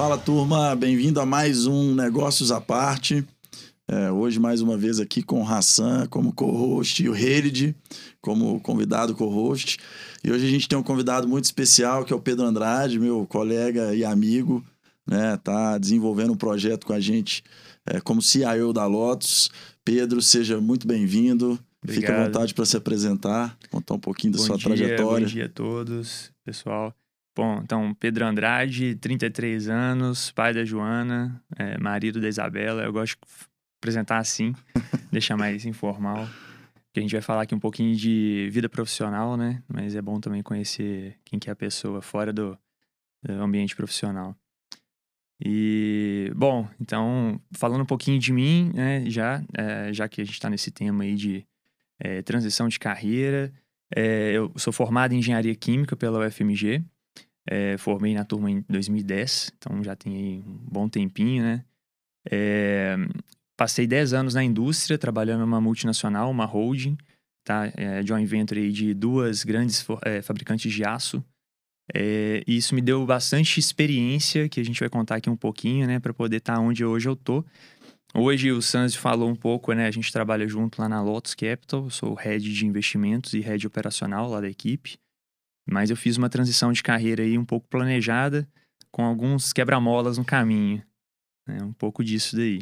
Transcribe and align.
Fala 0.00 0.16
turma, 0.16 0.74
bem-vindo 0.74 1.20
a 1.20 1.26
mais 1.26 1.66
um 1.66 1.94
Negócios 1.94 2.50
à 2.50 2.58
Parte. 2.58 3.22
É, 3.86 4.10
hoje, 4.10 4.40
mais 4.40 4.62
uma 4.62 4.74
vez, 4.74 4.98
aqui 4.98 5.22
com 5.22 5.42
o 5.42 5.46
Hassan 5.46 6.06
como 6.06 6.32
co-host 6.32 7.02
e 7.02 7.08
o 7.10 7.14
Herid 7.14 7.76
como 8.18 8.58
convidado 8.60 9.14
co-host. 9.14 9.76
E 10.24 10.32
hoje 10.32 10.46
a 10.46 10.48
gente 10.48 10.66
tem 10.66 10.78
um 10.78 10.82
convidado 10.82 11.28
muito 11.28 11.44
especial, 11.44 12.02
que 12.02 12.14
é 12.14 12.16
o 12.16 12.20
Pedro 12.20 12.46
Andrade, 12.46 12.98
meu 12.98 13.26
colega 13.26 13.94
e 13.94 14.02
amigo, 14.02 14.64
né? 15.06 15.36
Tá 15.36 15.76
desenvolvendo 15.76 16.32
um 16.32 16.36
projeto 16.36 16.86
com 16.86 16.94
a 16.94 17.00
gente 17.00 17.44
é, 17.84 18.00
como 18.00 18.22
CIO 18.22 18.72
da 18.72 18.86
Lotus. 18.86 19.50
Pedro, 19.84 20.22
seja 20.22 20.62
muito 20.62 20.86
bem-vindo. 20.86 21.60
Fique 21.86 22.10
à 22.10 22.24
vontade 22.24 22.54
para 22.54 22.64
se 22.64 22.74
apresentar, 22.74 23.54
contar 23.70 23.96
um 23.96 24.00
pouquinho 24.00 24.32
da 24.32 24.38
bom 24.38 24.46
sua 24.46 24.56
dia, 24.56 24.64
trajetória. 24.64 25.26
Bom 25.26 25.32
dia 25.32 25.44
a 25.44 25.48
todos, 25.50 26.32
pessoal. 26.42 26.94
Bom, 27.34 27.60
então, 27.62 27.94
Pedro 27.94 28.26
Andrade, 28.26 28.96
33 28.96 29.68
anos, 29.68 30.30
pai 30.32 30.52
da 30.52 30.64
Joana, 30.64 31.42
é, 31.56 31.78
marido 31.78 32.20
da 32.20 32.28
Isabela. 32.28 32.82
Eu 32.82 32.92
gosto 32.92 33.16
de 33.16 33.48
apresentar 33.80 34.18
assim, 34.18 34.54
deixar 35.12 35.36
mais 35.36 35.64
informal. 35.64 36.28
Porque 36.86 36.98
a 36.98 37.02
gente 37.02 37.12
vai 37.12 37.22
falar 37.22 37.42
aqui 37.42 37.54
um 37.54 37.60
pouquinho 37.60 37.94
de 37.94 38.48
vida 38.50 38.68
profissional, 38.68 39.36
né? 39.36 39.62
Mas 39.68 39.94
é 39.94 40.02
bom 40.02 40.18
também 40.18 40.42
conhecer 40.42 41.16
quem 41.24 41.38
que 41.38 41.48
é 41.48 41.52
a 41.52 41.56
pessoa 41.56 42.02
fora 42.02 42.32
do, 42.32 42.58
do 43.22 43.32
ambiente 43.34 43.76
profissional. 43.76 44.36
E, 45.42 46.30
bom, 46.36 46.68
então, 46.80 47.40
falando 47.52 47.82
um 47.82 47.86
pouquinho 47.86 48.18
de 48.18 48.32
mim, 48.32 48.70
né, 48.74 49.08
já, 49.08 49.42
é, 49.56 49.92
já 49.92 50.06
que 50.06 50.20
a 50.20 50.24
gente 50.24 50.34
está 50.34 50.50
nesse 50.50 50.70
tema 50.70 51.04
aí 51.04 51.14
de 51.14 51.46
é, 51.98 52.20
transição 52.22 52.68
de 52.68 52.78
carreira, 52.78 53.52
é, 53.94 54.32
eu 54.32 54.52
sou 54.56 54.72
formado 54.72 55.14
em 55.14 55.18
Engenharia 55.18 55.54
Química 55.54 55.96
pela 55.96 56.26
UFMG, 56.26 56.84
é, 57.50 57.76
formei 57.76 58.14
na 58.14 58.24
turma 58.24 58.48
em 58.48 58.64
2010, 58.68 59.52
então 59.58 59.82
já 59.82 59.96
tem 59.96 60.44
um 60.46 60.58
bom 60.70 60.88
tempinho, 60.88 61.42
né? 61.42 61.64
É, 62.30 62.96
passei 63.56 63.88
10 63.88 64.12
anos 64.12 64.34
na 64.34 64.44
indústria, 64.44 64.96
trabalhando 64.96 65.40
numa 65.40 65.60
multinacional, 65.60 66.30
uma 66.30 66.44
holding, 66.44 66.96
tá? 67.44 67.72
É, 67.76 68.06
joint 68.06 68.24
venture 68.24 68.70
de 68.70 68.94
duas 68.94 69.42
grandes 69.42 69.84
é, 70.02 70.22
fabricantes 70.22 70.72
de 70.72 70.84
aço. 70.84 71.24
É, 71.92 72.44
e 72.46 72.56
isso 72.56 72.72
me 72.72 72.80
deu 72.80 73.04
bastante 73.04 73.58
experiência, 73.58 74.48
que 74.48 74.60
a 74.60 74.64
gente 74.64 74.78
vai 74.78 74.88
contar 74.88 75.16
aqui 75.16 75.28
um 75.28 75.36
pouquinho, 75.36 75.88
né? 75.88 75.98
Para 75.98 76.14
poder 76.14 76.36
estar 76.36 76.54
tá 76.54 76.60
onde 76.60 76.84
hoje 76.84 77.08
eu 77.08 77.16
tô. 77.16 77.44
Hoje 78.14 78.52
o 78.52 78.62
Sanz 78.62 78.94
falou 78.94 79.28
um 79.28 79.34
pouco, 79.34 79.72
né? 79.72 79.88
A 79.88 79.90
gente 79.90 80.12
trabalha 80.12 80.46
junto 80.46 80.80
lá 80.80 80.88
na 80.88 81.02
Lotus 81.02 81.34
Capital, 81.34 81.84
eu 81.84 81.90
sou 81.90 82.14
head 82.14 82.52
de 82.52 82.64
investimentos 82.64 83.34
e 83.34 83.40
head 83.40 83.66
operacional 83.66 84.30
lá 84.30 84.40
da 84.40 84.48
equipe. 84.48 84.98
Mas 85.68 85.90
eu 85.90 85.96
fiz 85.96 86.16
uma 86.16 86.28
transição 86.28 86.72
de 86.72 86.82
carreira 86.82 87.22
aí 87.22 87.38
um 87.38 87.44
pouco 87.44 87.66
planejada, 87.68 88.48
com 88.90 89.04
alguns 89.04 89.52
quebra-molas 89.52 90.18
no 90.18 90.24
caminho. 90.24 90.82
É 91.48 91.62
um 91.62 91.72
pouco 91.72 92.02
disso 92.04 92.36
daí. 92.36 92.60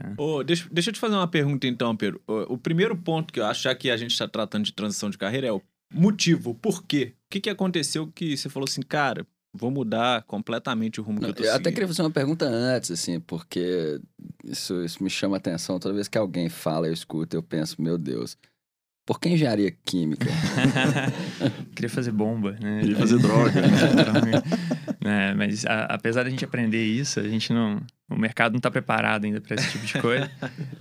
É. 0.00 0.14
Oh, 0.16 0.42
deixa, 0.44 0.68
deixa 0.70 0.90
eu 0.90 0.94
te 0.94 1.00
fazer 1.00 1.14
uma 1.14 1.26
pergunta 1.28 1.66
então, 1.66 1.96
Pedro. 1.96 2.20
O, 2.26 2.54
o 2.54 2.58
primeiro 2.58 2.96
ponto 2.96 3.32
que 3.32 3.40
eu 3.40 3.46
acho 3.46 3.72
que 3.76 3.90
a 3.90 3.96
gente 3.96 4.12
está 4.12 4.28
tratando 4.28 4.64
de 4.64 4.72
transição 4.72 5.10
de 5.10 5.18
carreira 5.18 5.48
é 5.48 5.52
o 5.52 5.60
motivo, 5.92 6.54
por 6.54 6.84
quê? 6.84 7.14
O 7.26 7.30
que, 7.30 7.40
que 7.40 7.50
aconteceu 7.50 8.06
que 8.06 8.36
você 8.36 8.48
falou 8.48 8.66
assim, 8.68 8.82
cara, 8.82 9.26
vou 9.52 9.70
mudar 9.70 10.22
completamente 10.24 11.00
o 11.00 11.04
rumo 11.04 11.20
Não, 11.20 11.26
que 11.26 11.30
eu 11.30 11.34
tô 11.34 11.42
Eu 11.42 11.46
seguindo. 11.46 11.60
até 11.60 11.72
queria 11.72 11.88
fazer 11.88 12.02
uma 12.02 12.10
pergunta 12.10 12.44
antes, 12.46 12.90
assim, 12.90 13.18
porque 13.18 14.00
isso, 14.44 14.84
isso 14.84 15.02
me 15.02 15.10
chama 15.10 15.36
a 15.36 15.38
atenção. 15.38 15.78
Toda 15.80 15.94
vez 15.94 16.06
que 16.08 16.18
alguém 16.18 16.48
fala, 16.48 16.86
eu 16.86 16.92
escuto, 16.92 17.36
eu 17.36 17.42
penso, 17.42 17.80
meu 17.80 17.98
Deus, 17.98 18.36
por 19.08 19.18
que 19.18 19.30
engenharia 19.30 19.74
química? 19.86 20.26
Queria 21.74 21.88
fazer 21.88 22.12
bomba, 22.12 22.58
né? 22.60 22.80
Queria 22.82 22.96
fazer 22.96 23.18
droga. 23.18 23.58
né? 25.02 25.32
mas 25.32 25.64
a, 25.64 25.84
apesar 25.84 26.24
da 26.24 26.28
gente 26.30 26.44
aprender 26.44 26.84
isso, 26.84 27.18
a 27.18 27.26
gente 27.26 27.50
não. 27.50 27.80
O 28.10 28.18
mercado 28.18 28.52
não 28.52 28.58
está 28.58 28.70
preparado 28.70 29.24
ainda 29.24 29.40
para 29.40 29.54
esse 29.54 29.72
tipo 29.72 29.86
de 29.86 29.98
coisa. 29.98 30.30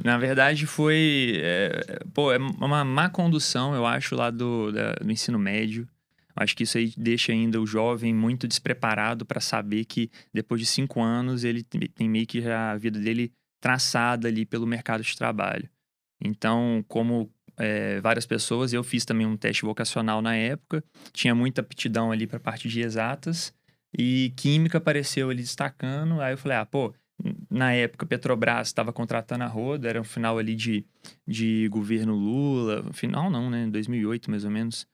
Na 0.04 0.18
verdade, 0.18 0.68
foi. 0.68 1.40
É, 1.42 2.04
pô, 2.14 2.34
é 2.34 2.38
uma 2.38 2.84
má 2.84 3.10
condução, 3.10 3.74
eu 3.74 3.86
acho, 3.86 4.14
lá 4.14 4.30
do, 4.30 4.74
da, 4.74 4.92
do 4.96 5.10
ensino 5.10 5.40
médio. 5.40 5.88
Acho 6.36 6.54
que 6.54 6.64
isso 6.64 6.78
aí 6.78 6.92
deixa 6.98 7.32
ainda 7.32 7.62
o 7.62 7.66
jovem 7.66 8.14
muito 8.14 8.46
despreparado 8.46 9.26
para 9.26 9.40
saber 9.40 9.86
que 9.86 10.12
depois 10.34 10.60
de 10.60 10.68
cinco 10.68 11.02
anos 11.02 11.46
ele 11.46 11.64
tem 11.64 12.10
meio 12.10 12.28
que 12.28 12.42
já 12.42 12.72
a 12.74 12.78
vida 12.78 13.00
dele 13.00 13.32
traçada 13.62 14.28
ali 14.28 14.46
pelo 14.46 14.68
mercado 14.68 15.02
de 15.02 15.16
trabalho. 15.16 15.70
Então, 16.20 16.84
como 16.88 17.32
é, 17.58 18.00
várias 18.02 18.26
pessoas. 18.26 18.74
Eu 18.74 18.84
fiz 18.84 19.06
também 19.06 19.26
um 19.26 19.38
teste 19.38 19.64
vocacional 19.64 20.22
na 20.22 20.36
época, 20.36 20.84
tinha 21.12 21.34
muita 21.34 21.62
aptidão 21.62 22.12
ali 22.12 22.28
para 22.28 22.40
parte 22.40 22.68
de 22.68 22.82
exatas 22.82 23.54
e 23.98 24.34
química 24.36 24.78
apareceu 24.78 25.30
ali 25.30 25.42
destacando. 25.42 26.22
Aí 26.22 26.34
eu 26.34 26.38
falei, 26.38 26.58
ah, 26.58 26.66
pô, 26.66 26.94
na 27.50 27.74
época 27.74 28.06
Petrobras 28.06 28.68
estava 28.68 28.94
contratando 28.94 29.44
a 29.44 29.48
roda, 29.48 29.90
era 29.90 30.00
um 30.00 30.04
final 30.04 30.38
ali 30.38 30.56
de, 30.56 30.86
de 31.28 31.68
governo 31.70 32.14
Lula, 32.16 32.86
final 32.94 33.30
não, 33.30 33.50
né, 33.50 33.68
2008 33.68 34.30
mais 34.30 34.46
ou 34.46 34.52
menos, 34.52 34.88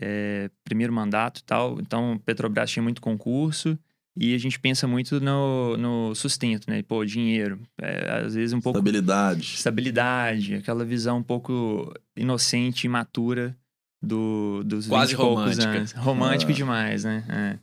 é, 0.00 0.50
primeiro 0.64 0.92
mandato 0.92 1.40
e 1.40 1.44
tal. 1.44 1.80
Então 1.80 2.18
Petrobras 2.24 2.70
tinha 2.70 2.82
muito 2.82 3.00
concurso 3.00 3.78
e 4.20 4.34
a 4.34 4.38
gente 4.38 4.58
pensa 4.58 4.86
muito 4.88 5.20
no, 5.20 5.76
no 5.76 6.14
sustento, 6.14 6.68
né? 6.68 6.82
Pô, 6.82 7.04
dinheiro. 7.04 7.60
É, 7.80 8.24
às 8.24 8.34
vezes 8.34 8.52
um 8.52 8.60
pouco. 8.60 8.78
Estabilidade. 8.78 9.42
Estabilidade, 9.54 10.54
aquela 10.56 10.84
visão 10.84 11.18
um 11.18 11.22
pouco 11.22 11.92
inocente, 12.16 12.84
imatura 12.86 13.56
do, 14.02 14.62
dos 14.64 14.86
Quase 14.88 15.12
20 15.12 15.20
e 15.20 15.24
poucos 15.24 15.40
romântica. 15.44 15.70
anos. 15.78 15.92
Romântico 15.92 16.52
Ah. 16.52 16.54
demais, 16.54 17.04
né? 17.04 17.24
É. 17.28 17.58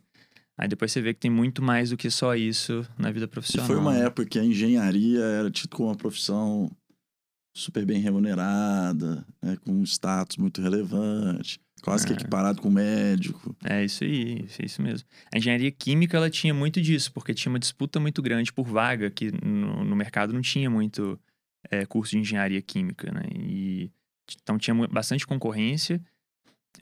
Aí 0.57 0.67
depois 0.69 0.91
você 0.91 1.01
vê 1.01 1.13
que 1.13 1.19
tem 1.19 1.29
muito 1.31 1.61
mais 1.61 1.89
do 1.89 1.97
que 1.97 2.09
só 2.09 2.33
isso 2.35 2.87
na 2.97 3.11
vida 3.11 3.25
E 3.25 3.27
profissional. 3.27 3.67
foi 3.67 3.75
uma 3.75 3.93
né? 3.93 4.05
época 4.05 4.25
que 4.25 4.39
a 4.39 4.43
engenharia 4.43 5.19
era 5.22 5.51
tida 5.51 5.75
como 5.75 5.89
uma 5.89 5.95
profissão 5.97 6.72
super 7.53 7.85
bem 7.85 7.99
remunerada, 8.01 9.25
né, 9.41 9.57
com 9.63 9.72
um 9.72 9.83
status 9.83 10.37
muito 10.37 10.61
relevante, 10.61 11.59
quase 11.85 12.06
que 12.06 12.13
É. 12.13 12.16
equiparado 12.16 12.62
com 12.62 12.69
médico. 12.69 13.56
É 13.63 13.85
isso 13.85 14.03
aí, 14.03 14.44
isso, 14.46 14.66
isso 14.66 14.81
mesmo. 14.81 15.07
A 15.34 15.38
engenharia 15.38 15.72
química 15.72 16.18
ela 16.18 16.29
tinha 16.29 16.53
muito 16.53 16.81
disso, 16.81 17.13
porque 17.13 17.34
tinha 17.34 17.51
uma 17.51 17.59
disputa 17.59 18.00
muito 18.00 18.22
grande 18.22 18.51
por 18.51 18.66
vaga, 18.66 19.09
que 19.12 19.31
no, 19.46 19.84
no 19.84 19.96
mercado 19.96 20.34
não 20.34 20.41
tinha 20.41 20.69
muito 20.69 21.19
é, 21.69 21.85
curso 21.85 22.12
de 22.12 22.18
engenharia 22.19 22.62
química, 22.62 23.12
né? 23.12 23.23
E, 23.35 23.91
então 24.41 24.57
tinha 24.57 24.75
bastante 24.88 25.25
concorrência. 25.25 26.01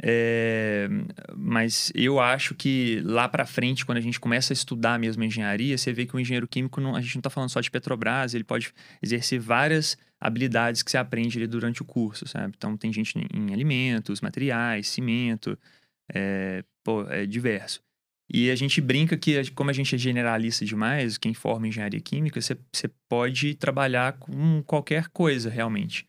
É, 0.02 0.88
mas 1.36 1.92
eu 1.94 2.20
acho 2.20 2.56
que 2.56 3.00
lá 3.06 3.28
para 3.30 3.46
frente, 3.46 3.86
quando 3.86 4.00
a 4.00 4.02
gente 4.02 4.20
começa 4.20 4.52
a 4.52 4.56
estudar 4.56 4.98
mesmo 4.98 5.22
a 5.22 5.26
engenharia, 5.26 5.78
você 5.78 5.94
vê 5.94 6.06
que 6.06 6.16
o 6.16 6.20
engenheiro 6.20 6.48
químico, 6.48 6.82
não, 6.82 6.96
a 6.96 7.02
gente 7.02 7.16
não 7.16 7.20
está 7.20 7.30
falando 7.30 7.50
só 7.50 7.62
de 7.62 7.70
Petrobras, 7.70 8.34
ele 8.34 8.44
pode 8.44 8.74
exercer 9.02 9.40
várias 9.40 9.96
habilidades 10.24 10.82
que 10.82 10.90
você 10.90 10.98
aprende 10.98 11.38
ali 11.38 11.46
durante 11.46 11.82
o 11.82 11.86
curso, 11.86 12.26
sabe? 12.26 12.54
Então 12.58 12.78
tem 12.78 12.94
gente 12.94 13.14
em, 13.34 13.54
alimentos, 13.54 14.22
materiais, 14.22 14.88
cimento, 14.88 15.60
é, 16.14 16.64
pô, 16.82 17.04
é 17.10 17.26
diverso. 17.26 17.82
E 18.34 18.50
a 18.50 18.56
gente 18.56 18.80
brinca 18.80 19.18
que, 19.18 19.52
como 19.52 19.70
a 19.70 19.74
gente 19.74 19.94
é 19.94 19.98
generalista 19.98 20.64
demais, 20.64 21.18
quem 21.18 21.34
forma 21.34 21.68
engenharia 21.68 22.00
química, 22.00 22.40
você, 22.40 22.58
você 22.72 22.90
pode 23.10 23.54
trabalhar 23.56 24.14
com 24.14 24.64
qualquer 24.64 25.10
coisa, 25.10 25.50
realmente. 25.50 26.08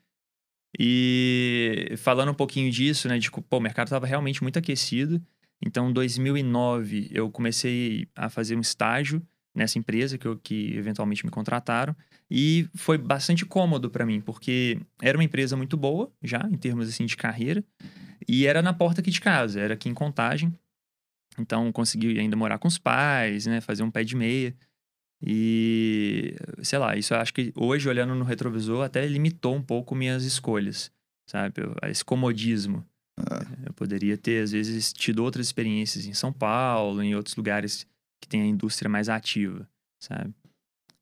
E 0.78 1.94
falando 1.98 2.30
um 2.30 2.34
pouquinho 2.34 2.70
disso, 2.70 3.08
né, 3.08 3.18
de 3.18 3.30
pô, 3.32 3.58
o 3.58 3.60
mercado 3.60 3.88
estava 3.88 4.06
realmente 4.06 4.42
muito 4.42 4.60
aquecido. 4.60 5.20
Então, 5.60 5.90
em 5.90 5.92
2009, 5.92 7.08
eu 7.10 7.28
comecei 7.32 8.06
a 8.14 8.30
fazer 8.30 8.56
um 8.56 8.60
estágio 8.60 9.20
nessa 9.52 9.76
empresa 9.76 10.16
que, 10.16 10.26
eu, 10.26 10.38
que 10.38 10.76
eventualmente 10.76 11.24
me 11.24 11.32
contrataram. 11.32 11.96
E 12.30 12.68
foi 12.74 12.96
bastante 12.98 13.44
cômodo 13.44 13.90
para 13.90 14.06
mim, 14.06 14.20
porque 14.20 14.80
era 15.00 15.16
uma 15.16 15.24
empresa 15.24 15.56
muito 15.56 15.76
boa, 15.76 16.10
já, 16.22 16.48
em 16.50 16.56
termos 16.56 16.88
assim, 16.88 17.06
de 17.06 17.16
carreira. 17.16 17.62
E 18.26 18.46
era 18.46 18.62
na 18.62 18.72
porta 18.72 19.00
aqui 19.00 19.10
de 19.10 19.20
casa, 19.20 19.60
era 19.60 19.74
aqui 19.74 19.88
em 19.88 19.94
Contagem. 19.94 20.52
Então, 21.38 21.70
consegui 21.72 22.18
ainda 22.18 22.36
morar 22.36 22.58
com 22.58 22.68
os 22.68 22.78
pais, 22.78 23.46
né? 23.46 23.60
Fazer 23.60 23.82
um 23.82 23.90
pé 23.90 24.04
de 24.04 24.16
meia. 24.16 24.54
E, 25.20 26.36
sei 26.62 26.78
lá, 26.78 26.96
isso 26.96 27.14
eu 27.14 27.18
acho 27.18 27.32
que 27.32 27.52
hoje, 27.56 27.88
olhando 27.88 28.14
no 28.14 28.24
retrovisor, 28.24 28.84
até 28.84 29.06
limitou 29.06 29.54
um 29.54 29.62
pouco 29.62 29.94
minhas 29.94 30.24
escolhas, 30.24 30.92
sabe? 31.26 31.54
Esse 31.84 32.04
comodismo. 32.04 32.84
Eu 33.64 33.72
poderia 33.74 34.16
ter, 34.18 34.42
às 34.42 34.52
vezes, 34.52 34.92
tido 34.92 35.22
outras 35.22 35.46
experiências 35.46 36.04
em 36.06 36.14
São 36.14 36.32
Paulo, 36.32 37.02
em 37.02 37.14
outros 37.14 37.36
lugares 37.36 37.86
que 38.20 38.28
tem 38.28 38.42
a 38.42 38.46
indústria 38.46 38.88
mais 38.88 39.08
ativa, 39.08 39.68
sabe? 40.02 40.34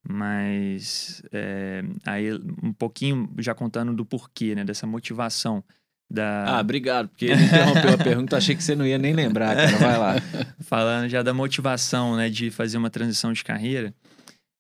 Mas, 0.08 1.22
é, 1.32 1.82
aí, 2.04 2.32
um 2.62 2.72
pouquinho 2.72 3.32
já 3.38 3.54
contando 3.54 3.94
do 3.94 4.04
porquê, 4.04 4.54
né? 4.54 4.64
Dessa 4.64 4.86
motivação 4.86 5.62
da... 6.10 6.56
Ah, 6.56 6.60
obrigado, 6.60 7.08
porque 7.08 7.26
ele 7.26 7.42
interrompeu 7.44 7.94
a 7.94 7.98
pergunta, 7.98 8.36
achei 8.36 8.54
que 8.54 8.62
você 8.62 8.74
não 8.74 8.86
ia 8.86 8.98
nem 8.98 9.14
lembrar, 9.14 9.56
cara. 9.56 9.78
Vai 9.78 9.98
lá. 9.98 10.14
falando 10.60 11.08
já 11.08 11.22
da 11.22 11.32
motivação, 11.32 12.16
né, 12.16 12.28
de 12.28 12.50
fazer 12.50 12.76
uma 12.76 12.90
transição 12.90 13.32
de 13.32 13.42
carreira, 13.42 13.94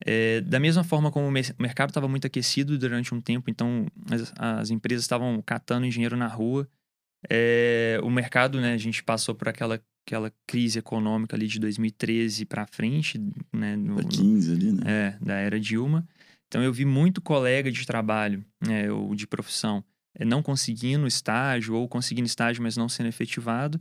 é, 0.04 0.40
da 0.40 0.58
mesma 0.58 0.82
forma 0.82 1.10
como 1.10 1.26
o 1.26 1.30
mer- 1.30 1.54
o 1.58 1.62
mercado 1.62 1.90
estava 1.90 2.08
muito 2.08 2.26
aquecido 2.26 2.78
durante 2.78 3.14
um 3.14 3.20
tempo, 3.20 3.50
então 3.50 3.86
as, 4.10 4.32
as 4.38 4.70
empresas 4.70 5.04
estavam 5.04 5.42
catando 5.44 5.84
engenheiro 5.86 6.16
na 6.16 6.26
rua, 6.26 6.66
é, 7.30 7.98
o 8.02 8.10
mercado, 8.10 8.60
né, 8.60 8.72
a 8.72 8.78
gente 8.78 9.02
passou 9.02 9.34
por 9.34 9.48
aquela 9.48 9.80
aquela 10.04 10.32
crise 10.48 10.80
econômica 10.80 11.36
ali 11.36 11.46
de 11.46 11.60
2013 11.60 12.44
para 12.44 12.66
frente, 12.66 13.20
né? 13.52 13.76
No, 13.76 13.96
Da 13.96 14.04
15 14.04 14.52
ali, 14.52 14.72
né? 14.72 14.82
é, 14.84 15.24
da 15.24 15.34
era 15.34 15.60
Dilma. 15.60 16.06
Então 16.48 16.62
eu 16.62 16.72
vi 16.72 16.84
muito 16.84 17.22
colega 17.22 17.70
de 17.70 17.86
trabalho, 17.86 18.44
né, 18.60 18.90
ou 18.90 19.14
de 19.14 19.26
profissão, 19.26 19.82
eh, 20.14 20.24
não 20.24 20.42
conseguindo 20.42 21.06
estágio 21.06 21.74
ou 21.74 21.88
conseguindo 21.88 22.26
estágio, 22.26 22.62
mas 22.62 22.76
não 22.76 22.88
sendo 22.88 23.08
efetivado. 23.08 23.78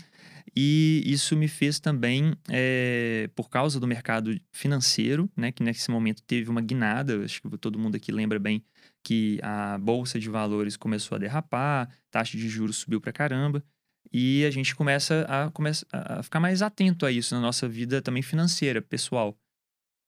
E 0.55 1.03
isso 1.05 1.35
me 1.35 1.47
fez 1.49 1.79
também, 1.79 2.33
eh, 2.49 3.29
por 3.35 3.49
causa 3.49 3.79
do 3.79 3.87
mercado 3.87 4.39
financeiro, 4.53 5.29
né, 5.35 5.51
que 5.51 5.63
nesse 5.63 5.91
momento 5.91 6.23
teve 6.23 6.49
uma 6.49 6.61
guinada, 6.61 7.25
acho 7.25 7.41
que 7.41 7.57
todo 7.57 7.77
mundo 7.79 7.95
aqui 7.95 8.11
lembra 8.11 8.39
bem 8.39 8.63
que 9.03 9.39
a 9.41 9.77
bolsa 9.77 10.19
de 10.19 10.29
valores 10.29 10.77
começou 10.77 11.15
a 11.15 11.19
derrapar, 11.19 11.89
taxa 12.09 12.37
de 12.37 12.47
juros 12.47 12.77
subiu 12.77 13.01
pra 13.01 13.11
caramba. 13.11 13.63
E 14.11 14.43
a 14.45 14.51
gente 14.51 14.75
começa 14.75 15.25
a, 15.27 15.49
começa 15.51 15.85
a 15.91 16.21
ficar 16.21 16.39
mais 16.39 16.61
atento 16.61 17.05
a 17.05 17.11
isso 17.11 17.33
na 17.33 17.41
nossa 17.41 17.67
vida 17.67 18.01
também 18.01 18.21
financeira, 18.21 18.81
pessoal. 18.81 19.37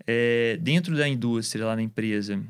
É, 0.06 0.58
dentro 0.58 0.96
da 0.96 1.08
indústria, 1.08 1.66
lá 1.66 1.76
na 1.76 1.82
empresa, 1.82 2.44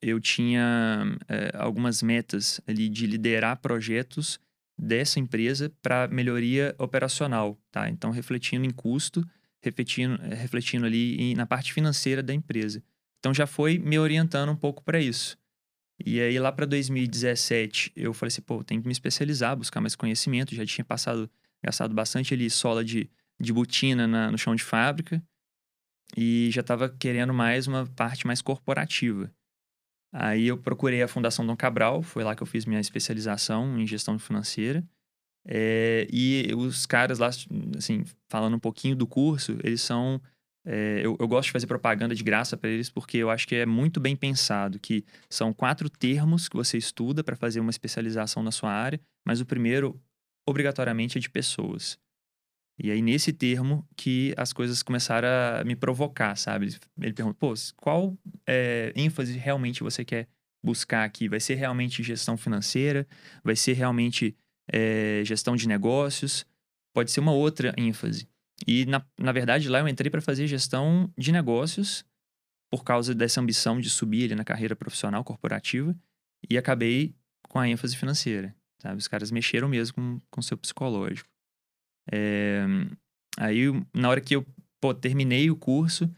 eu 0.00 0.20
tinha 0.20 1.04
é, 1.28 1.50
algumas 1.54 2.02
metas 2.02 2.60
ali 2.66 2.88
de 2.88 3.06
liderar 3.06 3.60
projetos 3.60 4.38
dessa 4.78 5.20
empresa 5.20 5.70
para 5.82 6.08
melhoria 6.08 6.74
operacional, 6.78 7.58
tá? 7.70 7.88
Então, 7.88 8.10
refletindo 8.10 8.64
em 8.64 8.70
custo, 8.70 9.26
refletindo, 9.62 10.16
refletindo 10.22 10.86
ali 10.86 11.16
em, 11.16 11.34
na 11.34 11.44
parte 11.44 11.72
financeira 11.72 12.22
da 12.22 12.32
empresa. 12.32 12.82
Então, 13.18 13.34
já 13.34 13.46
foi 13.46 13.78
me 13.78 13.98
orientando 13.98 14.50
um 14.50 14.56
pouco 14.56 14.82
para 14.82 15.00
isso. 15.00 15.36
E 16.04 16.20
aí, 16.20 16.38
lá 16.38 16.50
para 16.50 16.66
2017, 16.66 17.92
eu 17.96 18.12
falei 18.14 18.28
assim, 18.28 18.42
pô, 18.42 18.62
tenho 18.64 18.80
que 18.80 18.86
me 18.86 18.92
especializar, 18.92 19.56
buscar 19.56 19.80
mais 19.80 19.94
conhecimento. 19.94 20.54
Já 20.54 20.64
tinha 20.64 20.84
passado, 20.84 21.30
gastado 21.62 21.94
bastante 21.94 22.34
ali 22.34 22.48
sola 22.48 22.84
de, 22.84 23.10
de 23.38 23.52
botina 23.52 24.06
na, 24.06 24.30
no 24.30 24.38
chão 24.38 24.54
de 24.54 24.62
fábrica 24.62 25.22
e 26.16 26.50
já 26.52 26.60
estava 26.60 26.88
querendo 26.88 27.32
mais 27.32 27.66
uma 27.66 27.86
parte 27.86 28.26
mais 28.26 28.42
corporativa. 28.42 29.32
Aí 30.12 30.48
eu 30.48 30.58
procurei 30.58 31.02
a 31.02 31.08
Fundação 31.08 31.46
Dom 31.46 31.56
Cabral, 31.56 32.02
foi 32.02 32.24
lá 32.24 32.34
que 32.34 32.42
eu 32.42 32.46
fiz 32.46 32.64
minha 32.64 32.80
especialização 32.80 33.78
em 33.78 33.86
gestão 33.86 34.18
financeira. 34.18 34.84
É, 35.46 36.06
e 36.12 36.52
os 36.54 36.84
caras 36.84 37.18
lá, 37.18 37.28
assim, 37.76 38.04
falando 38.28 38.56
um 38.56 38.60
pouquinho 38.60 38.96
do 38.96 39.06
curso, 39.06 39.56
eles 39.62 39.80
são. 39.80 40.20
É, 40.64 41.00
eu, 41.02 41.16
eu 41.18 41.26
gosto 41.26 41.46
de 41.46 41.52
fazer 41.52 41.66
propaganda 41.66 42.14
de 42.14 42.22
graça 42.22 42.56
para 42.56 42.68
eles 42.68 42.90
porque 42.90 43.16
eu 43.16 43.30
acho 43.30 43.48
que 43.48 43.54
é 43.54 43.64
muito 43.64 43.98
bem 43.98 44.14
pensado 44.14 44.78
que 44.78 45.04
são 45.28 45.54
quatro 45.54 45.88
termos 45.88 46.48
que 46.48 46.56
você 46.56 46.76
estuda 46.76 47.24
para 47.24 47.34
fazer 47.34 47.60
uma 47.60 47.70
especialização 47.70 48.42
na 48.42 48.50
sua 48.50 48.70
área, 48.70 49.00
mas 49.26 49.40
o 49.40 49.46
primeiro, 49.46 50.00
obrigatoriamente, 50.46 51.16
é 51.16 51.20
de 51.20 51.30
pessoas. 51.30 51.98
E 52.82 52.90
aí, 52.90 53.02
nesse 53.02 53.30
termo, 53.30 53.86
que 53.94 54.32
as 54.38 54.54
coisas 54.54 54.82
começaram 54.82 55.28
a 55.28 55.62
me 55.64 55.76
provocar, 55.76 56.34
sabe? 56.34 56.74
Ele, 56.98 57.12
pergunta, 57.12 57.36
pô, 57.38 57.52
qual 57.76 58.16
é, 58.46 58.90
ênfase 58.96 59.36
realmente 59.36 59.82
você 59.82 60.02
quer 60.02 60.26
buscar 60.64 61.04
aqui? 61.04 61.28
Vai 61.28 61.40
ser 61.40 61.56
realmente 61.56 62.02
gestão 62.02 62.38
financeira? 62.38 63.06
Vai 63.44 63.54
ser 63.54 63.74
realmente 63.74 64.34
é, 64.72 65.22
gestão 65.26 65.56
de 65.56 65.68
negócios? 65.68 66.46
Pode 66.94 67.10
ser 67.10 67.20
uma 67.20 67.32
outra 67.32 67.74
ênfase. 67.76 68.26
E, 68.66 68.86
na, 68.86 69.04
na 69.18 69.32
verdade, 69.32 69.68
lá 69.68 69.80
eu 69.80 69.88
entrei 69.88 70.10
para 70.10 70.20
fazer 70.20 70.46
gestão 70.46 71.12
de 71.16 71.32
negócios 71.32 72.04
por 72.70 72.84
causa 72.84 73.14
dessa 73.14 73.40
ambição 73.40 73.80
de 73.80 73.90
subir 73.90 74.24
ali 74.24 74.34
na 74.34 74.44
carreira 74.44 74.76
profissional 74.76 75.24
corporativa 75.24 75.96
e 76.48 76.56
acabei 76.56 77.14
com 77.48 77.58
a 77.58 77.68
ênfase 77.68 77.96
financeira, 77.96 78.54
sabe? 78.78 78.96
Os 78.96 79.08
caras 79.08 79.30
mexeram 79.30 79.68
mesmo 79.68 79.94
com, 79.94 80.20
com 80.30 80.40
o 80.40 80.42
seu 80.42 80.56
psicológico. 80.56 81.28
É, 82.10 82.64
aí, 83.38 83.64
na 83.94 84.08
hora 84.08 84.20
que 84.20 84.36
eu 84.36 84.46
pô, 84.80 84.94
terminei 84.94 85.50
o 85.50 85.56
curso, 85.56 86.08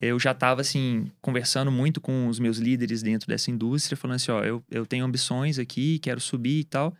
eu 0.00 0.18
já 0.18 0.30
estava, 0.32 0.62
assim, 0.62 1.10
conversando 1.20 1.70
muito 1.70 2.00
com 2.00 2.26
os 2.26 2.38
meus 2.38 2.56
líderes 2.56 3.02
dentro 3.02 3.28
dessa 3.28 3.50
indústria, 3.50 3.96
falando 3.96 4.16
assim, 4.16 4.32
ó, 4.32 4.42
eu, 4.42 4.64
eu 4.70 4.86
tenho 4.86 5.04
ambições 5.04 5.58
aqui, 5.58 5.98
quero 5.98 6.20
subir 6.20 6.60
e 6.60 6.64
tal. 6.64 6.96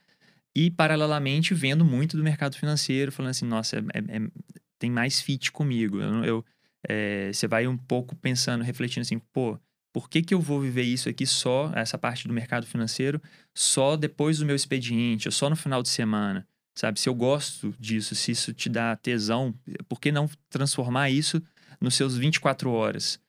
E, 0.54 0.70
paralelamente, 0.70 1.54
vendo 1.54 1.84
muito 1.84 2.16
do 2.16 2.22
mercado 2.22 2.56
financeiro, 2.56 3.10
falando 3.10 3.30
assim, 3.30 3.46
nossa, 3.46 3.78
é, 3.78 3.98
é, 3.98 4.30
tem 4.80 4.90
mais 4.90 5.20
fit 5.20 5.52
comigo. 5.52 6.00
Eu, 6.00 6.24
eu 6.24 6.44
é, 6.88 7.30
você 7.32 7.46
vai 7.46 7.68
um 7.68 7.76
pouco 7.76 8.16
pensando, 8.16 8.64
refletindo 8.64 9.02
assim, 9.02 9.18
pô, 9.32 9.60
por 9.92 10.08
que, 10.08 10.22
que 10.22 10.32
eu 10.32 10.40
vou 10.40 10.60
viver 10.60 10.82
isso 10.82 11.08
aqui 11.08 11.26
só, 11.26 11.70
essa 11.74 11.98
parte 11.98 12.26
do 12.26 12.34
mercado 12.34 12.66
financeiro, 12.66 13.20
só 13.54 13.96
depois 13.96 14.38
do 14.38 14.46
meu 14.46 14.56
expediente, 14.56 15.28
ou 15.28 15.32
só 15.32 15.50
no 15.50 15.56
final 15.56 15.82
de 15.82 15.88
semana? 15.88 16.46
Sabe, 16.74 16.98
se 16.98 17.08
eu 17.08 17.14
gosto 17.14 17.74
disso, 17.78 18.14
se 18.14 18.32
isso 18.32 18.54
te 18.54 18.68
dá 18.68 18.96
tesão, 18.96 19.54
por 19.88 20.00
que 20.00 20.10
não 20.10 20.30
transformar 20.48 21.10
isso 21.10 21.42
nos 21.80 21.94
seus 21.94 22.16
24 22.16 22.70
horas? 22.70 23.20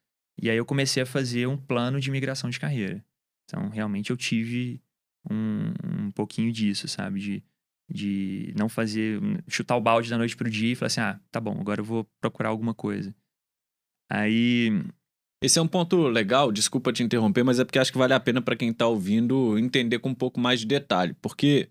E 0.41 0.49
aí 0.49 0.57
eu 0.57 0.65
comecei 0.65 1.03
a 1.03 1.05
fazer 1.05 1.47
um 1.47 1.57
plano 1.57 1.99
de 1.99 2.09
migração 2.11 2.49
de 2.49 2.59
carreira. 2.59 3.03
Então, 3.43 3.67
realmente 3.69 4.11
eu 4.11 4.17
tive 4.17 4.81
um, 5.29 5.73
um 6.05 6.11
pouquinho 6.11 6.51
disso, 6.51 6.87
sabe? 6.87 7.19
De, 7.19 7.43
de 7.91 8.53
não 8.57 8.69
fazer, 8.69 9.19
chutar 9.47 9.75
o 9.75 9.81
balde 9.81 10.09
da 10.09 10.17
noite 10.17 10.35
pro 10.35 10.49
dia 10.49 10.71
e 10.71 10.75
falar 10.75 10.87
assim, 10.87 11.01
ah, 11.01 11.19
tá 11.31 11.39
bom, 11.39 11.59
agora 11.59 11.81
eu 11.81 11.85
vou 11.85 12.07
procurar 12.21 12.49
alguma 12.49 12.73
coisa. 12.73 13.13
Aí... 14.09 14.71
Esse 15.43 15.57
é 15.57 15.61
um 15.63 15.67
ponto 15.67 16.07
legal, 16.07 16.51
desculpa 16.51 16.93
te 16.93 17.01
interromper, 17.01 17.43
mas 17.43 17.59
é 17.59 17.65
porque 17.65 17.79
acho 17.79 17.91
que 17.91 17.97
vale 17.97 18.13
a 18.13 18.19
pena 18.19 18.43
para 18.43 18.55
quem 18.55 18.71
tá 18.71 18.85
ouvindo 18.85 19.57
entender 19.57 19.97
com 19.97 20.09
um 20.09 20.13
pouco 20.13 20.39
mais 20.39 20.59
de 20.59 20.67
detalhe. 20.67 21.15
Porque 21.19 21.67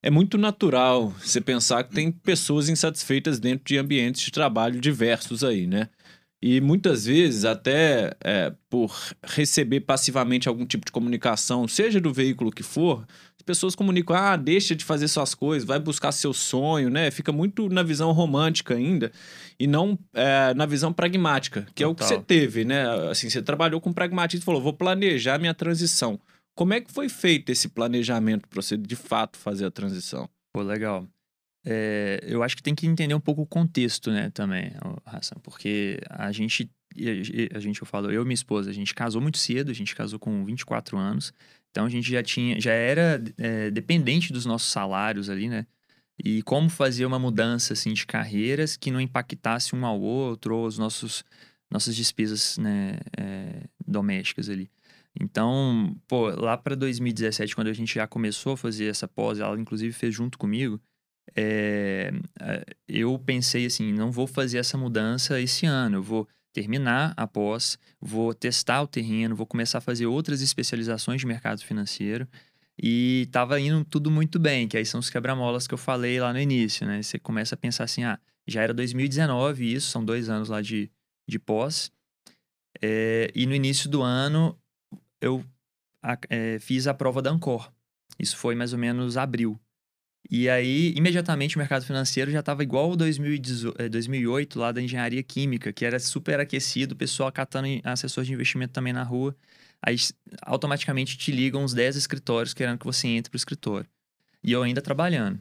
é 0.00 0.10
muito 0.10 0.38
natural 0.38 1.08
você 1.08 1.40
pensar 1.40 1.82
que 1.82 1.92
tem 1.92 2.12
pessoas 2.12 2.68
insatisfeitas 2.68 3.40
dentro 3.40 3.64
de 3.64 3.76
ambientes 3.78 4.22
de 4.22 4.30
trabalho 4.30 4.80
diversos 4.80 5.42
aí, 5.42 5.66
né? 5.66 5.88
E 6.40 6.60
muitas 6.60 7.04
vezes, 7.04 7.44
até 7.44 8.16
é, 8.22 8.54
por 8.68 8.96
receber 9.24 9.80
passivamente 9.80 10.48
algum 10.48 10.64
tipo 10.64 10.86
de 10.86 10.92
comunicação, 10.92 11.66
seja 11.66 12.00
do 12.00 12.12
veículo 12.12 12.52
que 12.52 12.62
for, 12.62 13.04
as 13.40 13.42
pessoas 13.42 13.74
comunicam: 13.74 14.14
ah, 14.14 14.36
deixa 14.36 14.76
de 14.76 14.84
fazer 14.84 15.08
suas 15.08 15.34
coisas, 15.34 15.66
vai 15.66 15.78
buscar 15.78 16.12
seu 16.12 16.32
sonho, 16.32 16.90
né? 16.90 17.10
Fica 17.10 17.32
muito 17.32 17.70
na 17.70 17.82
visão 17.82 18.12
romântica 18.12 18.74
ainda 18.74 19.10
e 19.58 19.66
não 19.66 19.98
é, 20.12 20.52
na 20.52 20.66
visão 20.66 20.92
pragmática, 20.92 21.62
que 21.74 21.82
Total. 21.82 21.88
é 21.88 21.92
o 21.92 21.94
que 21.94 22.04
você 22.04 22.18
teve, 22.18 22.66
né? 22.66 22.84
Assim, 23.10 23.30
você 23.30 23.40
trabalhou 23.40 23.80
com 23.80 23.94
pragmatismo 23.94 24.42
e 24.42 24.44
falou: 24.44 24.60
vou 24.60 24.74
planejar 24.74 25.38
minha 25.38 25.54
transição. 25.54 26.20
Como 26.54 26.74
é 26.74 26.82
que 26.82 26.92
foi 26.92 27.08
feito 27.08 27.50
esse 27.50 27.68
planejamento 27.68 28.46
para 28.46 28.60
você 28.60 28.76
de 28.76 28.96
fato 28.96 29.38
fazer 29.38 29.64
a 29.64 29.70
transição? 29.70 30.28
Pô, 30.52 30.62
legal. 30.62 31.08
É, 31.64 32.20
eu 32.22 32.42
acho 32.42 32.56
que 32.56 32.62
tem 32.62 32.74
que 32.74 32.86
entender 32.86 33.14
um 33.14 33.20
pouco 33.20 33.42
o 33.42 33.46
contexto, 33.46 34.10
né, 34.10 34.30
também, 34.30 34.72
Hassan, 35.04 35.36
porque 35.42 35.98
a 36.08 36.32
gente, 36.32 36.70
a 37.54 37.58
gente, 37.60 37.80
eu 37.82 37.86
falo, 37.86 38.10
eu 38.10 38.22
e 38.22 38.24
minha 38.24 38.34
esposa, 38.34 38.70
a 38.70 38.72
gente 38.72 38.94
casou 38.94 39.20
muito 39.20 39.36
cedo, 39.36 39.70
a 39.70 39.74
gente 39.74 39.94
casou 39.94 40.18
com 40.18 40.42
24 40.42 40.96
anos, 40.96 41.34
então 41.70 41.84
a 41.84 41.88
gente 41.88 42.10
já 42.10 42.22
tinha, 42.22 42.60
já 42.60 42.72
era 42.72 43.22
é, 43.38 43.70
dependente 43.70 44.32
dos 44.32 44.44
nossos 44.46 44.70
salários 44.70 45.30
ali, 45.30 45.48
né, 45.48 45.66
e 46.22 46.42
como 46.42 46.68
fazer 46.68 47.06
uma 47.06 47.18
mudança, 47.18 47.72
assim, 47.72 47.92
de 47.92 48.06
carreiras 48.06 48.76
que 48.76 48.90
não 48.90 49.00
impactasse 49.00 49.74
um 49.74 49.86
ao 49.86 50.00
outro 50.00 50.56
ou 50.56 50.66
os 50.66 50.78
nossos, 50.78 51.24
nossas 51.70 51.96
despesas, 51.96 52.58
né, 52.58 52.98
é, 53.16 53.62
domésticas 53.86 54.48
ali. 54.50 54.70
Então, 55.18 55.96
pô, 56.06 56.28
lá 56.28 56.56
para 56.56 56.74
2017, 56.76 57.54
quando 57.54 57.68
a 57.68 57.72
gente 57.72 57.94
já 57.94 58.06
começou 58.06 58.52
a 58.52 58.56
fazer 58.56 58.86
essa 58.86 59.08
pós, 59.08 59.40
ela 59.40 59.58
inclusive 59.58 59.92
fez 59.92 60.14
junto 60.14 60.38
comigo, 60.38 60.80
é, 61.34 62.12
eu 62.88 63.18
pensei 63.18 63.66
assim, 63.66 63.92
não 63.92 64.10
vou 64.10 64.26
fazer 64.26 64.58
essa 64.58 64.76
mudança 64.76 65.40
esse 65.40 65.66
ano, 65.66 65.98
eu 65.98 66.02
vou 66.02 66.28
terminar 66.52 67.14
a 67.16 67.26
pós, 67.26 67.78
vou 68.00 68.34
testar 68.34 68.82
o 68.82 68.86
terreno, 68.86 69.36
vou 69.36 69.46
começar 69.46 69.78
a 69.78 69.80
fazer 69.80 70.06
outras 70.06 70.42
especializações 70.42 71.20
de 71.20 71.26
mercado 71.26 71.62
financeiro 71.62 72.28
e 72.82 73.24
estava 73.26 73.60
indo 73.60 73.84
tudo 73.84 74.10
muito 74.10 74.38
bem, 74.38 74.66
que 74.66 74.76
aí 74.76 74.86
são 74.86 75.00
os 75.00 75.10
quebra-molas 75.10 75.66
que 75.66 75.74
eu 75.74 75.78
falei 75.78 76.18
lá 76.18 76.32
no 76.32 76.40
início, 76.40 76.86
né? 76.86 77.02
Você 77.02 77.18
começa 77.18 77.54
a 77.54 77.58
pensar 77.58 77.84
assim, 77.84 78.04
ah, 78.04 78.18
já 78.46 78.62
era 78.62 78.72
2019 78.72 79.74
isso, 79.74 79.90
são 79.90 80.04
dois 80.04 80.28
anos 80.28 80.48
lá 80.48 80.62
de, 80.62 80.90
de 81.28 81.38
pós, 81.38 81.92
é, 82.80 83.30
e 83.34 83.46
no 83.46 83.54
início 83.54 83.88
do 83.88 84.02
ano 84.02 84.58
eu 85.20 85.44
é, 86.28 86.58
fiz 86.58 86.86
a 86.86 86.94
prova 86.94 87.20
da 87.20 87.30
Ancor. 87.30 87.70
Isso 88.18 88.36
foi 88.36 88.54
mais 88.54 88.72
ou 88.72 88.78
menos 88.78 89.16
abril. 89.16 89.58
E 90.30 90.48
aí, 90.48 90.94
imediatamente, 90.96 91.56
o 91.56 91.58
mercado 91.58 91.84
financeiro 91.84 92.30
já 92.30 92.38
estava 92.38 92.62
igual 92.62 92.92
o 92.92 92.96
2008 92.96 94.60
lá 94.60 94.70
da 94.70 94.80
engenharia 94.80 95.22
química, 95.24 95.72
que 95.72 95.84
era 95.84 95.98
super 95.98 96.38
aquecido, 96.38 96.94
o 96.94 96.96
pessoal 96.96 97.32
catando 97.32 97.66
assessores 97.82 98.28
de 98.28 98.32
investimento 98.32 98.72
também 98.72 98.92
na 98.92 99.02
rua. 99.02 99.34
Aí, 99.82 99.96
automaticamente, 100.42 101.18
te 101.18 101.32
ligam 101.32 101.64
uns 101.64 101.74
10 101.74 101.96
escritórios 101.96 102.54
querendo 102.54 102.78
que 102.78 102.86
você 102.86 103.08
entre 103.08 103.28
para 103.28 103.36
o 103.36 103.38
escritório. 103.38 103.88
E 104.44 104.52
eu 104.52 104.62
ainda 104.62 104.80
trabalhando. 104.80 105.40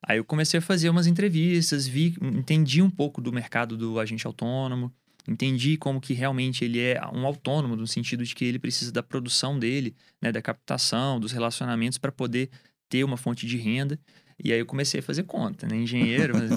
Aí 0.00 0.18
eu 0.18 0.24
comecei 0.24 0.58
a 0.58 0.62
fazer 0.62 0.88
umas 0.88 1.08
entrevistas, 1.08 1.88
vi, 1.88 2.16
entendi 2.22 2.80
um 2.80 2.90
pouco 2.90 3.20
do 3.20 3.32
mercado 3.32 3.76
do 3.76 3.98
agente 3.98 4.26
autônomo, 4.26 4.92
entendi 5.28 5.76
como 5.76 6.00
que 6.00 6.14
realmente 6.14 6.64
ele 6.64 6.80
é 6.80 7.00
um 7.12 7.26
autônomo, 7.26 7.76
no 7.76 7.86
sentido 7.86 8.24
de 8.24 8.34
que 8.34 8.44
ele 8.44 8.58
precisa 8.58 8.92
da 8.92 9.02
produção 9.02 9.58
dele, 9.58 9.94
né, 10.22 10.32
da 10.32 10.40
captação, 10.40 11.20
dos 11.20 11.32
relacionamentos 11.32 11.98
para 11.98 12.12
poder 12.12 12.48
ter 12.90 13.04
uma 13.04 13.16
fonte 13.16 13.46
de 13.46 13.56
renda. 13.56 13.98
E 14.42 14.52
aí 14.52 14.58
eu 14.58 14.66
comecei 14.66 15.00
a 15.00 15.02
fazer 15.02 15.22
conta, 15.22 15.66
né? 15.66 15.76
Engenheiro, 15.76 16.34
mas, 16.36 16.50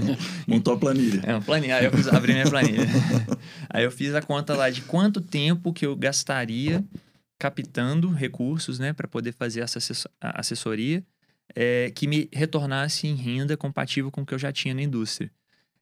Montou 0.46 0.74
a 0.74 0.78
planilha. 0.78 1.22
é 1.26 1.32
uma 1.32 1.42
planilha. 1.42 1.76
Aí 1.76 1.84
eu 1.84 1.92
fiz, 1.92 2.06
abri 2.06 2.32
minha 2.32 2.48
planilha. 2.48 2.86
aí 3.68 3.84
eu 3.84 3.90
fiz 3.90 4.14
a 4.14 4.22
conta 4.22 4.54
lá 4.54 4.70
de 4.70 4.82
quanto 4.82 5.20
tempo 5.20 5.72
que 5.72 5.84
eu 5.84 5.96
gastaria 5.96 6.84
captando 7.38 8.10
recursos, 8.10 8.78
né, 8.78 8.92
para 8.92 9.08
poder 9.08 9.32
fazer 9.32 9.60
essa 9.60 9.78
assessoria 10.20 11.02
é, 11.56 11.90
que 11.90 12.06
me 12.06 12.28
retornasse 12.32 13.06
em 13.06 13.14
renda 13.14 13.56
compatível 13.56 14.10
com 14.10 14.20
o 14.20 14.26
que 14.26 14.34
eu 14.34 14.38
já 14.38 14.52
tinha 14.52 14.74
na 14.74 14.82
indústria. 14.82 15.30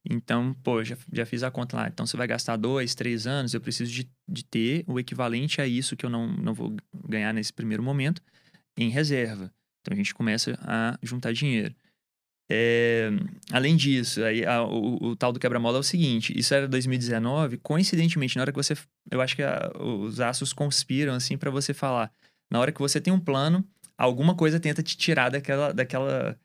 Então, 0.09 0.55
pô, 0.63 0.81
já, 0.83 0.97
já 1.11 1.25
fiz 1.25 1.43
a 1.43 1.51
conta 1.51 1.75
lá. 1.75 1.87
Então, 1.89 2.05
você 2.05 2.15
vai 2.15 2.25
gastar 2.25 2.55
dois, 2.55 2.95
três 2.95 3.27
anos, 3.27 3.53
eu 3.53 3.59
preciso 3.59 3.91
de, 3.91 4.09
de 4.27 4.45
ter 4.45 4.85
o 4.87 4.97
equivalente 4.97 5.59
a 5.59 5.67
isso 5.67 5.97
que 5.97 6.05
eu 6.05 6.09
não, 6.09 6.27
não 6.27 6.53
vou 6.53 6.75
ganhar 7.07 7.33
nesse 7.33 7.51
primeiro 7.51 7.83
momento 7.83 8.21
em 8.77 8.89
reserva. 8.89 9.51
Então, 9.81 9.93
a 9.93 9.95
gente 9.97 10.13
começa 10.13 10.57
a 10.61 10.97
juntar 11.01 11.31
dinheiro. 11.33 11.73
É, 12.51 13.09
além 13.51 13.75
disso, 13.75 14.23
aí, 14.23 14.43
a- 14.43 14.63
o, 14.63 15.09
o 15.09 15.15
tal 15.15 15.31
do 15.31 15.39
quebra-mola 15.39 15.77
é 15.77 15.79
o 15.81 15.83
seguinte: 15.83 16.33
isso 16.37 16.53
era 16.53 16.67
2019, 16.67 17.57
coincidentemente, 17.57 18.35
na 18.35 18.41
hora 18.41 18.51
que 18.51 18.57
você. 18.57 18.75
Eu 19.11 19.21
acho 19.21 19.35
que 19.35 19.43
a- 19.43 19.71
os 19.79 20.19
astros 20.19 20.51
conspiram, 20.51 21.13
assim, 21.13 21.37
para 21.37 21.51
você 21.51 21.73
falar. 21.73 22.11
Na 22.51 22.59
hora 22.59 22.71
que 22.71 22.79
você 22.79 22.99
tem 22.99 23.13
um 23.13 23.19
plano, 23.19 23.63
alguma 23.97 24.33
coisa 24.35 24.59
tenta 24.59 24.81
te 24.81 24.97
tirar 24.97 25.29
daquela. 25.29 25.71
daquela 25.73 26.35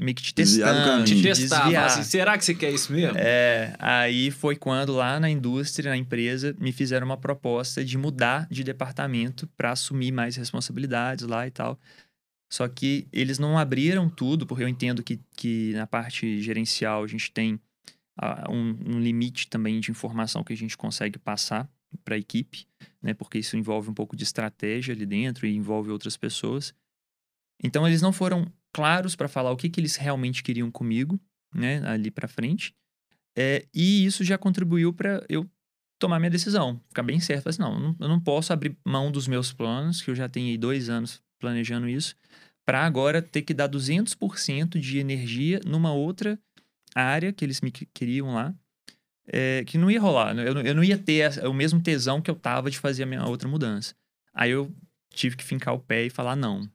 meio 0.00 0.14
que 0.14 0.22
te 0.22 0.34
testando. 0.34 1.04
Te 1.04 1.22
testar, 1.22 1.62
desviar. 1.62 1.86
assim, 1.86 2.02
será 2.02 2.36
que 2.36 2.44
você 2.44 2.54
quer 2.54 2.70
isso 2.72 2.92
mesmo? 2.92 3.16
É, 3.16 3.74
aí 3.78 4.30
foi 4.30 4.54
quando 4.56 4.92
lá 4.92 5.18
na 5.18 5.30
indústria, 5.30 5.88
na 5.90 5.96
empresa, 5.96 6.54
me 6.60 6.72
fizeram 6.72 7.06
uma 7.06 7.16
proposta 7.16 7.82
de 7.84 7.96
mudar 7.96 8.46
de 8.50 8.62
departamento 8.64 9.46
para 9.56 9.70
assumir 9.70 10.12
mais 10.12 10.36
responsabilidades 10.36 11.24
lá 11.26 11.46
e 11.46 11.50
tal. 11.50 11.78
Só 12.50 12.66
que 12.66 13.06
eles 13.12 13.38
não 13.38 13.58
abriram 13.58 14.08
tudo, 14.08 14.46
porque 14.46 14.64
eu 14.64 14.68
entendo 14.68 15.02
que, 15.02 15.20
que 15.36 15.72
na 15.74 15.86
parte 15.86 16.40
gerencial 16.40 17.04
a 17.04 17.06
gente 17.06 17.30
tem 17.30 17.60
ah, 18.16 18.50
um, 18.50 18.76
um 18.86 19.00
limite 19.00 19.48
também 19.48 19.78
de 19.80 19.90
informação 19.90 20.42
que 20.42 20.52
a 20.52 20.56
gente 20.56 20.76
consegue 20.76 21.18
passar 21.18 21.70
para 22.04 22.14
a 22.14 22.18
equipe, 22.18 22.66
né? 23.02 23.12
Porque 23.12 23.38
isso 23.38 23.56
envolve 23.56 23.90
um 23.90 23.94
pouco 23.94 24.16
de 24.16 24.24
estratégia 24.24 24.94
ali 24.94 25.04
dentro 25.04 25.46
e 25.46 25.54
envolve 25.54 25.90
outras 25.90 26.16
pessoas. 26.16 26.74
Então 27.62 27.86
eles 27.86 28.00
não 28.00 28.12
foram 28.12 28.50
claros 28.72 29.14
para 29.14 29.28
falar 29.28 29.50
o 29.50 29.56
que, 29.56 29.68
que 29.68 29.80
eles 29.80 29.96
realmente 29.96 30.42
queriam 30.42 30.70
comigo, 30.70 31.20
né? 31.54 31.86
Ali 31.86 32.10
para 32.10 32.28
frente. 32.28 32.74
É, 33.36 33.66
e 33.74 34.04
isso 34.06 34.24
já 34.24 34.38
contribuiu 34.38 34.92
para 34.92 35.24
eu 35.28 35.48
tomar 35.98 36.18
minha 36.18 36.30
decisão, 36.30 36.80
ficar 36.88 37.02
bem 37.02 37.20
certo. 37.20 37.48
Assim, 37.48 37.60
não, 37.60 37.94
eu 38.00 38.08
não 38.08 38.18
posso 38.20 38.52
abrir 38.52 38.76
mão 38.84 39.12
dos 39.12 39.28
meus 39.28 39.52
planos, 39.52 40.00
que 40.00 40.10
eu 40.10 40.14
já 40.14 40.28
tenho 40.28 40.48
aí 40.48 40.56
dois 40.56 40.88
anos 40.88 41.22
planejando 41.38 41.88
isso, 41.88 42.14
para 42.64 42.84
agora 42.84 43.22
ter 43.22 43.42
que 43.42 43.54
dar 43.54 43.66
200% 43.68 44.78
de 44.78 44.98
energia 44.98 45.60
numa 45.64 45.92
outra 45.92 46.38
área 46.94 47.32
que 47.32 47.44
eles 47.44 47.60
me 47.60 47.70
que- 47.70 47.86
queriam 47.86 48.34
lá, 48.34 48.54
é, 49.26 49.64
que 49.66 49.78
não 49.78 49.90
ia 49.90 50.00
rolar. 50.00 50.34
né? 50.34 50.46
Eu, 50.48 50.54
não- 50.54 50.62
eu 50.62 50.74
não 50.74 50.84
ia 50.84 50.98
ter 50.98 51.18
essa- 51.20 51.48
o 51.48 51.54
mesmo 51.54 51.80
tesão 51.82 52.20
que 52.20 52.30
eu 52.30 52.34
tava 52.34 52.70
de 52.70 52.78
fazer 52.78 53.02
a 53.02 53.06
minha 53.06 53.24
outra 53.26 53.48
mudança. 53.48 53.94
Aí 54.34 54.50
eu 54.50 54.70
tive 55.14 55.36
que 55.36 55.44
fincar 55.44 55.74
o 55.74 55.78
pé 55.78 56.06
e 56.06 56.10
falar 56.10 56.36
não. 56.36 56.68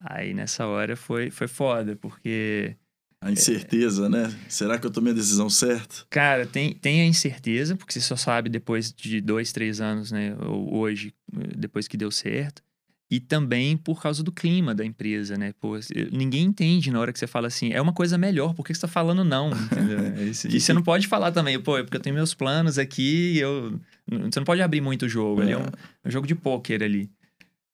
Aí 0.00 0.32
nessa 0.34 0.66
hora 0.66 0.96
foi, 0.96 1.30
foi 1.30 1.46
foda, 1.48 1.94
porque 1.96 2.76
A 3.22 3.30
incerteza, 3.30 4.08
né? 4.08 4.34
Será 4.48 4.78
que 4.78 4.86
eu 4.86 4.90
tomei 4.90 5.12
a 5.12 5.16
decisão 5.16 5.50
certa? 5.50 6.06
Cara, 6.08 6.46
tem, 6.46 6.72
tem 6.72 7.02
a 7.02 7.06
incerteza, 7.06 7.76
porque 7.76 7.92
você 7.92 8.00
só 8.00 8.16
sabe 8.16 8.48
depois 8.48 8.90
de 8.94 9.20
dois, 9.20 9.52
três 9.52 9.78
anos, 9.78 10.10
né? 10.10 10.34
Ou 10.46 10.74
hoje, 10.74 11.12
depois 11.54 11.86
que 11.86 11.98
deu 11.98 12.10
certo. 12.10 12.62
E 13.10 13.18
também 13.18 13.76
por 13.76 14.00
causa 14.00 14.22
do 14.22 14.30
clima 14.30 14.72
da 14.72 14.84
empresa, 14.84 15.36
né? 15.36 15.52
Pô, 15.60 15.72
ninguém 16.12 16.44
entende 16.44 16.92
na 16.92 17.00
hora 17.00 17.12
que 17.12 17.18
você 17.18 17.26
fala 17.26 17.48
assim, 17.48 17.72
é 17.72 17.80
uma 17.82 17.92
coisa 17.92 18.16
melhor, 18.16 18.54
por 18.54 18.64
que 18.64 18.72
você 18.72 18.82
tá 18.82 18.86
falando 18.88 19.24
não? 19.24 19.50
Entendeu? 19.72 19.98
É. 19.98 20.22
E 20.24 20.60
você 20.60 20.72
não 20.72 20.82
pode 20.82 21.08
falar 21.08 21.32
também, 21.32 21.60
pô, 21.60 21.76
é 21.76 21.82
porque 21.82 21.96
eu 21.96 22.00
tenho 22.00 22.14
meus 22.14 22.34
planos 22.34 22.78
aqui 22.78 23.32
e 23.34 23.38
eu. 23.40 23.80
Você 24.08 24.38
não 24.38 24.44
pode 24.44 24.62
abrir 24.62 24.80
muito 24.80 25.06
o 25.06 25.08
jogo. 25.08 25.40
Ali 25.40 25.52
é 25.52 25.58
um, 25.58 25.62
é 26.04 26.08
um 26.08 26.10
jogo 26.10 26.26
de 26.26 26.34
pôquer 26.36 26.82
ali. 26.84 27.10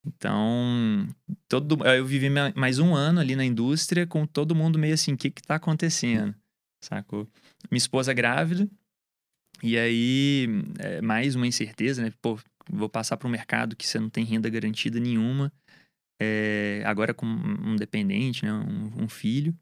Então, 0.07 1.07
todo, 1.49 1.85
eu 1.85 2.07
vivi 2.07 2.31
ma- 2.31 2.53
mais 2.55 2.79
um 2.79 2.95
ano 2.95 3.21
ali 3.21 3.35
na 3.37 3.45
indústria 3.45 4.07
com 4.07 4.25
todo 4.25 4.55
mundo 4.55 4.79
meio 4.79 4.95
assim, 4.95 5.13
o 5.13 5.17
que 5.17 5.31
que 5.31 5.43
tá 5.43 5.57
acontecendo? 5.57 6.35
Sacou? 6.81 7.29
Minha 7.71 7.79
esposa 7.79 8.13
grávida, 8.13 8.69
e 9.63 9.77
aí 9.77 10.49
é, 10.79 11.01
mais 11.03 11.35
uma 11.35 11.47
incerteza, 11.47 12.03
né? 12.03 12.13
Pô, 12.23 12.39
vou 12.71 12.89
passar 12.89 13.17
para 13.17 13.29
um 13.29 13.31
mercado 13.31 13.77
que 13.77 13.87
você 13.87 13.99
não 13.99 14.09
tem 14.09 14.25
renda 14.25 14.49
garantida 14.49 14.99
nenhuma, 15.01 15.53
é, 16.21 16.83
agora 16.87 17.13
com 17.13 17.27
um 17.27 17.77
dependente, 17.77 18.45
né? 18.45 18.53
Um, 18.53 19.05
um 19.05 19.09
filho. 19.09 19.55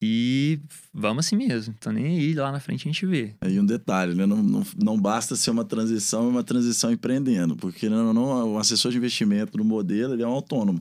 E 0.00 0.60
vamos 0.94 1.26
assim 1.26 1.34
mesmo, 1.36 1.74
então 1.76 1.92
nem 1.92 2.06
aí, 2.06 2.32
lá 2.32 2.52
na 2.52 2.60
frente 2.60 2.82
a 2.88 2.92
gente 2.92 3.04
vê. 3.04 3.34
Aí 3.40 3.58
um 3.58 3.66
detalhe, 3.66 4.14
né? 4.14 4.26
Não, 4.26 4.40
não, 4.40 4.62
não 4.76 4.96
basta 5.00 5.34
ser 5.34 5.50
uma 5.50 5.64
transição, 5.64 6.26
é 6.26 6.28
uma 6.28 6.44
transição 6.44 6.92
empreendendo, 6.92 7.56
porque 7.56 7.88
não, 7.88 8.12
não, 8.14 8.52
o 8.54 8.58
assessor 8.58 8.92
de 8.92 8.96
investimento 8.98 9.58
no 9.58 9.64
modelo 9.64 10.14
ele 10.14 10.22
é 10.22 10.26
um 10.26 10.30
autônomo. 10.30 10.80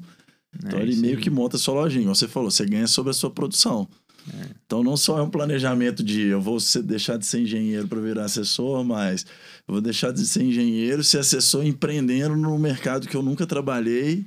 Então 0.64 0.80
É 0.80 0.84
ele 0.84 0.96
meio 0.98 1.18
aí. 1.18 1.22
que 1.24 1.32
monta 1.32 1.56
a 1.56 1.60
sua 1.60 1.74
lojinha. 1.74 2.04
Como 2.04 2.16
Você 2.16 2.28
falou, 2.28 2.52
você 2.52 2.64
ganha 2.66 2.86
sobre 2.86 3.10
a 3.10 3.14
sua 3.14 3.32
produção. 3.32 3.88
É. 4.34 4.48
Então 4.66 4.84
não 4.84 4.98
só 4.98 5.18
é 5.20 5.22
um 5.22 5.30
planejamento 5.30 6.04
de 6.04 6.22
eu 6.28 6.42
vou 6.42 6.60
ser- 6.60 6.84
deixar 6.84 7.18
de 7.18 7.26
ser 7.26 7.40
engenheiro 7.42 7.88
para 7.88 8.02
virar 8.02 8.26
assessor, 8.26 8.84
mas 8.84 9.26
eu 9.68 9.74
vou 9.74 9.82
deixar 9.82 10.12
de 10.12 10.26
ser 10.26 10.44
engenheiro, 10.44 11.04
ser 11.04 11.20
assessor 11.20 11.66
empreendendo 11.66 12.36
no 12.36 12.58
mercado 12.60 13.08
que 13.08 13.16
eu 13.16 13.24
nunca 13.24 13.46
trabalhei, 13.48 14.26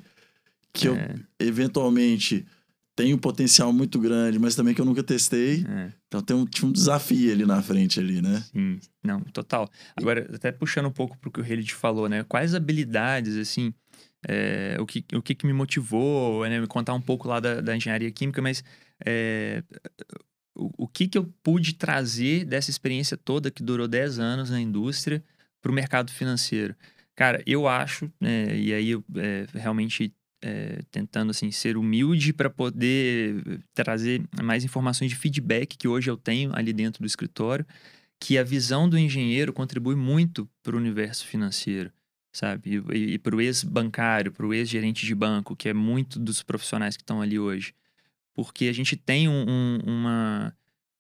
que 0.73 0.89
eu 0.89 0.97
É, 0.97 1.15
eventualmente 1.39 2.47
tenho 2.97 3.17
um 3.17 3.19
potencial 3.19 3.73
muito 3.73 3.99
grande, 3.99 4.39
mas 4.39 4.55
também 4.55 4.75
que 4.75 4.81
eu 4.81 4.85
nunca 4.85 5.03
testei. 5.03 5.65
é. 5.69 5.93
Então 6.09 6.21
tem 6.21 6.37
um, 6.37 6.45
tinha 6.45 6.69
um 6.69 6.73
desafio 6.73 7.33
ali 7.33 7.47
na 7.47 7.63
frente 7.63 8.01
ali, 8.01 8.21
né? 8.21 8.43
Sim, 8.53 8.79
não, 9.03 9.21
total. 9.21 9.71
Agora, 9.97 10.29
até 10.35 10.51
puxando 10.51 10.87
um 10.87 10.93
pouco 10.93 11.17
pro 11.19 11.31
que 11.31 11.41
o 11.41 11.45
Helid 11.45 11.73
falou, 11.75 12.09
né? 12.09 12.25
Quais 12.25 12.55
habilidades, 12.55 13.37
assim, 13.37 13.73
é, 14.27 14.77
o, 14.81 14.87
que, 14.87 15.05
o 15.15 15.23
que 15.23 15.35
que 15.35 15.47
me 15.47 15.53
motivou, 15.53 16.47
né? 16.49 16.61
Me 16.61 16.67
contar 16.67 16.93
um 16.95 17.01
pouco 17.01 17.29
lá 17.29 17.41
da, 17.41 17.61
da 17.61 17.77
engenharia 17.77 18.11
química, 18.11 18.43
mas 18.43 18.63
é, 19.05 19.63
o, 20.55 20.85
o 20.85 20.89
que 20.89 21.09
que 21.09 21.19
eu 21.19 21.33
pude 21.43 21.75
trazer 21.75 22.45
dessa 22.45 22.71
experiência 22.71 23.17
toda 23.17 23.51
que 23.51 23.63
durou 23.63 23.89
10 23.89 24.19
anos 24.19 24.51
na 24.51 24.61
indústria 24.61 25.25
para 25.63 25.71
o 25.71 25.75
mercado 25.75 26.11
financeiro? 26.11 26.75
Cara, 27.15 27.43
eu 27.47 27.69
acho, 27.69 28.11
né, 28.21 28.57
e 28.57 28.73
aí 28.73 28.91
eu 28.91 29.05
é, 29.17 29.47
realmente 29.55 30.15
é, 30.43 30.81
tentando 30.91 31.31
assim 31.31 31.51
ser 31.51 31.77
humilde 31.77 32.33
para 32.33 32.49
poder 32.49 33.63
trazer 33.75 34.23
mais 34.43 34.65
informações 34.65 35.11
de 35.11 35.17
feedback 35.17 35.77
que 35.77 35.89
hoje 35.89 36.11
eu 36.11 36.17
tenho 36.17 36.55
ali 36.55 36.73
dentro 36.73 37.03
do 37.03 37.07
escritório, 37.07 37.67
que 38.19 38.39
a 38.39 38.43
visão 38.43 38.89
do 38.89 38.99
engenheiro 38.99 39.53
contribui 39.53 39.97
muito 39.97 40.49
para 40.63 40.77
o 40.77 40.79
universo 40.79 41.27
financeiro, 41.27 41.91
sabe? 42.33 42.83
E, 42.93 43.15
e 43.15 43.19
para 43.19 43.35
o 43.35 43.41
ex-bancário, 43.41 44.33
para 44.33 44.47
o 44.47 44.55
ex-gerente 44.55 45.07
de 45.07 45.15
banco, 45.15 45.57
que 45.57 45.69
é 45.69 45.75
muito 45.75 46.19
dos 46.19 46.43
profissionais 46.43 46.97
que 46.97 47.03
estão 47.03 47.21
ali 47.21 47.39
hoje. 47.39 47.75
Porque 48.35 48.67
a 48.67 48.73
gente 48.73 48.97
tem 48.97 49.29
um- 49.29 49.45
um- 49.49 49.79
uma, 49.87 50.55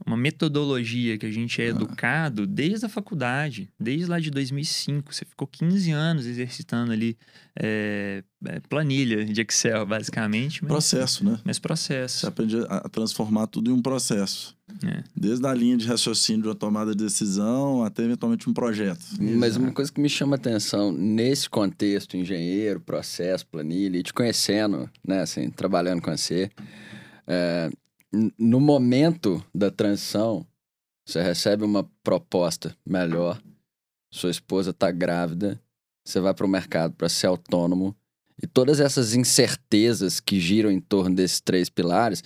uma 0.06 0.16
metodologia 0.16 1.16
que 1.18 1.26
a 1.26 1.30
gente 1.30 1.60
é 1.60 1.66
Ah. 1.66 1.68
educado 1.68 2.46
desde 2.46 2.86
a 2.86 2.88
faculdade, 2.88 3.68
desde 3.78 4.06
lá 4.06 4.18
de 4.18 4.30
2005. 4.30 5.14
Você 5.14 5.24
ficou 5.24 5.46
15 5.46 5.90
anos 5.90 6.26
exercitando 6.26 6.92
ali 6.92 7.16
é, 7.62 8.22
planilha 8.68 9.24
de 9.24 9.40
Excel, 9.42 9.84
basicamente. 9.84 10.62
Mas, 10.62 10.68
Processo, 10.70 11.24
né? 11.24 11.38
mas 11.44 11.56
Você 11.56 11.60
processo. 11.60 12.26
aprende 12.26 12.56
a 12.68 12.88
transformar 12.88 13.46
tudo 13.48 13.70
em 13.70 13.74
um 13.74 13.82
processo. 13.82 14.56
É. 14.86 15.02
Desde 15.14 15.44
a 15.46 15.52
linha 15.52 15.76
de 15.76 15.86
raciocínio 15.86 16.42
de 16.42 16.48
uma 16.48 16.54
tomada 16.54 16.94
de 16.94 17.04
decisão 17.04 17.82
até 17.84 18.04
eventualmente 18.04 18.48
um 18.48 18.54
projeto. 18.54 19.04
Mas 19.20 19.56
uma 19.56 19.72
coisa 19.72 19.92
que 19.92 20.00
me 20.00 20.08
chama 20.08 20.36
a 20.36 20.38
atenção 20.38 20.90
nesse 20.92 21.50
contexto, 21.50 22.16
engenheiro, 22.16 22.80
processo, 22.80 23.46
planilha, 23.46 23.98
e 23.98 24.02
te 24.02 24.14
conhecendo, 24.14 24.88
né, 25.06 25.20
assim, 25.20 25.50
trabalhando 25.50 26.00
com 26.00 26.16
você, 26.16 26.48
é, 27.30 27.70
no 28.36 28.58
momento 28.58 29.44
da 29.54 29.70
transição, 29.70 30.44
você 31.06 31.22
recebe 31.22 31.64
uma 31.64 31.88
proposta 32.02 32.76
melhor, 32.84 33.40
sua 34.12 34.30
esposa 34.30 34.72
tá 34.72 34.90
grávida, 34.90 35.60
você 36.04 36.18
vai 36.18 36.34
para 36.34 36.44
o 36.44 36.48
mercado 36.48 36.94
para 36.94 37.08
ser 37.08 37.28
autônomo, 37.28 37.94
e 38.42 38.48
todas 38.48 38.80
essas 38.80 39.14
incertezas 39.14 40.18
que 40.18 40.40
giram 40.40 40.72
em 40.72 40.80
torno 40.80 41.14
desses 41.14 41.40
três 41.40 41.70
pilares, 41.70 42.24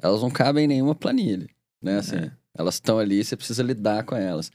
elas 0.00 0.22
não 0.22 0.30
cabem 0.30 0.64
em 0.64 0.68
nenhuma 0.68 0.94
planilha, 0.94 1.46
né, 1.82 1.98
assim, 1.98 2.16
É. 2.16 2.32
elas 2.56 2.76
estão 2.76 2.98
ali, 2.98 3.22
você 3.22 3.36
precisa 3.36 3.62
lidar 3.62 4.04
com 4.04 4.16
elas. 4.16 4.50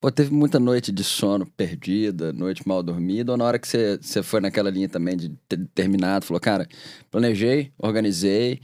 Pô, 0.00 0.12
teve 0.12 0.32
muita 0.32 0.60
noite 0.60 0.92
de 0.92 1.02
sono 1.02 1.46
perdida, 1.56 2.32
noite 2.32 2.68
mal 2.68 2.82
dormida, 2.82 3.32
ou 3.32 3.38
na 3.38 3.44
hora 3.46 3.58
que 3.58 3.66
você, 3.66 3.96
você 3.96 4.22
foi 4.22 4.40
naquela 4.40 4.70
linha 4.70 4.88
também 4.88 5.16
de 5.16 5.30
ter 5.48 5.66
terminado, 5.74 6.26
falou, 6.26 6.40
cara, 6.40 6.68
planejei, 7.10 7.72
organizei, 7.78 8.60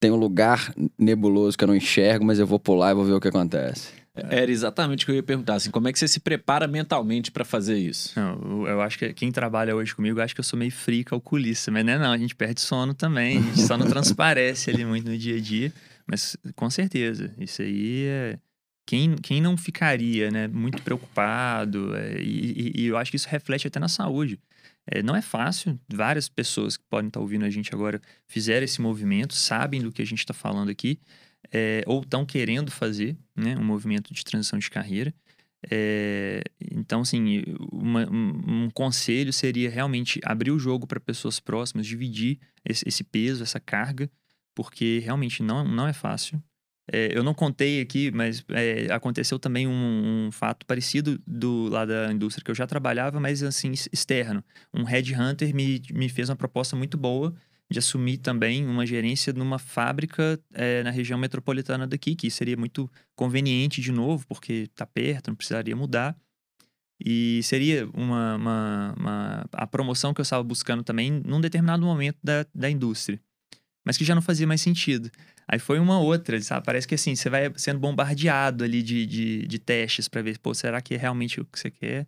tem 0.00 0.10
um 0.10 0.16
lugar 0.16 0.72
nebuloso 0.98 1.56
que 1.56 1.64
eu 1.64 1.68
não 1.68 1.76
enxergo, 1.76 2.24
mas 2.24 2.38
eu 2.38 2.46
vou 2.46 2.58
pular 2.58 2.92
e 2.92 2.94
vou 2.94 3.04
ver 3.04 3.12
o 3.12 3.20
que 3.20 3.28
acontece. 3.28 3.92
Era 4.14 4.50
exatamente 4.50 5.04
o 5.04 5.06
que 5.06 5.12
eu 5.12 5.16
ia 5.16 5.22
perguntar, 5.22 5.54
assim, 5.54 5.70
como 5.70 5.86
é 5.88 5.92
que 5.92 5.98
você 5.98 6.08
se 6.08 6.18
prepara 6.18 6.66
mentalmente 6.66 7.30
para 7.30 7.44
fazer 7.44 7.78
isso? 7.78 8.18
Não, 8.18 8.66
eu, 8.66 8.80
acho 8.80 8.98
que 8.98 9.12
quem 9.12 9.30
trabalha 9.30 9.76
hoje 9.76 9.94
comigo, 9.94 10.20
acho 10.20 10.34
que 10.34 10.40
eu 10.40 10.44
sou 10.44 10.58
meio 10.58 10.72
frio 10.72 11.04
calculista, 11.04 11.70
mas 11.70 11.84
não 11.84 11.92
é 11.92 11.98
não, 11.98 12.12
a 12.12 12.18
gente 12.18 12.34
perde 12.34 12.60
sono 12.60 12.94
também, 12.94 13.38
a 13.38 13.42
gente 13.42 13.62
só 13.62 13.76
não 13.76 13.86
transparece 13.86 14.70
ali 14.70 14.84
muito 14.84 15.08
no 15.08 15.16
dia 15.16 15.36
a 15.36 15.40
dia, 15.40 15.72
mas 16.06 16.36
com 16.56 16.68
certeza, 16.68 17.32
isso 17.38 17.62
aí 17.62 18.06
é... 18.06 18.38
Quem, 18.86 19.16
quem 19.16 19.38
não 19.38 19.54
ficaria, 19.54 20.30
né, 20.30 20.48
muito 20.48 20.80
preocupado, 20.82 21.94
é, 21.94 22.22
e, 22.22 22.72
e, 22.74 22.82
e 22.82 22.86
eu 22.86 22.96
acho 22.96 23.10
que 23.10 23.18
isso 23.18 23.28
reflete 23.28 23.66
até 23.66 23.78
na 23.78 23.86
saúde. 23.86 24.38
É, 24.90 25.02
não 25.02 25.14
é 25.14 25.20
fácil, 25.20 25.78
várias 25.92 26.28
pessoas 26.28 26.76
que 26.76 26.84
podem 26.88 27.08
estar 27.08 27.20
ouvindo 27.20 27.44
a 27.44 27.50
gente 27.50 27.74
agora 27.74 28.00
fizeram 28.26 28.64
esse 28.64 28.80
movimento, 28.80 29.34
sabem 29.34 29.82
do 29.82 29.92
que 29.92 30.00
a 30.00 30.04
gente 30.04 30.20
está 30.20 30.32
falando 30.32 30.70
aqui, 30.70 30.98
é, 31.52 31.82
ou 31.86 32.00
estão 32.00 32.24
querendo 32.24 32.70
fazer 32.70 33.16
né, 33.36 33.54
um 33.56 33.64
movimento 33.64 34.12
de 34.14 34.24
transição 34.24 34.58
de 34.58 34.70
carreira. 34.70 35.14
É, 35.70 36.42
então, 36.70 37.02
assim, 37.02 37.42
uma, 37.72 38.08
um, 38.10 38.64
um, 38.64 38.70
conselho 38.70 39.32
seria 39.32 39.68
realmente 39.68 40.20
abrir 40.24 40.52
o 40.52 40.58
jogo 40.58 40.86
para 40.86 41.00
pessoas 41.00 41.40
próximas, 41.40 41.86
dividir 41.86 42.38
esse, 42.64 42.88
esse, 42.88 43.02
peso, 43.02 43.42
essa 43.42 43.58
carga, 43.58 44.10
porque 44.54 45.00
realmente 45.00 45.42
não, 45.42 45.64
não 45.64 45.86
é 45.86 45.92
fácil. 45.92 46.42
É, 46.90 47.16
eu 47.16 47.22
não 47.22 47.34
contei 47.34 47.80
aqui, 47.80 48.10
mas 48.10 48.44
é, 48.48 48.90
aconteceu 48.92 49.38
também 49.38 49.66
um, 49.66 50.26
um, 50.26 50.32
fato 50.32 50.64
parecido 50.64 51.20
do 51.26 51.68
lá 51.68 51.84
da 51.84 52.10
indústria 52.12 52.42
que 52.42 52.50
eu 52.50 52.54
já 52.54 52.66
trabalhava, 52.66 53.20
mas 53.20 53.42
assim, 53.42 53.72
externo. 53.92 54.42
Um 54.72 54.84
headhunter 54.84 55.54
me, 55.54 55.82
me 55.92 56.08
fez 56.08 56.30
uma 56.30 56.36
proposta 56.36 56.74
muito 56.74 56.96
boa 56.96 57.34
de 57.70 57.78
assumir 57.78 58.18
também 58.18 58.66
uma 58.66 58.86
gerência 58.86 59.32
numa 59.32 59.58
fábrica 59.58 60.40
é, 60.54 60.82
na 60.82 60.90
região 60.90 61.18
metropolitana 61.18 61.86
daqui, 61.86 62.16
que 62.16 62.30
seria 62.30 62.56
muito 62.56 62.90
conveniente 63.14 63.82
de 63.82 63.92
novo, 63.92 64.26
porque 64.26 64.52
está 64.70 64.86
perto, 64.86 65.28
não 65.28 65.36
precisaria 65.36 65.76
mudar. 65.76 66.16
E 66.98 67.42
seria 67.42 67.86
uma, 67.92 68.36
uma, 68.36 68.94
uma, 68.98 69.44
a 69.52 69.66
promoção 69.66 70.14
que 70.14 70.20
eu 70.20 70.24
estava 70.24 70.42
buscando 70.42 70.82
também 70.82 71.10
num 71.10 71.40
determinado 71.40 71.84
momento 71.84 72.18
da, 72.24 72.46
da 72.54 72.70
indústria, 72.70 73.20
mas 73.84 73.96
que 73.96 74.04
já 74.04 74.14
não 74.14 74.22
fazia 74.22 74.46
mais 74.46 74.62
sentido. 74.62 75.10
Aí 75.50 75.58
foi 75.58 75.78
uma 75.78 75.98
outra, 75.98 76.38
sabe? 76.42 76.66
Parece 76.66 76.86
que 76.86 76.94
assim, 76.94 77.16
você 77.16 77.30
vai 77.30 77.50
sendo 77.56 77.80
bombardeado 77.80 78.62
ali 78.62 78.82
de, 78.82 79.06
de, 79.06 79.46
de 79.46 79.58
testes 79.58 80.06
para 80.06 80.20
ver, 80.20 80.38
pô, 80.38 80.52
será 80.52 80.82
que 80.82 80.94
é 80.94 80.98
realmente 80.98 81.40
o 81.40 81.44
que 81.46 81.58
você 81.58 81.70
quer? 81.70 82.06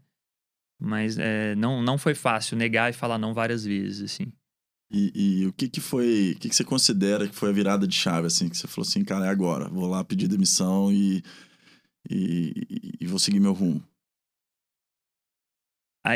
Mas 0.79 1.19
é, 1.19 1.55
não, 1.55 1.83
não 1.83 1.97
foi 1.97 2.15
fácil 2.15 2.57
negar 2.57 2.91
e 2.91 2.93
falar 2.93 3.19
não 3.19 3.33
várias 3.33 3.65
vezes, 3.65 4.13
assim. 4.13 4.31
E, 4.93 5.13
e, 5.15 5.47
o 5.47 5.53
que 5.53 5.69
que 5.69 5.81
foi, 5.81 6.35
o 6.37 6.39
que 6.39 6.49
que 6.49 6.57
você 6.57 6.65
considera 6.65 7.29
que 7.29 7.35
foi 7.35 7.49
a 7.49 7.53
virada 7.53 7.87
de 7.87 7.95
chave, 7.95 8.27
assim, 8.27 8.49
que 8.49 8.57
você 8.57 8.67
falou 8.67 8.87
assim, 8.87 9.05
cara, 9.05 9.27
é 9.27 9.29
agora, 9.29 9.69
vou 9.69 9.87
lá 9.87 10.03
pedir 10.05 10.27
demissão 10.27 10.93
e, 10.93 11.23
e, 12.11 12.97
e 13.01 13.07
vou 13.07 13.19
seguir 13.19 13.41
meu 13.41 13.53
rumo? 13.53 13.83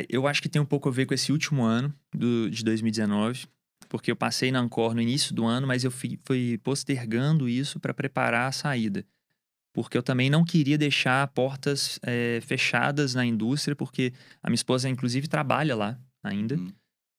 Eu 0.09 0.27
acho 0.27 0.43
que 0.43 0.49
tem 0.49 0.61
um 0.61 0.67
pouco 0.67 0.89
a 0.89 0.93
ver 0.93 1.07
com 1.07 1.15
esse 1.15 1.31
último 1.31 1.63
ano 1.63 1.95
do, 2.13 2.51
de 2.51 2.65
2019, 2.65 3.47
porque 3.89 4.11
eu 4.11 4.17
passei 4.17 4.51
na 4.51 4.61
Ancor 4.61 4.95
no 4.95 5.01
início 5.01 5.35
do 5.35 5.45
ano, 5.45 5.67
mas 5.67 5.85
eu 5.85 5.91
fui, 5.91 6.19
fui 6.25 6.59
postergando 6.59 7.49
isso 7.49 7.79
para 7.79 7.95
preparar 7.95 8.49
a 8.49 8.53
saída. 8.53 9.05
Porque 9.73 9.99
eu 9.99 10.03
também 10.03 10.31
não 10.31 10.45
queria 10.45 10.79
deixar 10.79 11.27
portas 11.29 11.99
é, 12.03 12.41
fechadas 12.43 13.15
na 13.15 13.25
indústria, 13.25 13.75
porque 13.75 14.13
a 14.43 14.49
minha 14.49 14.55
esposa, 14.55 14.89
inclusive, 14.89 15.27
trabalha 15.27 15.75
lá 15.75 15.99
ainda. 16.23 16.57
Hum. 16.57 16.69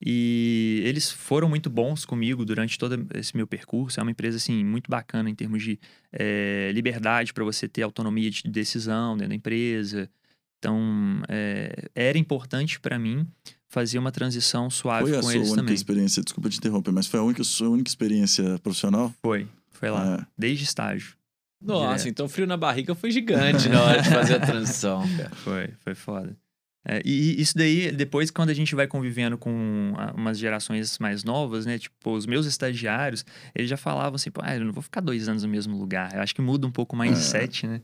E 0.01 0.81
eles 0.85 1.11
foram 1.11 1.49
muito 1.49 1.69
bons 1.69 2.05
comigo 2.05 2.45
durante 2.45 2.77
todo 2.77 3.07
esse 3.13 3.35
meu 3.35 3.47
percurso. 3.47 3.99
É 3.99 4.03
uma 4.03 4.11
empresa, 4.11 4.37
assim, 4.37 4.63
muito 4.63 4.89
bacana 4.89 5.29
em 5.29 5.35
termos 5.35 5.63
de 5.63 5.79
é, 6.11 6.71
liberdade 6.73 7.33
para 7.33 7.43
você 7.43 7.67
ter 7.67 7.81
autonomia 7.81 8.29
de 8.29 8.43
decisão 8.43 9.15
dentro 9.15 9.29
da 9.29 9.35
empresa. 9.35 10.09
Então, 10.59 11.21
é, 11.27 11.89
era 11.93 12.17
importante 12.17 12.79
para 12.79 12.99
mim 12.99 13.27
fazer 13.75 13.99
uma 13.99 14.09
transição 14.09 14.69
suave 14.69 15.11
foi 15.11 15.21
com 15.21 15.31
eles 15.31 15.33
também. 15.33 15.33
Foi 15.33 15.41
a 15.41 15.45
sua 15.45 15.57
única 15.59 15.73
experiência, 15.73 16.23
desculpa 16.23 16.49
te 16.49 16.57
interromper, 16.59 16.91
mas 16.93 17.07
foi 17.07 17.19
a 17.19 17.23
única, 17.23 17.43
sua 17.43 17.67
única 17.67 17.89
experiência 17.89 18.57
profissional? 18.59 19.13
Foi, 19.21 19.49
foi 19.69 19.89
lá, 19.89 20.19
é. 20.21 20.25
desde 20.37 20.63
estágio. 20.63 21.13
Nossa, 21.61 21.87
direto. 21.89 22.07
então 22.07 22.25
o 22.25 22.29
frio 22.29 22.47
na 22.47 22.55
barriga 22.55 22.95
foi 22.95 23.11
gigante 23.11 23.67
na 23.67 23.81
hora 23.81 24.01
de 24.01 24.09
fazer 24.09 24.35
a 24.35 24.39
transição. 24.39 25.03
Cara. 25.17 25.29
Foi, 25.35 25.69
foi 25.83 25.93
foda. 25.93 26.37
É, 26.87 27.01
e 27.03 27.41
isso 27.41 27.57
daí, 27.57 27.91
depois, 27.91 28.31
quando 28.31 28.49
a 28.49 28.53
gente 28.53 28.73
vai 28.75 28.87
convivendo 28.87 29.37
com 29.37 29.93
umas 30.15 30.37
gerações 30.37 30.97
mais 30.99 31.25
novas, 31.25 31.65
né? 31.65 31.77
Tipo, 31.77 32.13
os 32.13 32.25
meus 32.25 32.45
estagiários, 32.45 33.25
eles 33.53 33.69
já 33.69 33.75
falavam 33.75 34.15
assim, 34.15 34.31
pô, 34.31 34.39
ah, 34.41 34.55
eu 34.55 34.63
não 34.63 34.71
vou 34.71 34.83
ficar 34.83 35.01
dois 35.01 35.27
anos 35.27 35.43
no 35.43 35.49
mesmo 35.49 35.75
lugar. 35.77 36.13
Eu 36.13 36.21
acho 36.21 36.33
que 36.33 36.41
muda 36.41 36.65
um 36.65 36.71
pouco 36.71 36.95
o 36.95 36.99
mindset, 36.99 37.65
é. 37.65 37.69
né? 37.69 37.81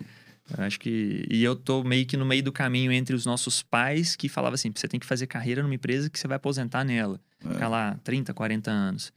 Acho 0.58 0.80
que. 0.80 1.26
E 1.30 1.44
eu 1.44 1.56
tô 1.56 1.84
meio 1.84 2.06
que 2.06 2.18
no 2.18 2.26
meio 2.26 2.44
do 2.44 2.52
caminho 2.52 2.92
entre 2.92 3.16
os 3.16 3.26
nossos 3.26 3.62
pais 3.62 4.16
que 4.16 4.30
falavam 4.30 4.56
assim: 4.56 4.72
você 4.74 4.88
tem 4.88 5.00
que 5.00 5.06
fazer 5.06 5.28
carreira 5.28 5.62
numa 5.62 5.76
empresa 5.76 6.10
que 6.10 6.20
você 6.20 6.28
vai 6.28 6.38
aposentar 6.38 6.84
nela. 6.84 7.20
É. 7.44 7.54
Ficar 7.54 7.68
lá 7.68 8.00
30, 8.04 8.34
40 8.34 8.72
anos. 8.72 9.14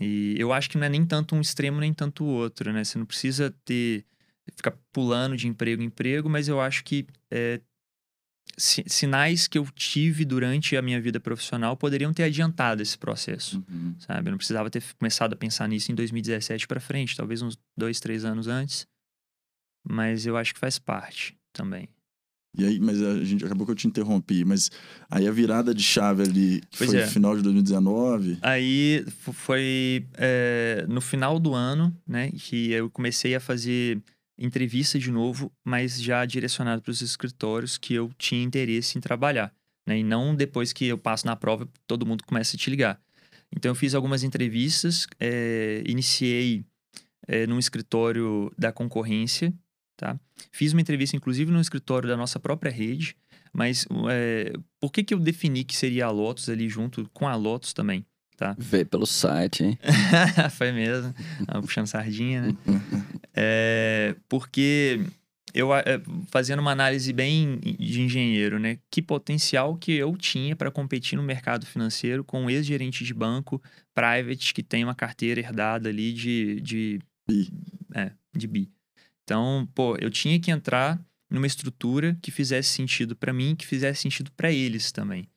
E 0.00 0.34
eu 0.38 0.52
acho 0.52 0.70
que 0.70 0.78
não 0.78 0.86
é 0.86 0.88
nem 0.88 1.04
tanto 1.04 1.34
um 1.34 1.40
extremo, 1.40 1.80
nem 1.80 1.92
tanto 1.92 2.24
o 2.24 2.28
outro, 2.28 2.72
né? 2.72 2.84
Você 2.84 2.98
não 2.98 3.06
precisa 3.06 3.54
ter. 3.64 4.04
ficar 4.56 4.74
pulando 4.92 5.36
de 5.36 5.48
emprego 5.48 5.82
em 5.82 5.86
emprego, 5.86 6.28
mas 6.28 6.48
eu 6.48 6.60
acho 6.60 6.84
que 6.84 7.06
é, 7.30 7.60
sinais 8.56 9.48
que 9.48 9.58
eu 9.58 9.66
tive 9.74 10.24
durante 10.24 10.76
a 10.76 10.82
minha 10.82 11.00
vida 11.00 11.18
profissional 11.18 11.76
poderiam 11.76 12.12
ter 12.12 12.24
adiantado 12.24 12.82
esse 12.82 12.96
processo, 12.96 13.62
uhum. 13.68 13.94
sabe? 13.98 14.28
Eu 14.28 14.32
não 14.32 14.38
precisava 14.38 14.70
ter 14.70 14.82
começado 14.98 15.32
a 15.32 15.36
pensar 15.36 15.68
nisso 15.68 15.90
em 15.90 15.94
2017 15.94 16.66
para 16.66 16.80
frente, 16.80 17.16
talvez 17.16 17.42
uns 17.42 17.58
dois, 17.76 18.00
três 18.00 18.24
anos 18.24 18.46
antes. 18.48 18.86
Mas 19.88 20.26
eu 20.26 20.36
acho 20.36 20.54
que 20.54 20.60
faz 20.60 20.78
parte 20.78 21.36
também. 21.52 21.88
E 22.56 22.64
aí, 22.64 22.80
mas 22.80 23.00
a 23.00 23.22
gente 23.22 23.44
acabou 23.44 23.64
que 23.64 23.72
eu 23.72 23.76
te 23.76 23.86
interrompi, 23.86 24.44
mas 24.44 24.70
aí 25.08 25.26
a 25.28 25.30
virada 25.30 25.72
de 25.72 25.82
chave 25.82 26.22
ali, 26.22 26.60
que 26.68 26.78
pois 26.78 26.90
foi 26.90 27.00
é. 27.00 27.04
no 27.04 27.10
final 27.10 27.36
de 27.36 27.42
2019. 27.42 28.38
Aí 28.42 29.04
foi 29.32 30.04
é, 30.14 30.84
no 30.88 31.00
final 31.00 31.38
do 31.38 31.54
ano, 31.54 31.96
né, 32.06 32.30
que 32.32 32.72
eu 32.72 32.90
comecei 32.90 33.36
a 33.36 33.40
fazer 33.40 34.02
entrevista 34.36 34.98
de 34.98 35.12
novo, 35.12 35.52
mas 35.64 36.02
já 36.02 36.24
direcionado 36.24 36.82
para 36.82 36.90
os 36.90 37.02
escritórios 37.02 37.78
que 37.78 37.94
eu 37.94 38.10
tinha 38.18 38.42
interesse 38.42 38.98
em 38.98 39.00
trabalhar, 39.00 39.54
né, 39.86 39.98
e 39.98 40.02
não 40.02 40.34
depois 40.34 40.72
que 40.72 40.86
eu 40.86 40.98
passo 40.98 41.26
na 41.26 41.36
prova, 41.36 41.68
todo 41.86 42.06
mundo 42.06 42.24
começa 42.24 42.56
a 42.56 42.58
te 42.58 42.68
ligar. 42.68 43.00
Então 43.54 43.70
eu 43.70 43.76
fiz 43.76 43.94
algumas 43.94 44.24
entrevistas, 44.24 45.06
é, 45.20 45.82
iniciei 45.86 46.64
é, 47.28 47.46
num 47.46 47.58
escritório 47.58 48.52
da 48.58 48.72
concorrência, 48.72 49.52
Tá? 50.00 50.18
Fiz 50.50 50.72
uma 50.72 50.80
entrevista, 50.80 51.14
inclusive, 51.14 51.52
no 51.52 51.60
escritório 51.60 52.08
da 52.08 52.16
nossa 52.16 52.40
própria 52.40 52.72
rede, 52.72 53.14
mas 53.52 53.86
é, 54.10 54.50
por 54.80 54.90
que, 54.90 55.04
que 55.04 55.12
eu 55.12 55.18
defini 55.18 55.62
que 55.62 55.76
seria 55.76 56.06
a 56.06 56.10
Lotus 56.10 56.48
ali 56.48 56.70
junto 56.70 57.06
com 57.12 57.28
a 57.28 57.34
Lotus 57.34 57.74
também? 57.74 58.06
Tá? 58.34 58.56
Vê 58.58 58.82
pelo 58.82 59.04
site, 59.04 59.62
hein? 59.62 59.78
Foi 60.56 60.72
mesmo. 60.72 61.14
Ah, 61.46 61.60
puxando 61.60 61.86
sardinha, 61.86 62.40
né? 62.40 62.56
é, 63.34 64.16
porque 64.26 65.00
eu 65.52 65.74
é, 65.74 66.00
fazendo 66.28 66.60
uma 66.60 66.70
análise 66.70 67.12
bem 67.12 67.58
de 67.58 68.00
engenheiro, 68.00 68.58
né? 68.58 68.78
Que 68.90 69.02
potencial 69.02 69.76
que 69.76 69.92
eu 69.92 70.16
tinha 70.16 70.56
para 70.56 70.70
competir 70.70 71.18
no 71.18 71.22
mercado 71.22 71.66
financeiro 71.66 72.24
com 72.24 72.44
um 72.44 72.48
ex-gerente 72.48 73.04
de 73.04 73.12
banco 73.12 73.60
private 73.94 74.54
que 74.54 74.62
tem 74.62 74.82
uma 74.82 74.94
carteira 74.94 75.40
herdada 75.40 75.90
ali 75.90 76.10
de, 76.14 76.58
de, 76.62 77.00
bi. 77.28 77.50
É, 77.94 78.12
de 78.34 78.46
bi. 78.46 78.70
Então, 79.30 79.68
pô, 79.76 79.96
eu 80.00 80.10
tinha 80.10 80.40
que 80.40 80.50
entrar 80.50 81.00
numa 81.30 81.46
estrutura 81.46 82.18
que 82.20 82.32
fizesse 82.32 82.70
sentido 82.70 83.14
para 83.14 83.32
mim, 83.32 83.54
que 83.54 83.64
fizesse 83.64 84.02
sentido 84.02 84.32
para 84.32 84.50
eles 84.50 84.90
também. 84.90 85.28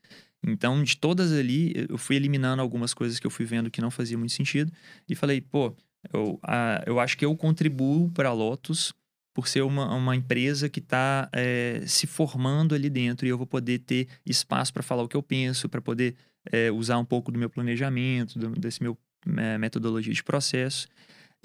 Então, 0.43 0.81
de 0.81 0.97
todas 0.97 1.31
ali, 1.31 1.85
eu 1.87 1.95
fui 1.99 2.15
eliminando 2.15 2.59
algumas 2.59 2.91
coisas 2.91 3.19
que 3.19 3.27
eu 3.27 3.29
fui 3.29 3.45
vendo 3.45 3.69
que 3.69 3.79
não 3.79 3.91
fazia 3.91 4.17
muito 4.17 4.33
sentido 4.33 4.73
e 5.07 5.13
falei, 5.13 5.39
pô, 5.41 5.75
eu, 6.11 6.39
a, 6.41 6.83
eu 6.87 6.99
acho 6.99 7.15
que 7.15 7.23
eu 7.23 7.37
contribuo 7.37 8.09
para 8.09 8.29
a 8.29 8.33
Lotus 8.33 8.91
por 9.31 9.47
ser 9.47 9.61
uma, 9.61 9.93
uma 9.93 10.15
empresa 10.15 10.67
que 10.67 10.79
está 10.79 11.29
é, 11.31 11.81
eh, 11.83 11.87
se 11.87 12.07
formando 12.07 12.73
ali 12.73 12.89
dentro 12.89 13.27
e 13.27 13.29
eu 13.29 13.37
vou 13.37 13.45
poder 13.45 13.77
ter 13.77 14.07
espaço 14.25 14.73
para 14.73 14.81
falar 14.81 15.03
o 15.03 15.07
que 15.07 15.15
eu 15.15 15.23
penso, 15.23 15.69
para 15.69 15.81
poder 15.81 16.15
é, 16.51 16.71
usar 16.71 16.97
um 16.97 17.05
pouco 17.05 17.31
do 17.31 17.37
meu 17.37 17.49
planejamento, 17.49 18.39
do, 18.39 18.49
desse 18.59 18.81
meu 18.81 18.97
é, 19.37 19.59
metodologia 19.59 20.13
de 20.13 20.23
processo. 20.23 20.87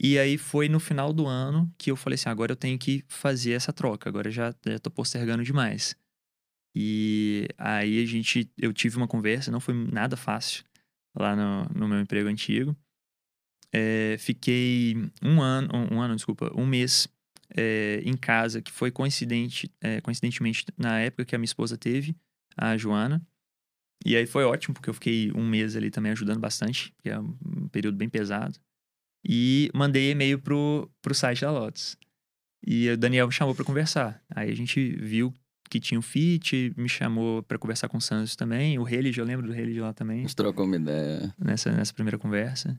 E 0.01 0.17
aí 0.17 0.39
foi 0.39 0.69
no 0.69 0.79
final 0.79 1.13
do 1.13 1.27
ano 1.27 1.73
que 1.77 1.91
eu 1.91 1.97
falei 1.97 2.15
assim, 2.15 2.29
agora 2.29 2.53
eu 2.53 2.57
tenho 2.57 2.79
que 2.79 3.05
fazer 3.09 3.53
essa 3.53 3.73
troca, 3.73 4.09
agora 4.09 4.31
já 4.31 4.55
já 4.65 4.79
tô 4.79 4.91
postergando 4.91 5.43
demais. 5.43 5.97
E 6.75 7.49
aí 7.59 8.01
a 8.01 8.07
gente 8.07 8.49
eu 8.57 8.73
tive 8.73 8.97
uma 8.97 9.09
conversa, 9.09 9.51
não 9.51 9.59
foi 9.59 9.75
nada 9.75 10.17
fácil 10.17 10.65
lá 11.17 11.35
no, 11.35 11.65
no 11.75 11.89
meu 11.89 12.01
emprego 12.01 12.29
antigo. 12.29 12.77
É, 13.73 14.17
fiquei 14.19 14.95
um 15.21 15.43
ano, 15.43 15.69
um 15.93 16.01
ano, 16.01 16.15
desculpa, 16.15 16.53
um 16.55 16.65
mês 16.65 17.09
é, 17.57 18.01
em 18.05 18.17
casa, 18.17 18.63
que 18.63 18.71
foi 18.71 18.93
coincidente, 18.93 19.71
é, 19.81 20.01
coincidentemente 20.01 20.65
na 20.77 21.01
época 21.01 21.25
que 21.25 21.35
a 21.35 21.39
minha 21.39 21.45
esposa 21.45 21.77
teve, 21.77 22.17
a 22.57 22.77
Joana. 22.77 23.21
E 24.07 24.17
aí 24.17 24.27
foi 24.27 24.45
ótimo, 24.45 24.75
porque 24.75 24.89
eu 24.89 24.95
fiquei 24.95 25.33
um 25.33 25.47
mês 25.47 25.75
ali 25.75 25.91
também 25.91 26.13
ajudando 26.13 26.39
bastante, 26.39 26.95
que 27.03 27.11
é 27.11 27.19
um 27.19 27.69
período 27.69 27.97
bem 27.97 28.09
pesado 28.09 28.59
e 29.25 29.71
mandei 29.75 30.11
e-mail 30.11 30.39
pro, 30.39 30.91
pro 31.03 31.15
site 31.15 31.41
da 31.43 31.51
Lotus. 31.51 31.97
E 32.67 32.91
o 32.91 32.97
Daniel 32.97 33.27
me 33.27 33.33
chamou 33.33 33.55
para 33.55 33.65
conversar. 33.65 34.23
Aí 34.35 34.51
a 34.51 34.55
gente 34.55 34.91
viu 34.97 35.33
que 35.71 35.79
tinha 35.79 35.99
um 35.99 36.03
fit, 36.03 36.73
me 36.77 36.89
chamou 36.89 37.43
para 37.43 37.59
conversar 37.59 37.89
com 37.89 37.99
o 37.99 38.01
Santos 38.01 38.35
também. 38.35 38.79
O 38.79 38.89
Helid, 38.89 39.19
eu 39.19 39.25
lembro 39.25 39.47
do 39.47 39.55
Helid 39.55 39.81
lá 39.81 39.93
também, 39.93 40.19
A 40.19 40.23
gente 40.23 40.37
trocou 40.37 40.65
uma 40.65 40.77
ideia. 40.77 41.35
nessa, 41.39 41.71
nessa 41.71 41.93
primeira 41.93 42.19
conversa. 42.19 42.79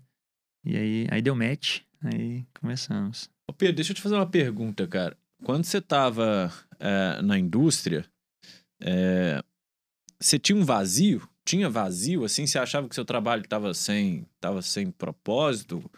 E 0.65 0.75
aí, 0.75 1.07
aí 1.09 1.21
deu 1.21 1.35
match, 1.35 1.81
aí 2.03 2.45
começamos. 2.59 3.29
Ô 3.47 3.53
Pedro, 3.53 3.75
deixa 3.77 3.91
eu 3.91 3.95
te 3.95 4.01
fazer 4.01 4.15
uma 4.15 4.25
pergunta, 4.29 4.85
cara. 4.87 5.15
Quando 5.43 5.63
você 5.63 5.79
tava 5.79 6.51
é, 6.79 7.21
na 7.21 7.39
indústria, 7.39 8.05
é, 8.81 9.41
você 10.19 10.37
tinha 10.37 10.57
um 10.57 10.65
vazio? 10.65 11.27
Tinha 11.45 11.69
vazio, 11.69 12.25
assim? 12.25 12.45
Você 12.45 12.59
achava 12.59 12.89
que 12.89 12.95
seu 12.95 13.05
trabalho 13.05 13.47
tava 13.47 13.73
sem, 13.73 14.25
tava 14.39 14.61
sem 14.61 14.91
propósito? 14.91 15.89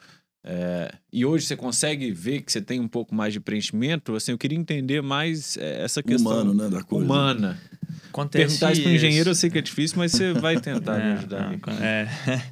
É, 0.43 0.91
e 1.13 1.23
hoje 1.23 1.45
você 1.45 1.55
consegue 1.55 2.11
ver 2.11 2.41
que 2.41 2.51
você 2.51 2.61
tem 2.61 2.79
um 2.79 2.87
pouco 2.87 3.13
mais 3.13 3.31
de 3.33 3.39
preenchimento? 3.39 4.15
Assim, 4.15 4.31
eu 4.31 4.37
queria 4.37 4.57
entender 4.57 5.01
mais 5.01 5.55
é, 5.57 5.83
essa 5.83 6.01
questão 6.01 6.31
Humano, 6.31 6.53
né, 6.53 6.69
da 6.69 6.83
coisa. 6.83 7.05
humana. 7.05 7.61
Acontece 8.09 8.45
Perguntar 8.45 8.71
isso 8.73 8.81
pro 8.81 8.91
engenheiro 8.91 9.29
eu 9.29 9.35
sei 9.35 9.49
que 9.49 9.57
é 9.57 9.61
difícil, 9.61 9.97
mas 9.97 10.11
você 10.11 10.33
vai 10.33 10.59
tentar 10.59 10.97
me 10.97 11.11
É, 11.11 11.13
ajudar. 11.13 11.51
não, 11.51 11.73
É. 11.83 12.07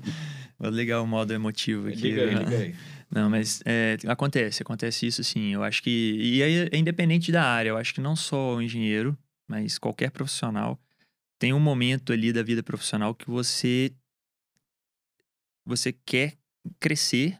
Vou 0.59 0.69
ligar 0.69 1.01
o 1.01 1.07
modo 1.07 1.33
emotivo 1.33 1.87
aqui. 1.87 2.01
Liga 2.01 2.21
aí, 2.23 2.35
liga 2.35 2.57
aí. 2.57 2.75
Não, 3.09 3.29
mas 3.29 3.61
é, 3.65 3.97
acontece, 4.07 4.61
acontece 4.61 5.07
isso 5.07 5.23
sim. 5.23 5.53
Eu 5.53 5.63
acho 5.63 5.81
que. 5.81 5.89
E 5.89 6.43
aí 6.43 6.69
é 6.71 6.77
independente 6.77 7.31
da 7.31 7.43
área, 7.43 7.69
eu 7.69 7.77
acho 7.77 7.93
que 7.93 8.01
não 8.01 8.15
só 8.15 8.55
o 8.55 8.61
engenheiro, 8.61 9.17
mas 9.47 9.77
qualquer 9.79 10.11
profissional 10.11 10.77
tem 11.39 11.53
um 11.53 11.59
momento 11.59 12.11
ali 12.13 12.31
da 12.33 12.43
vida 12.43 12.61
profissional 12.61 13.15
que 13.15 13.27
você. 13.29 13.91
Você 15.65 15.93
quer 15.93 16.33
crescer 16.79 17.39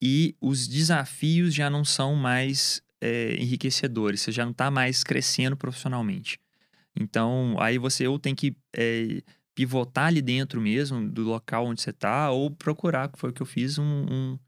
e 0.00 0.34
os 0.40 0.66
desafios 0.68 1.54
já 1.54 1.68
não 1.68 1.84
são 1.84 2.14
mais 2.14 2.82
é, 3.00 3.34
enriquecedores, 3.36 4.20
você 4.20 4.32
já 4.32 4.44
não 4.44 4.52
está 4.52 4.70
mais 4.70 5.02
crescendo 5.04 5.56
profissionalmente. 5.56 6.38
Então, 6.98 7.56
aí 7.60 7.78
você 7.78 8.06
ou 8.06 8.18
tem 8.18 8.34
que 8.34 8.56
é, 8.76 9.22
pivotar 9.54 10.06
ali 10.06 10.20
dentro 10.22 10.60
mesmo, 10.60 11.08
do 11.08 11.22
local 11.22 11.66
onde 11.66 11.80
você 11.82 11.90
está, 11.90 12.30
ou 12.30 12.50
procurar, 12.50 13.08
que 13.08 13.18
foi 13.18 13.30
o 13.30 13.32
que 13.32 13.42
eu 13.42 13.46
fiz, 13.46 13.78
um, 13.78 13.84
um- 13.84 14.38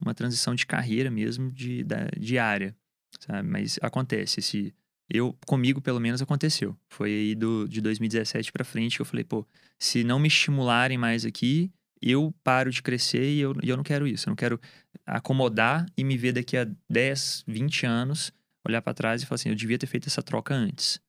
uma 0.00 0.14
transição 0.14 0.54
de 0.54 0.66
carreira 0.66 1.10
mesmo, 1.10 1.50
de, 1.52 1.84
da, 1.84 2.06
de 2.18 2.38
área, 2.38 2.74
sabe? 3.20 3.48
Mas 3.48 3.78
acontece, 3.82 4.40
esse... 4.40 4.74
Eu, 5.08 5.36
comigo, 5.46 5.80
pelo 5.80 6.00
menos, 6.00 6.22
aconteceu. 6.22 6.76
Foi 6.88 7.10
aí 7.10 7.34
do, 7.34 7.68
de 7.68 7.80
2017 7.80 8.50
pra 8.50 8.64
frente 8.64 8.96
que 8.96 9.02
eu 9.02 9.06
falei, 9.06 9.24
pô, 9.24 9.46
se 9.78 10.02
não 10.02 10.18
me 10.18 10.26
estimularem 10.28 10.96
mais 10.96 11.24
aqui, 11.26 11.70
eu 12.02 12.34
paro 12.42 12.70
de 12.70 12.82
crescer 12.82 13.24
e 13.24 13.40
eu, 13.40 13.54
e 13.62 13.68
eu 13.68 13.76
não 13.76 13.84
quero 13.84 14.06
isso. 14.06 14.28
Eu 14.28 14.32
não 14.32 14.36
quero 14.36 14.60
acomodar 15.06 15.86
e 15.96 16.02
me 16.02 16.16
ver 16.16 16.32
daqui 16.32 16.56
a 16.56 16.68
10, 16.90 17.44
20 17.46 17.86
anos, 17.86 18.32
olhar 18.66 18.82
pra 18.82 18.92
trás 18.92 19.22
e 19.22 19.26
falar 19.26 19.36
assim, 19.36 19.48
eu 19.48 19.54
devia 19.54 19.78
ter 19.78 19.86
feito 19.86 20.08
essa 20.08 20.22
troca 20.22 20.54
antes. 20.54 21.00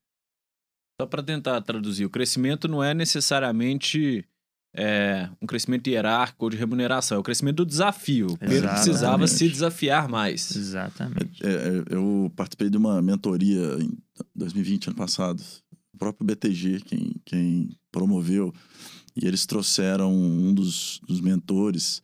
Só 1.01 1.07
para 1.07 1.23
tentar 1.23 1.59
traduzir, 1.61 2.05
o 2.05 2.09
crescimento 2.09 2.67
não 2.67 2.83
é 2.83 2.93
necessariamente 2.93 4.25
é, 4.75 5.29
um 5.41 5.45
crescimento 5.45 5.87
hierárquico 5.87 6.45
ou 6.45 6.49
de 6.49 6.57
remuneração, 6.57 7.17
é 7.17 7.19
o 7.19 7.23
crescimento 7.23 7.57
do 7.57 7.65
desafio. 7.65 8.27
O 8.27 8.37
Pedro 8.37 8.69
precisava 8.69 9.27
se 9.27 9.47
desafiar 9.47 10.07
mais. 10.07 10.55
Exatamente. 10.55 11.45
É, 11.45 11.49
é, 11.49 11.83
eu 11.89 12.31
participei 12.35 12.69
de 12.69 12.77
uma 12.77 13.01
mentoria 13.01 13.77
em 13.79 13.97
2020, 14.35 14.87
ano 14.87 14.95
passado. 14.95 15.43
O 15.93 15.97
próprio 15.97 16.25
BTG, 16.25 16.81
quem, 16.81 17.15
quem 17.23 17.69
promoveu. 17.91 18.53
E 19.15 19.27
eles 19.27 19.45
trouxeram 19.45 20.13
um 20.13 20.53
dos, 20.53 20.99
dos 21.07 21.21
mentores. 21.21 22.01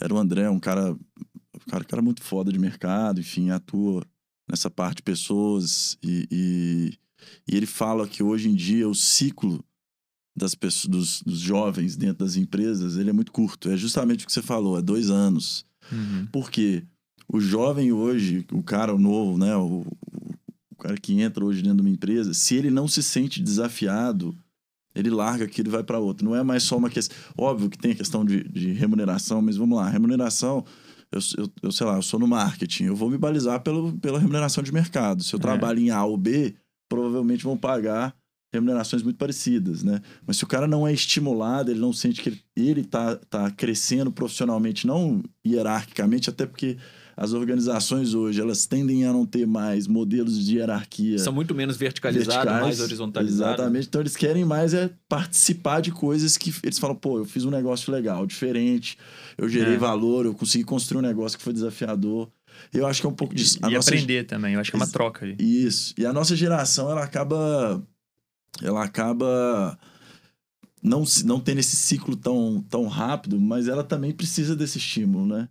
Era 0.00 0.14
o 0.14 0.18
André, 0.18 0.48
um 0.48 0.60
cara, 0.60 0.92
um 0.92 1.70
cara, 1.70 1.84
cara 1.84 2.02
muito 2.02 2.22
foda 2.22 2.52
de 2.52 2.58
mercado, 2.58 3.20
enfim, 3.20 3.50
atua 3.50 4.04
nessa 4.48 4.70
parte 4.70 4.96
de 4.98 5.02
pessoas. 5.02 5.96
E, 6.02 6.28
e, 6.30 6.92
e 7.52 7.56
ele 7.56 7.66
fala 7.66 8.06
que 8.06 8.22
hoje 8.22 8.48
em 8.48 8.54
dia 8.54 8.88
o 8.88 8.94
ciclo 8.94 9.64
das 10.36 10.54
pessoas, 10.54 10.86
dos, 10.90 11.22
dos 11.22 11.38
jovens 11.40 11.96
dentro 11.96 12.24
das 12.24 12.36
empresas, 12.36 12.96
ele 12.96 13.10
é 13.10 13.12
muito 13.12 13.32
curto. 13.32 13.68
É 13.68 13.76
justamente 13.76 14.24
o 14.24 14.26
que 14.26 14.32
você 14.32 14.40
falou, 14.42 14.78
é 14.78 14.82
dois 14.82 15.10
anos. 15.10 15.64
Uhum. 15.90 16.26
Porque 16.32 16.84
o 17.28 17.40
jovem 17.40 17.92
hoje, 17.92 18.46
o 18.52 18.62
cara 18.62 18.96
novo, 18.96 19.36
né? 19.36 19.54
O, 19.56 19.80
o- 19.80 19.86
o 20.70 20.76
cara 20.82 20.96
que 20.96 21.20
entra 21.20 21.44
hoje 21.44 21.60
dentro 21.62 21.76
de 21.76 21.82
uma 21.82 21.90
empresa, 21.94 22.34
se 22.34 22.56
ele 22.56 22.68
não 22.70 22.88
se 22.88 23.02
sente 23.04 23.40
desafiado, 23.40 24.36
ele 24.94 25.10
larga 25.10 25.44
aquilo 25.44 25.68
e 25.68 25.70
vai 25.72 25.82
para 25.82 25.98
outra. 25.98 26.24
Não 26.24 26.34
é 26.36 26.42
mais 26.42 26.62
só 26.62 26.76
uma 26.76 26.90
questão. 26.90 27.16
Óbvio 27.36 27.68
que 27.70 27.78
tem 27.78 27.92
a 27.92 27.94
questão 27.94 28.24
de, 28.24 28.42
de 28.44 28.72
remuneração, 28.72 29.40
mas 29.42 29.56
vamos 29.56 29.76
lá, 29.78 29.88
remuneração. 29.88 30.64
Eu, 31.10 31.20
eu, 31.38 31.52
eu 31.64 31.72
sei 31.72 31.86
lá, 31.86 31.96
eu 31.96 32.02
sou 32.02 32.18
no 32.18 32.26
marketing, 32.26 32.84
eu 32.84 32.96
vou 32.96 33.10
me 33.10 33.18
balizar 33.18 33.60
pelo, 33.60 33.92
pela 33.98 34.18
remuneração 34.18 34.62
de 34.64 34.72
mercado. 34.72 35.22
Se 35.22 35.34
eu 35.34 35.38
É. 35.38 35.42
trabalho 35.42 35.78
em 35.78 35.90
A 35.90 36.04
ou 36.04 36.16
B, 36.16 36.54
provavelmente 36.88 37.44
vão 37.44 37.56
pagar 37.56 38.14
remunerações 38.54 39.02
muito 39.02 39.16
parecidas, 39.16 39.82
né? 39.82 40.00
Mas 40.26 40.36
se 40.36 40.44
o 40.44 40.46
cara 40.46 40.66
não 40.66 40.86
é 40.86 40.92
estimulado, 40.92 41.70
ele 41.70 41.80
não 41.80 41.92
sente 41.92 42.20
que 42.20 42.28
ele, 42.28 42.40
ele 42.54 42.84
tá, 42.84 43.16
tá 43.16 43.50
crescendo 43.50 44.12
profissionalmente, 44.12 44.86
não 44.86 45.22
hierarquicamente, 45.46 46.28
até 46.28 46.44
porque 46.44 46.76
as 47.22 47.32
organizações 47.32 48.14
hoje, 48.14 48.40
elas 48.40 48.66
tendem 48.66 49.04
a 49.06 49.12
não 49.12 49.24
ter 49.24 49.46
mais 49.46 49.86
modelos 49.86 50.44
de 50.44 50.56
hierarquia 50.56 51.18
São 51.18 51.32
muito 51.32 51.54
menos 51.54 51.76
verticalizados, 51.76 52.52
mais 52.60 52.80
horizontalizados. 52.80 53.54
Exatamente. 53.54 53.86
Então 53.86 54.00
eles 54.00 54.16
querem 54.16 54.44
mais 54.44 54.74
é 54.74 54.90
participar 55.08 55.80
de 55.80 55.92
coisas 55.92 56.36
que 56.36 56.52
eles 56.64 56.78
falam, 56.80 56.96
pô, 56.96 57.18
eu 57.18 57.24
fiz 57.24 57.44
um 57.44 57.50
negócio 57.50 57.92
legal, 57.92 58.26
diferente, 58.26 58.98
eu 59.38 59.48
gerei 59.48 59.74
É. 59.74 59.78
valor, 59.78 60.26
eu 60.26 60.34
consegui 60.34 60.64
construir 60.64 60.98
um 60.98 61.02
negócio 61.02 61.38
que 61.38 61.44
foi 61.44 61.52
desafiador. 61.52 62.28
Eu 62.72 62.86
acho 62.86 63.00
que 63.00 63.06
é 63.06 63.10
um 63.10 63.14
pouco 63.14 63.34
disso. 63.34 63.58
E, 63.62 63.66
A 63.66 63.70
e 63.70 63.74
nossa- 63.74 63.90
aprender 63.90 64.24
também, 64.24 64.54
eu 64.54 64.60
acho 64.60 64.70
que 64.70 64.76
é 64.76 64.80
uma 64.80 64.86
troca 64.88 65.24
ali. 65.24 65.36
Isso. 65.38 65.94
E 65.96 66.04
a 66.04 66.12
nossa 66.12 66.34
geração, 66.34 66.90
ela 66.90 67.04
acaba. 67.04 67.82
Ela 68.60 68.84
acaba 68.84 69.78
não, 70.82 71.04
não 71.24 71.38
tendo 71.40 71.58
esse 71.60 71.76
ciclo 71.76 72.16
tão, 72.16 72.62
tão 72.68 72.86
rápido, 72.88 73.40
mas 73.40 73.68
ela 73.68 73.84
também 73.84 74.12
precisa 74.12 74.54
desse 74.56 74.78
estímulo, 74.78 75.24
né? 75.26 75.48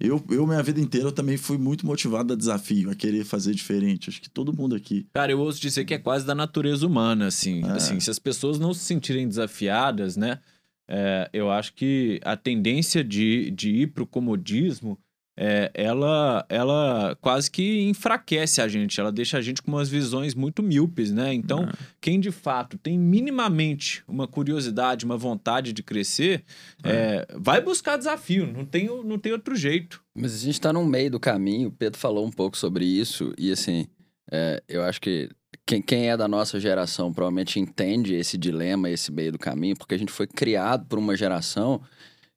Eu, 0.00 0.22
eu, 0.30 0.46
minha 0.46 0.62
vida 0.62 0.80
inteira, 0.80 1.06
eu 1.06 1.12
também 1.12 1.36
fui 1.36 1.56
muito 1.56 1.86
motivado 1.86 2.32
a 2.32 2.36
desafio, 2.36 2.90
a 2.90 2.94
querer 2.94 3.24
fazer 3.24 3.54
diferente. 3.54 4.10
Acho 4.10 4.20
que 4.20 4.28
todo 4.28 4.52
mundo 4.52 4.74
aqui. 4.74 5.06
Cara, 5.12 5.30
eu 5.30 5.38
ouço 5.38 5.60
dizer 5.60 5.84
que 5.84 5.94
é 5.94 5.98
quase 5.98 6.26
da 6.26 6.34
natureza 6.34 6.86
humana, 6.86 7.26
assim. 7.26 7.62
É. 7.64 7.72
assim 7.72 8.00
se 8.00 8.10
as 8.10 8.18
pessoas 8.18 8.58
não 8.58 8.74
se 8.74 8.80
sentirem 8.80 9.28
desafiadas, 9.28 10.16
né? 10.16 10.40
é, 10.88 11.30
eu 11.32 11.50
acho 11.50 11.72
que 11.74 12.20
a 12.22 12.36
tendência 12.36 13.02
de, 13.02 13.50
de 13.50 13.70
ir 13.70 13.86
pro 13.88 14.06
comodismo, 14.06 14.98
é, 15.36 15.70
ela, 15.74 16.44
ela 16.48 17.16
quase 17.20 17.50
que 17.50 17.88
enfraquece 17.88 18.60
a 18.60 18.68
gente. 18.68 19.00
Ela 19.00 19.10
deixa 19.10 19.38
a 19.38 19.40
gente 19.40 19.62
com 19.62 19.70
umas 19.72 19.88
visões 19.88 20.34
muito 20.34 20.62
míopes, 20.62 21.10
né? 21.10 21.32
Então, 21.32 21.66
Ah. 21.68 21.72
quem 22.00 22.20
de 22.20 22.30
fato 22.30 22.76
tem 22.78 22.98
minimamente 22.98 24.02
uma 24.06 24.28
curiosidade, 24.28 25.04
uma 25.04 25.16
vontade 25.16 25.72
de 25.72 25.82
crescer, 25.82 26.44
é, 26.84 27.26
vai 27.34 27.60
buscar 27.60 27.96
desafio. 27.96 28.46
Não 28.46 28.64
tem, 28.64 28.86
não 29.04 29.18
tem 29.18 29.32
outro 29.32 29.56
jeito. 29.56 30.02
Mas 30.14 30.34
a 30.34 30.38
gente 30.38 30.60
tá 30.60 30.72
no 30.72 30.84
meio 30.84 31.10
do 31.10 31.20
caminho, 31.20 31.68
o 31.68 31.72
Pedro 31.72 31.98
falou 31.98 32.26
um 32.26 32.30
pouco 32.30 32.56
sobre 32.56 32.84
isso, 32.84 33.32
e 33.38 33.50
assim, 33.50 33.86
é, 34.30 34.62
eu 34.68 34.82
acho 34.82 35.00
que 35.00 35.30
quem, 35.66 35.80
quem 35.80 36.10
é 36.10 36.16
da 36.16 36.28
nossa 36.28 36.58
geração 36.60 37.12
provavelmente 37.12 37.58
entende 37.58 38.14
esse 38.14 38.36
dilema, 38.36 38.90
esse 38.90 39.10
meio 39.12 39.32
do 39.32 39.38
caminho, 39.38 39.76
porque 39.76 39.94
a 39.94 39.98
gente 39.98 40.12
foi 40.12 40.26
criado 40.26 40.84
por 40.86 40.98
uma 40.98 41.16
geração 41.16 41.80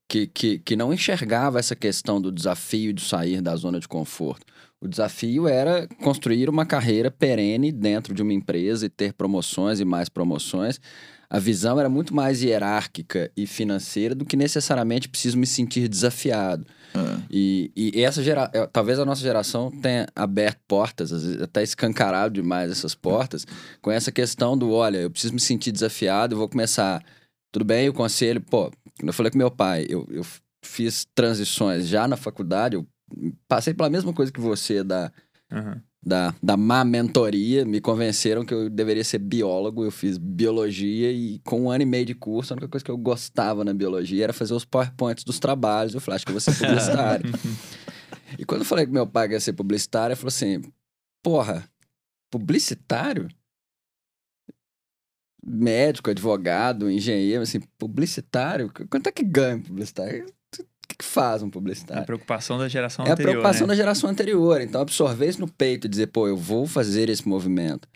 que, 0.07 0.27
que, 0.27 0.59
que 0.59 0.75
não 0.75 0.93
enxergava 0.93 1.59
essa 1.59 1.75
questão 1.75 2.21
do 2.21 2.31
desafio 2.31 2.93
de 2.93 3.01
sair 3.01 3.41
da 3.41 3.55
zona 3.55 3.79
de 3.79 3.87
conforto. 3.87 4.45
O 4.79 4.87
desafio 4.87 5.47
era 5.47 5.87
construir 6.03 6.49
uma 6.49 6.65
carreira 6.65 7.09
perene 7.09 7.71
dentro 7.71 8.13
de 8.13 8.21
uma 8.21 8.33
empresa 8.33 8.85
e 8.85 8.89
ter 8.89 9.13
promoções 9.13 9.79
e 9.79 9.85
mais 9.85 10.09
promoções. 10.09 10.79
A 11.27 11.39
visão 11.39 11.79
era 11.79 11.89
muito 11.89 12.13
mais 12.13 12.43
hierárquica 12.43 13.31
e 13.35 13.47
financeira 13.47 14.13
do 14.13 14.25
que 14.25 14.37
necessariamente 14.37 15.09
preciso 15.09 15.37
me 15.37 15.47
sentir 15.47 15.87
desafiado. 15.87 16.67
É. 16.93 17.21
E, 17.31 17.71
e 17.75 18.03
essa 18.03 18.21
gera... 18.21 18.49
é, 18.53 18.67
talvez 18.67 18.99
a 18.99 19.05
nossa 19.05 19.21
geração 19.21 19.71
tenha 19.71 20.07
aberto 20.15 20.59
portas, 20.67 21.11
às 21.11 21.23
vezes 21.23 21.41
até 21.41 21.63
escancarado 21.63 22.35
demais 22.35 22.69
essas 22.69 22.93
portas, 22.93 23.45
com 23.81 23.91
essa 23.91 24.11
questão 24.11 24.55
do, 24.55 24.71
olha, 24.71 24.99
eu 24.99 25.09
preciso 25.09 25.33
me 25.33 25.39
sentir 25.39 25.71
desafiado, 25.71 26.35
eu 26.35 26.37
vou 26.37 26.47
começar. 26.47 27.03
Tudo 27.51 27.65
bem, 27.65 27.89
o 27.89 27.93
conselho, 27.93 28.41
pô, 28.41 28.71
quando 28.97 29.07
eu 29.07 29.13
falei 29.13 29.31
com 29.31 29.37
meu 29.37 29.51
pai, 29.51 29.85
eu, 29.89 30.07
eu 30.09 30.25
fiz 30.63 31.05
transições 31.13 31.87
já 31.87 32.07
na 32.07 32.17
faculdade, 32.17 32.75
eu 32.75 32.87
passei 33.47 33.73
pela 33.73 33.89
mesma 33.89 34.13
coisa 34.13 34.31
que 34.31 34.39
você 34.39 34.83
da, 34.83 35.11
Aham. 35.51 35.81
da, 36.03 36.33
da 36.41 36.57
má 36.57 36.83
mentoria, 36.83 37.65
me 37.65 37.79
convenceram 37.79 38.45
que 38.45 38.53
eu 38.53 38.69
deveria 38.69 39.03
ser 39.03 39.19
biólogo, 39.19 39.83
eu 39.83 39.91
fiz 39.91 40.17
biologia 40.17 41.11
e 41.11 41.39
com 41.39 41.63
um 41.63 41.69
ano 41.69 41.83
e 41.83 41.85
meio 41.85 42.05
de 42.05 42.15
curso, 42.15 42.53
a 42.53 42.55
única 42.55 42.69
coisa 42.69 42.83
que 42.83 42.91
eu 42.91 42.97
gostava 42.97 43.63
na 43.63 43.73
biologia 43.73 44.23
era 44.23 44.33
fazer 44.33 44.53
os 44.53 44.65
powerpoints 44.65 45.23
dos 45.23 45.39
trabalhos, 45.39 45.93
eu 45.93 46.01
falei, 46.01 46.15
acho 46.15 46.25
que 46.25 46.31
eu 46.31 46.33
vou 46.33 46.41
ser 46.41 46.55
publicitário. 46.57 47.25
e 48.39 48.45
quando 48.45 48.61
eu 48.61 48.65
falei 48.65 48.85
que 48.85 48.91
meu 48.91 49.05
pai 49.05 49.29
ia 49.29 49.39
ser 49.39 49.53
publicitário, 49.53 50.13
ele 50.13 50.15
falou 50.15 50.29
assim, 50.29 50.61
porra, 51.21 51.69
publicitário? 52.31 53.27
Médico, 55.45 56.09
advogado, 56.09 56.89
engenheiro, 56.89 57.43
assim, 57.43 57.59
publicitário? 57.77 58.71
Quanto 58.89 59.07
é 59.07 59.11
que 59.11 59.23
ganha 59.23 59.59
publicitário? 59.59 60.25
que, 60.87 60.95
que 60.97 61.05
faz 61.05 61.41
um 61.41 61.45
É 61.45 61.49
a 61.49 61.51
publicitário? 61.51 62.05
preocupação 62.05 62.57
da 62.57 62.67
geração 62.67 63.05
É 63.05 63.09
a 63.09 63.13
anterior, 63.13 63.31
preocupação 63.31 63.67
né? 63.67 63.73
da 63.73 63.75
geração 63.75 64.09
anterior. 64.09 64.61
Então, 64.61 64.81
absorver 64.81 65.27
isso 65.27 65.41
no 65.41 65.51
peito 65.51 65.87
e 65.87 65.89
dizer, 65.89 66.07
pô, 66.07 66.27
eu 66.27 66.37
vou 66.37 66.65
fazer 66.65 67.09
esse 67.09 67.27
movimento, 67.27 67.87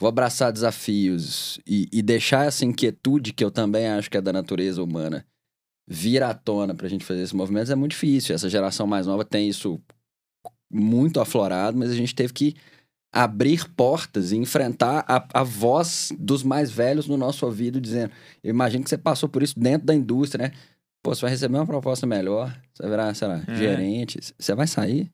vou 0.00 0.08
abraçar 0.08 0.52
desafios 0.52 1.58
e, 1.66 1.88
e 1.92 2.02
deixar 2.02 2.46
essa 2.46 2.64
inquietude 2.64 3.32
que 3.32 3.44
eu 3.44 3.50
também 3.50 3.88
acho 3.88 4.10
que 4.10 4.16
é 4.16 4.20
da 4.20 4.32
natureza 4.32 4.82
humana 4.82 5.24
vir 5.88 6.22
à 6.22 6.34
tona 6.34 6.74
pra 6.74 6.88
gente 6.88 7.04
fazer 7.04 7.20
esses 7.20 7.32
movimentos 7.32 7.70
é 7.70 7.74
muito 7.74 7.92
difícil. 7.92 8.34
Essa 8.34 8.48
geração 8.48 8.86
mais 8.86 9.06
nova 9.06 9.24
tem 9.24 9.48
isso 9.48 9.80
muito 10.70 11.20
aflorado, 11.20 11.78
mas 11.78 11.90
a 11.90 11.94
gente 11.94 12.14
teve 12.14 12.32
que 12.32 12.54
abrir 13.12 13.68
portas 13.70 14.32
e 14.32 14.36
enfrentar 14.36 15.04
a, 15.08 15.40
a 15.40 15.42
voz 15.42 16.12
dos 16.18 16.42
mais 16.42 16.70
velhos 16.70 17.06
no 17.06 17.16
nosso 17.16 17.46
ouvido, 17.46 17.80
dizendo: 17.80 18.12
Eu 18.42 18.50
imagino 18.50 18.84
que 18.84 18.90
você 18.90 18.98
passou 18.98 19.28
por 19.28 19.42
isso 19.42 19.58
dentro 19.58 19.86
da 19.86 19.94
indústria, 19.94 20.48
né? 20.48 20.52
Pô, 21.02 21.14
você 21.14 21.22
vai 21.22 21.30
receber 21.30 21.56
uma 21.56 21.66
proposta 21.66 22.06
melhor, 22.06 22.54
você 22.74 22.88
vai 22.88 23.14
sei 23.14 23.28
lá, 23.28 23.44
É. 23.46 23.54
gerente, 23.54 24.18
você 24.38 24.54
vai 24.54 24.66
sair. 24.66 25.10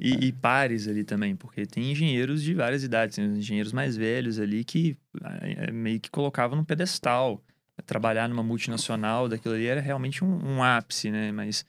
E, 0.00 0.28
e 0.28 0.32
pares 0.32 0.88
ali 0.88 1.04
também, 1.04 1.36
porque 1.36 1.66
tem 1.66 1.92
engenheiros 1.92 2.42
de 2.42 2.54
várias 2.54 2.82
idades, 2.82 3.16
tem 3.16 3.24
engenheiros 3.26 3.70
mais 3.70 3.96
velhos 3.98 4.38
ali 4.38 4.64
que 4.64 4.96
eh, 5.22 5.70
meio 5.70 6.00
que 6.00 6.10
colocavam 6.10 6.56
num 6.56 6.64
pedestal. 6.64 7.42
Trabalhar 7.84 8.28
numa 8.28 8.42
multinacional 8.42 9.28
daquilo 9.28 9.54
ali 9.54 9.66
era 9.66 9.80
realmente 9.80 10.24
um, 10.24 10.56
um 10.56 10.62
ápice, 10.62 11.10
né? 11.10 11.32
Mas, 11.32 11.66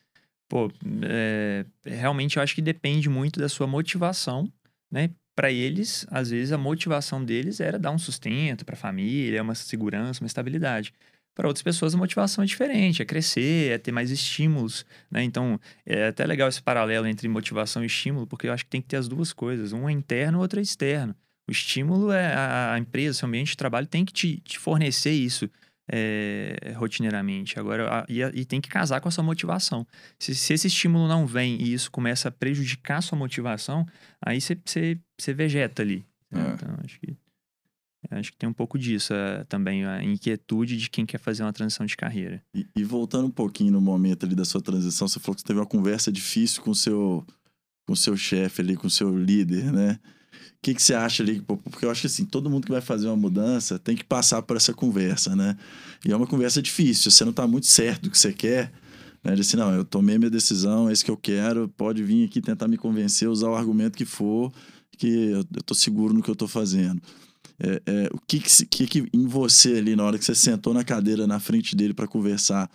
pô, 0.47 0.71
é, 1.03 1.65
realmente 1.85 2.37
eu 2.37 2.43
acho 2.43 2.55
que 2.55 2.61
depende 2.61 3.09
muito 3.09 3.39
da 3.39 3.49
sua 3.49 3.67
motivação, 3.67 4.51
né? 4.91 5.11
Para 5.35 5.51
eles, 5.51 6.05
às 6.11 6.29
vezes 6.29 6.51
a 6.51 6.57
motivação 6.57 7.23
deles 7.23 7.59
era 7.59 7.79
dar 7.79 7.91
um 7.91 7.97
sustento 7.97 8.65
para 8.65 8.75
a 8.75 8.77
família, 8.77 9.41
uma 9.41 9.55
segurança, 9.55 10.21
uma 10.21 10.27
estabilidade. 10.27 10.93
Para 11.33 11.47
outras 11.47 11.63
pessoas 11.63 11.95
a 11.95 11.97
motivação 11.97 12.43
é 12.43 12.47
diferente, 12.47 13.01
é 13.01 13.05
crescer, 13.05 13.71
é 13.71 13.77
ter 13.77 13.91
mais 13.91 14.11
estímulos, 14.11 14.85
né? 15.09 15.23
Então, 15.23 15.59
é 15.85 16.07
até 16.07 16.25
legal 16.25 16.49
esse 16.49 16.61
paralelo 16.61 17.07
entre 17.07 17.27
motivação 17.29 17.81
e 17.83 17.85
estímulo, 17.87 18.27
porque 18.27 18.47
eu 18.47 18.53
acho 18.53 18.65
que 18.65 18.69
tem 18.69 18.81
que 18.81 18.89
ter 18.89 18.97
as 18.97 19.07
duas 19.07 19.31
coisas. 19.31 19.71
Um 19.71 19.87
é 19.87 19.91
interno, 19.93 20.39
o 20.39 20.41
outro 20.41 20.59
é 20.59 20.63
externo. 20.63 21.15
O 21.47 21.51
estímulo 21.51 22.11
é 22.11 22.35
a 22.35 22.77
empresa, 22.77 23.19
seu 23.19 23.27
ambiente 23.27 23.51
de 23.51 23.57
trabalho 23.57 23.87
tem 23.87 24.03
que 24.03 24.13
te, 24.13 24.37
te 24.41 24.59
fornecer 24.59 25.11
isso 25.11 25.49
é, 25.93 26.73
rotineiramente. 26.77 27.59
Agora, 27.59 27.99
a- 28.01 28.05
e, 28.07 28.23
a- 28.23 28.31
e 28.33 28.45
tem 28.45 28.61
que 28.61 28.69
casar 28.69 29.01
com 29.01 29.09
a 29.09 29.11
sua 29.11 29.23
motivação. 29.23 29.85
Se, 30.17 30.33
se 30.33 30.53
esse 30.53 30.67
estímulo 30.67 31.07
não 31.07 31.27
vem 31.27 31.61
e 31.61 31.73
isso 31.73 31.91
começa 31.91 32.29
a 32.29 32.31
prejudicar 32.31 32.97
a 32.97 33.01
sua 33.01 33.17
motivação, 33.17 33.85
aí 34.25 34.39
você- 34.39 34.97
vegeta 35.35 35.81
ali. 35.81 36.05
É. 36.31 36.39
Então, 36.53 36.75
acho 36.83 36.99
que, 36.99 37.17
acho 38.09 38.31
que 38.31 38.37
tem 38.37 38.47
um 38.49 38.53
pouco 38.53 38.79
disso 38.79 39.13
é, 39.13 39.43
também, 39.43 39.85
a 39.85 40.01
inquietude 40.03 40.77
de 40.77 40.89
quem 40.89 41.05
quer 41.05 41.17
fazer 41.17 41.43
uma 41.43 41.51
transição 41.53 41.85
de 41.85 41.97
carreira. 41.97 42.41
E, 42.55 42.65
e 42.75 42.83
voltando 42.83 43.27
um 43.27 43.31
pouquinho 43.31 43.71
no 43.73 43.81
momento 43.81 44.25
ali 44.25 44.33
da 44.33 44.45
sua 44.45 44.61
transição, 44.61 45.07
você 45.09 45.19
falou 45.19 45.35
que 45.35 45.41
você 45.41 45.47
teve 45.47 45.59
uma 45.59 45.65
conversa 45.65 46.09
difícil 46.11 46.63
com 46.63 46.71
o 46.71 46.75
seu, 46.75 47.25
com 47.85 47.93
o 47.93 47.97
seu 47.97 48.15
chefe 48.15 48.61
ali, 48.61 48.75
com 48.77 48.87
o 48.87 48.89
seu 48.89 49.15
líder, 49.17 49.71
né? 49.73 49.99
O 50.61 50.63
que, 50.63 50.75
que 50.75 50.83
você 50.83 50.93
acha 50.93 51.23
ali? 51.23 51.41
Porque 51.41 51.83
eu 51.83 51.89
acho 51.89 52.01
que 52.01 52.07
assim, 52.07 52.23
todo 52.23 52.47
mundo 52.47 52.65
que 52.65 52.71
vai 52.71 52.81
fazer 52.81 53.07
uma 53.07 53.15
mudança 53.15 53.79
tem 53.79 53.95
que 53.95 54.03
passar 54.03 54.43
por 54.43 54.55
essa 54.55 54.71
conversa, 54.71 55.35
né? 55.35 55.57
E 56.05 56.11
é 56.11 56.15
uma 56.15 56.27
conversa 56.27 56.61
difícil. 56.61 57.09
Você 57.09 57.25
não 57.25 57.33
tá 57.33 57.47
muito 57.47 57.65
certo 57.65 58.03
do 58.03 58.11
que 58.11 58.17
você 58.19 58.31
quer, 58.31 58.71
né? 59.23 59.33
De 59.33 59.41
assim, 59.41 59.57
não, 59.57 59.73
eu 59.73 59.83
tomei 59.83 60.19
minha 60.19 60.29
decisão, 60.29 60.87
é 60.87 60.93
isso 60.93 61.03
que 61.03 61.09
eu 61.09 61.17
quero, 61.17 61.67
pode 61.69 62.03
vir 62.03 62.25
aqui 62.25 62.39
tentar 62.39 62.67
me 62.67 62.77
convencer, 62.77 63.27
usar 63.27 63.49
o 63.49 63.55
argumento 63.55 63.97
que 63.97 64.05
for, 64.05 64.53
que 64.99 65.31
eu, 65.31 65.43
tô 65.65 65.73
seguro 65.73 66.13
no 66.13 66.21
que 66.21 66.29
eu 66.29 66.35
tô 66.35 66.47
fazendo. 66.47 67.01
É, 67.59 67.81
é, 67.87 68.09
o 68.13 68.19
que 68.19 68.39
que, 68.39 68.65
que 68.67 68.85
que 68.85 69.09
em 69.11 69.25
você 69.25 69.77
ali, 69.77 69.95
na 69.95 70.03
hora 70.03 70.19
que 70.19 70.23
você 70.23 70.35
sentou 70.35 70.75
na 70.75 70.83
cadeira 70.83 71.25
na 71.25 71.39
frente 71.39 71.75
dele 71.75 71.95
para 71.95 72.05
conversar, 72.05 72.69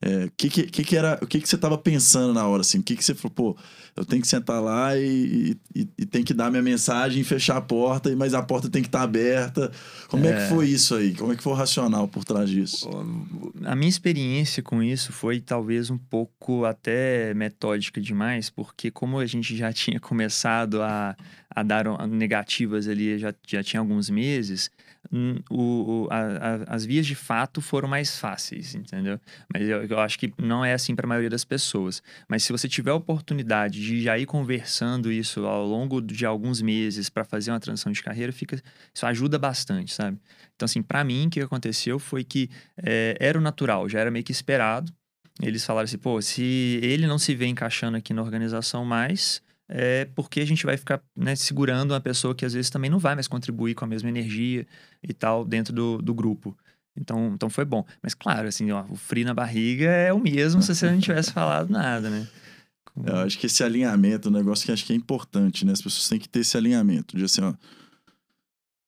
é, 0.00 0.26
o 0.26 0.32
que, 0.36 0.50
que, 0.50 0.84
que 0.84 0.96
era, 0.96 1.18
o 1.22 1.26
que, 1.26 1.40
que 1.40 1.48
você 1.48 1.56
tava 1.56 1.78
pensando 1.78 2.34
na 2.34 2.46
hora, 2.46 2.60
assim? 2.60 2.78
O 2.78 2.82
que, 2.82 2.94
que 2.94 3.04
você 3.04 3.14
falou, 3.14 3.34
pô, 3.34 3.56
eu 3.96 4.04
tenho 4.04 4.20
que 4.20 4.28
sentar 4.28 4.62
lá 4.62 4.96
e, 4.96 5.56
e, 5.74 5.88
e 5.96 6.04
tem 6.04 6.22
que 6.22 6.34
dar 6.34 6.50
minha 6.50 6.62
mensagem 6.62 7.22
e 7.22 7.24
fechar 7.24 7.56
a 7.56 7.62
porta, 7.62 8.14
mas 8.14 8.34
a 8.34 8.42
porta 8.42 8.68
tem 8.68 8.82
que 8.82 8.88
estar 8.88 9.00
aberta. 9.00 9.72
Como 10.08 10.26
é. 10.26 10.34
que 10.34 10.54
foi 10.54 10.68
isso 10.68 10.94
aí? 10.94 11.14
Como 11.14 11.32
é 11.32 11.36
que 11.36 11.42
foi 11.42 11.54
o 11.54 11.56
racional 11.56 12.06
por 12.06 12.24
trás 12.24 12.50
disso? 12.50 12.90
A 13.64 13.74
minha 13.74 13.88
experiência 13.88 14.62
com 14.62 14.82
isso 14.82 15.12
foi 15.12 15.40
talvez 15.40 15.90
um 15.90 15.96
pouco 15.96 16.66
até 16.66 17.32
metódica 17.32 17.98
demais, 17.98 18.50
porque 18.50 18.90
como 18.90 19.18
a 19.18 19.24
gente 19.24 19.56
já 19.56 19.72
tinha 19.74 19.98
começado 19.98 20.82
a, 20.82 21.16
a 21.48 21.62
dar 21.62 21.86
negativas 22.06 22.86
ali, 22.86 23.18
já, 23.18 23.34
já 23.46 23.62
tinha 23.62 23.80
alguns 23.80 24.10
meses, 24.10 24.70
o, 25.50 26.04
o- 26.04 26.08
a- 26.10 26.16
a- 26.18 26.74
as 26.74 26.84
vias 26.84 27.06
de 27.06 27.14
fato 27.14 27.60
foram 27.60 27.88
mais 27.88 28.18
fáceis, 28.18 28.74
entendeu? 28.74 29.20
Mas 29.52 29.68
eu, 29.68 29.84
eu 29.84 30.00
acho 30.00 30.18
que 30.18 30.32
não 30.38 30.64
é 30.64 30.72
assim 30.72 30.94
para 30.94 31.06
a 31.06 31.08
maioria 31.08 31.30
das 31.30 31.44
pessoas. 31.44 32.02
Mas 32.28 32.42
se 32.42 32.52
você 32.52 32.68
tiver 32.68 32.90
a 32.90 32.94
oportunidade 32.94 33.80
de 33.80 34.02
já 34.02 34.18
ir 34.18 34.26
conversando 34.26 35.10
isso 35.10 35.44
ao 35.46 35.66
longo 35.66 36.00
de 36.00 36.24
alguns 36.26 36.60
meses 36.62 37.08
para 37.08 37.24
fazer 37.24 37.50
uma 37.50 37.60
transição 37.60 37.92
de 37.92 38.02
carreira, 38.02 38.32
fica, 38.32 38.60
isso 38.94 39.06
ajuda 39.06 39.38
bastante, 39.38 39.92
sabe? 39.92 40.18
Então, 40.54 40.64
assim, 40.66 40.82
para 40.82 41.04
mim, 41.04 41.26
o 41.26 41.30
que 41.30 41.40
aconteceu 41.40 41.98
foi 41.98 42.24
que 42.24 42.48
é, 42.82 43.16
era 43.20 43.38
o 43.38 43.40
natural, 43.40 43.88
já 43.88 44.00
era 44.00 44.10
meio 44.10 44.24
que 44.24 44.32
esperado. 44.32 44.92
Eles 45.42 45.64
falaram 45.66 45.84
assim, 45.84 45.98
pô, 45.98 46.20
se 46.22 46.80
ele 46.82 47.06
não 47.06 47.18
se 47.18 47.34
vê 47.34 47.46
encaixando 47.46 47.96
aqui 47.96 48.14
na 48.14 48.22
organização 48.22 48.84
mais, 48.86 49.42
é 49.68 50.04
porque 50.14 50.40
a 50.40 50.44
gente 50.44 50.64
vai 50.64 50.76
ficar 50.76 51.02
né, 51.14 51.34
segurando 51.34 51.92
uma 51.92 52.00
pessoa 52.00 52.34
que 52.34 52.44
às 52.44 52.52
vezes 52.52 52.70
também 52.70 52.90
não 52.90 52.98
vai 52.98 53.14
mais 53.14 53.26
contribuir 53.26 53.74
com 53.74 53.84
a 53.84 53.88
mesma 53.88 54.08
energia 54.08 54.66
e 55.02 55.12
tal 55.12 55.44
dentro 55.44 55.72
do, 55.72 55.98
do 55.98 56.14
grupo. 56.14 56.56
Então, 56.96 57.32
então 57.34 57.50
foi 57.50 57.64
bom. 57.64 57.84
Mas 58.02 58.14
claro, 58.14 58.48
assim, 58.48 58.70
ó, 58.70 58.84
o 58.88 58.96
frio 58.96 59.26
na 59.26 59.34
barriga 59.34 59.86
é 59.90 60.12
o 60.12 60.18
mesmo 60.18 60.62
se 60.62 60.74
você 60.74 60.90
não 60.90 60.98
tivesse 60.98 61.32
falado 61.32 61.70
nada, 61.70 62.08
né? 62.08 62.26
Eu 63.04 63.16
acho 63.16 63.38
que 63.38 63.46
esse 63.46 63.62
alinhamento 63.62 64.28
é 64.28 64.30
um 64.30 64.34
negócio 64.34 64.64
que 64.64 64.72
acho 64.72 64.84
que 64.84 64.92
é 64.92 64.96
importante, 64.96 65.66
né? 65.66 65.72
As 65.72 65.82
pessoas 65.82 66.08
têm 66.08 66.18
que 66.18 66.28
ter 66.28 66.40
esse 66.40 66.56
alinhamento. 66.56 67.16
De 67.16 67.24
assim, 67.24 67.42
ó. 67.42 67.52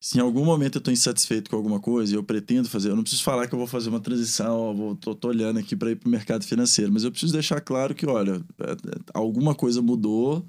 Se 0.01 0.17
em 0.17 0.21
algum 0.21 0.45
momento 0.45 0.77
eu 0.77 0.81
tô 0.81 0.89
insatisfeito 0.89 1.49
com 1.49 1.57
alguma 1.57 1.79
coisa 1.79 2.13
e 2.13 2.15
eu 2.15 2.23
pretendo 2.23 2.69
fazer, 2.69 2.89
eu 2.89 2.95
não 2.95 3.03
preciso 3.03 3.21
falar 3.21 3.47
que 3.47 3.53
eu 3.53 3.59
vou 3.59 3.67
fazer 3.67 3.89
uma 3.89 3.99
transição, 3.99 4.57
ó, 4.57 4.73
vou, 4.73 4.95
tô, 4.95 5.13
tô 5.13 5.27
olhando 5.27 5.59
aqui 5.59 5.75
para 5.75 5.91
ir 5.91 5.97
pro 5.97 6.09
mercado 6.09 6.45
financeiro, 6.45 6.89
mas 6.91 7.03
eu 7.03 7.11
preciso 7.11 7.33
deixar 7.33 7.59
claro 7.59 7.93
que, 7.93 8.07
olha, 8.07 8.41
é, 8.59 8.71
é, 8.71 8.75
alguma 9.13 9.53
coisa 9.53 9.81
mudou 9.81 10.47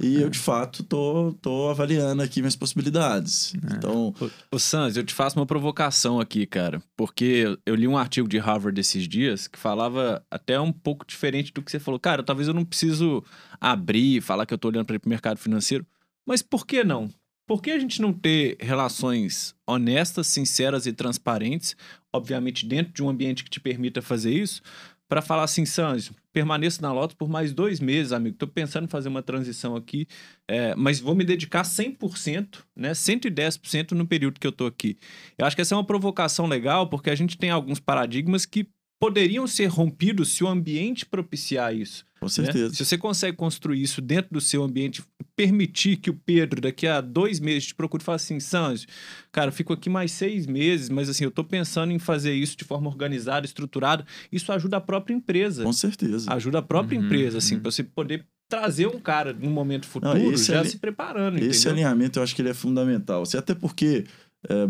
e 0.00 0.20
eu 0.20 0.28
de 0.28 0.38
fato 0.38 0.82
tô, 0.82 1.32
tô 1.40 1.68
avaliando 1.68 2.22
aqui 2.22 2.40
minhas 2.40 2.56
possibilidades. 2.56 3.54
É. 3.54 3.76
Então, 3.76 4.12
Ô, 4.50 4.58
Sans, 4.58 4.96
eu 4.96 5.04
te 5.04 5.14
faço 5.14 5.38
uma 5.38 5.46
provocação 5.46 6.18
aqui, 6.20 6.46
cara. 6.46 6.82
Porque 6.96 7.56
eu 7.64 7.74
li 7.74 7.86
um 7.86 7.96
artigo 7.96 8.28
de 8.28 8.38
Harvard 8.38 8.78
esses 8.80 9.06
dias 9.06 9.46
que 9.46 9.58
falava 9.58 10.24
até 10.30 10.58
um 10.58 10.72
pouco 10.72 11.06
diferente 11.06 11.52
do 11.52 11.62
que 11.62 11.70
você 11.70 11.78
falou. 11.78 12.00
Cara, 12.00 12.22
talvez 12.22 12.48
eu 12.48 12.54
não 12.54 12.64
preciso 12.64 13.22
abrir, 13.60 14.20
falar 14.20 14.46
que 14.46 14.54
eu 14.54 14.58
tô 14.58 14.68
olhando 14.68 14.86
para 14.86 14.96
o 14.96 15.08
mercado 15.08 15.38
financeiro. 15.38 15.86
Mas 16.26 16.42
por 16.42 16.66
que 16.66 16.82
não? 16.82 17.08
Por 17.46 17.62
que 17.62 17.70
a 17.70 17.78
gente 17.78 18.00
não 18.00 18.12
ter 18.12 18.56
relações 18.58 19.54
honestas, 19.66 20.26
sinceras 20.26 20.86
e 20.86 20.92
transparentes, 20.92 21.76
obviamente 22.12 22.66
dentro 22.66 22.92
de 22.92 23.02
um 23.02 23.08
ambiente 23.08 23.44
que 23.44 23.50
te 23.50 23.60
permita 23.60 24.00
fazer 24.00 24.32
isso, 24.32 24.62
para 25.08 25.20
falar 25.20 25.44
assim, 25.44 25.66
Sans, 25.66 26.10
permaneça 26.34 26.82
na 26.82 26.92
Lotus 26.92 27.16
por 27.16 27.28
mais 27.28 27.54
dois 27.54 27.78
meses, 27.78 28.12
amigo. 28.12 28.36
Tô 28.36 28.48
pensando 28.48 28.84
em 28.84 28.88
fazer 28.88 29.08
uma 29.08 29.22
transição 29.22 29.76
aqui, 29.76 30.06
é, 30.50 30.74
mas 30.74 30.98
vou 30.98 31.14
me 31.14 31.24
dedicar 31.24 31.62
100%, 31.62 32.64
né, 32.76 32.90
110% 32.92 33.92
no 33.92 34.04
período 34.04 34.40
que 34.40 34.46
eu 34.46 34.52
tô 34.52 34.66
aqui. 34.66 34.98
Eu 35.38 35.46
acho 35.46 35.54
que 35.54 35.62
essa 35.62 35.74
é 35.74 35.78
uma 35.78 35.86
provocação 35.86 36.46
legal, 36.46 36.88
porque 36.88 37.08
a 37.08 37.14
gente 37.14 37.38
tem 37.38 37.50
alguns 37.50 37.78
paradigmas 37.78 38.44
que 38.44 38.68
poderiam 39.00 39.46
ser 39.46 39.66
rompidos 39.66 40.32
se 40.32 40.42
o 40.42 40.48
ambiente 40.48 41.06
propiciar 41.06 41.74
isso. 41.74 42.04
Com 42.24 42.42
né? 42.42 42.46
certeza. 42.46 42.74
Se 42.74 42.84
você 42.84 42.98
consegue 42.98 43.36
construir 43.36 43.82
isso 43.82 44.00
dentro 44.00 44.32
do 44.32 44.40
seu 44.40 44.62
ambiente, 44.62 45.02
permitir 45.36 45.96
que 45.96 46.10
o 46.10 46.14
Pedro, 46.14 46.60
daqui 46.60 46.86
a 46.86 47.00
dois 47.00 47.40
meses, 47.40 47.66
te 47.66 47.74
procure 47.74 48.02
e 48.02 48.04
fale 48.04 48.16
assim, 48.16 48.38
Sanji, 48.40 48.86
cara, 49.32 49.48
eu 49.48 49.52
fico 49.52 49.72
aqui 49.72 49.88
mais 49.90 50.12
seis 50.12 50.46
meses, 50.46 50.88
mas 50.88 51.08
assim, 51.08 51.24
eu 51.24 51.30
tô 51.30 51.42
pensando 51.44 51.92
em 51.92 51.98
fazer 51.98 52.34
isso 52.34 52.56
de 52.56 52.64
forma 52.64 52.88
organizada, 52.88 53.44
estruturada, 53.46 54.04
isso 54.30 54.52
ajuda 54.52 54.76
a 54.76 54.80
própria 54.80 55.14
empresa. 55.14 55.64
Com 55.64 55.72
certeza. 55.72 56.32
Ajuda 56.32 56.58
a 56.58 56.62
própria 56.62 56.98
Uhum, 56.98 57.04
empresa, 57.04 57.38
assim, 57.38 57.56
uhum. 57.56 57.60
pra 57.62 57.70
você 57.70 57.82
poder 57.82 58.24
trazer 58.48 58.86
um 58.86 59.00
cara 59.00 59.32
num 59.32 59.50
momento 59.50 59.86
futuro 59.86 60.16
esse 60.34 60.52
já 60.52 60.60
ali- 60.60 60.68
se 60.68 60.78
preparando, 60.78 61.38
Esse 61.38 61.60
entendeu? 61.68 61.72
alinhamento 61.72 62.18
eu 62.18 62.22
acho 62.22 62.34
que 62.36 62.42
ele 62.42 62.50
é 62.50 62.54
fundamental. 62.54 63.22
Assim, 63.22 63.36
até 63.36 63.54
porque 63.54 64.04
é, 64.48 64.68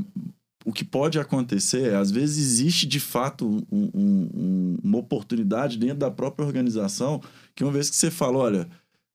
o 0.64 0.72
que 0.72 0.84
pode 0.84 1.18
acontecer, 1.18 1.90
é, 1.92 1.96
às 1.96 2.10
vezes 2.10 2.38
existe 2.38 2.86
de 2.86 3.00
fato 3.00 3.46
um- 3.70 3.90
um- 3.92 4.30
um- 4.34 4.76
uma 4.82 4.98
oportunidade 4.98 5.76
dentro 5.76 5.96
da 5.98 6.10
própria 6.10 6.46
organização 6.46 7.20
que 7.54 7.64
uma 7.64 7.72
vez 7.72 7.90
que 7.90 7.96
você 7.96 8.10
fala, 8.10 8.38
olha, 8.38 8.68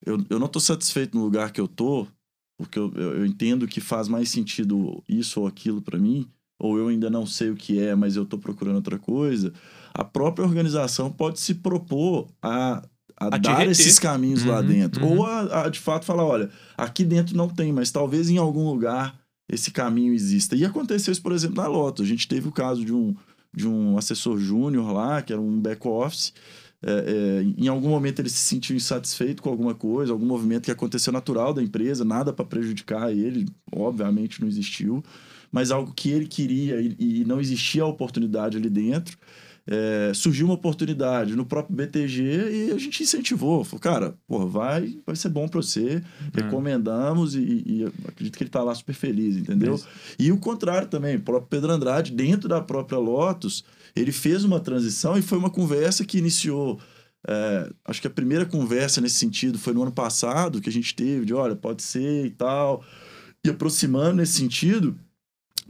eu, 0.06 0.24
eu 0.30 0.40
não 0.40 0.48
estou 0.48 0.62
satisfeito 0.62 1.18
no 1.18 1.24
lugar 1.24 1.52
que 1.52 1.60
eu 1.60 1.68
tô, 1.68 2.08
porque 2.58 2.78
eu, 2.78 2.92
eu, 2.96 3.18
eu 3.20 3.26
entendo 3.26 3.68
que 3.68 3.82
faz 3.82 4.08
mais 4.08 4.30
sentido 4.30 5.04
isso 5.08 5.42
ou 5.42 5.48
aquilo 5.48 5.82
para 5.82 5.98
mim, 5.98 6.28
ou 6.58 6.78
eu 6.78 6.88
ainda 6.90 7.10
não 7.10 7.26
sei 7.26 7.50
o 7.50 7.56
que 7.56 7.80
é, 7.80 7.96
mas 7.96 8.16
eu 8.16 8.24
estou 8.24 8.38
procurando 8.40 8.76
outra 8.76 9.00
coisa, 9.00 9.54
a 9.94 10.04
própria 10.04 10.46
organização 10.46 11.12
pode 11.12 11.40
se 11.40 11.56
propor 11.56 12.28
a, 12.42 12.84
a, 13.18 13.28
A 13.32 13.38
dar 13.38 13.68
esses 13.68 13.98
caminhos 14.00 14.44
lá 14.44 14.60
Uhum, 14.62 14.68
dentro. 14.68 15.06
uhum. 15.06 15.18
Ou 15.20 15.26
a, 15.26 15.64
a, 15.64 15.70
de 15.70 15.80
fato 15.80 16.06
falar, 16.06 16.26
olha, 16.26 16.50
aqui 16.78 17.04
dentro 17.06 17.36
não 17.36 17.48
tem, 17.50 17.72
mas 17.72 17.92
talvez 17.92 18.30
em 18.30 18.38
algum 18.38 18.70
lugar 18.70 19.18
esse 19.52 19.72
caminho 19.72 20.14
exista. 20.14 20.56
E 20.56 20.64
aconteceu 20.66 21.12
isso, 21.12 21.22
por 21.22 21.32
exemplo, 21.32 21.58
na 21.58 21.68
Loto. 21.68 22.04
A 22.04 22.06
gente 22.06 22.28
teve 22.28 22.48
o 22.48 22.52
caso 22.52 22.86
de 22.86 22.94
um, 22.94 23.16
de 23.54 23.68
um 23.68 23.98
assessor 23.98 24.38
júnior 24.38 24.92
lá, 24.92 25.22
que 25.22 25.34
era 25.34 25.42
um 25.42 25.60
back-office, 25.60 26.34
é, 26.82 26.92
é, 26.92 27.62
em 27.62 27.68
algum 27.68 27.90
momento 27.90 28.20
ele 28.20 28.30
se 28.30 28.38
sentiu 28.38 28.76
insatisfeito 28.76 29.42
com 29.44 29.50
alguma 29.50 29.76
coisa, 29.76 30.14
algum 30.14 30.26
movimento 30.26 30.66
que 30.66 30.72
aconteceu 30.72 31.12
natural 31.12 31.54
da 31.54 31.62
empresa, 31.62 32.06
nada 32.06 32.32
para 32.32 32.46
prejudicar 32.46 33.12
ele, 33.12 33.48
obviamente 33.72 34.40
não 34.40 34.48
existiu, 34.48 35.04
mas 35.52 35.72
algo 35.72 35.94
que 35.94 36.10
ele 36.10 36.26
queria 36.26 36.80
e, 36.80 36.96
e 36.98 37.26
não 37.26 37.40
existia 37.40 37.84
a 37.84 37.88
oportunidade 37.88 38.58
ali 38.58 38.70
dentro. 38.70 39.18
É, 39.72 40.12
surgiu 40.16 40.48
uma 40.48 40.56
oportunidade 40.56 41.36
no 41.36 41.46
próprio 41.46 41.76
BTG 41.76 42.24
e 42.24 42.72
a 42.72 42.78
gente 42.80 43.04
incentivou. 43.04 43.64
Falou, 43.64 43.80
cara, 43.80 44.16
porra, 44.28 44.48
vai, 44.48 44.98
vai 45.06 45.16
ser 45.16 45.30
bom 45.30 45.48
para 45.48 45.62
você. 45.62 45.96
Uhum. 45.96 46.02
Recomendamos 46.34 47.36
e, 47.36 47.64
e, 47.68 47.86
acredito 48.08 48.36
que 48.36 48.44
ele 48.44 48.50
tá 48.50 48.64
lá 48.64 48.74
super 48.74 48.96
feliz, 48.96 49.38
entendeu? 49.38 49.76
Isso. 49.76 49.88
E 50.18 50.32
o 50.32 50.38
contrário 50.38 50.88
também, 50.88 51.18
o 51.18 51.22
próprio 51.22 51.50
Pedro 51.50 51.72
Andrade, 51.72 52.12
dentro 52.12 52.50
da 52.50 52.62
própria 52.62 52.98
Lotus, 52.98 53.64
ele 53.96 54.12
fez 54.12 54.44
uma 54.44 54.60
transição 54.60 55.18
e 55.18 55.22
foi 55.22 55.38
uma 55.38 55.50
conversa 55.50 56.06
que 56.06 56.18
iniciou. 56.18 56.80
É, 57.28 57.70
acho 57.86 58.02
que 58.02 58.08
a 58.08 58.12
primeira 58.12 58.46
conversa 58.46 59.02
nesse 59.02 59.16
sentido 59.16 59.60
foi 59.60 59.74
no 59.74 59.82
ano 59.82 59.92
passado 59.92 60.62
que 60.62 60.70
a 60.70 60.72
gente 60.72 60.96
teve, 60.96 61.26
de 61.26 61.34
olha, 61.34 61.56
pode 61.56 61.84
ser 61.84 62.26
e 62.26 62.32
tal. 62.32 62.84
E 63.44 63.50
aproximando 63.50 64.18
nesse 64.18 64.34
sentido, 64.34 64.98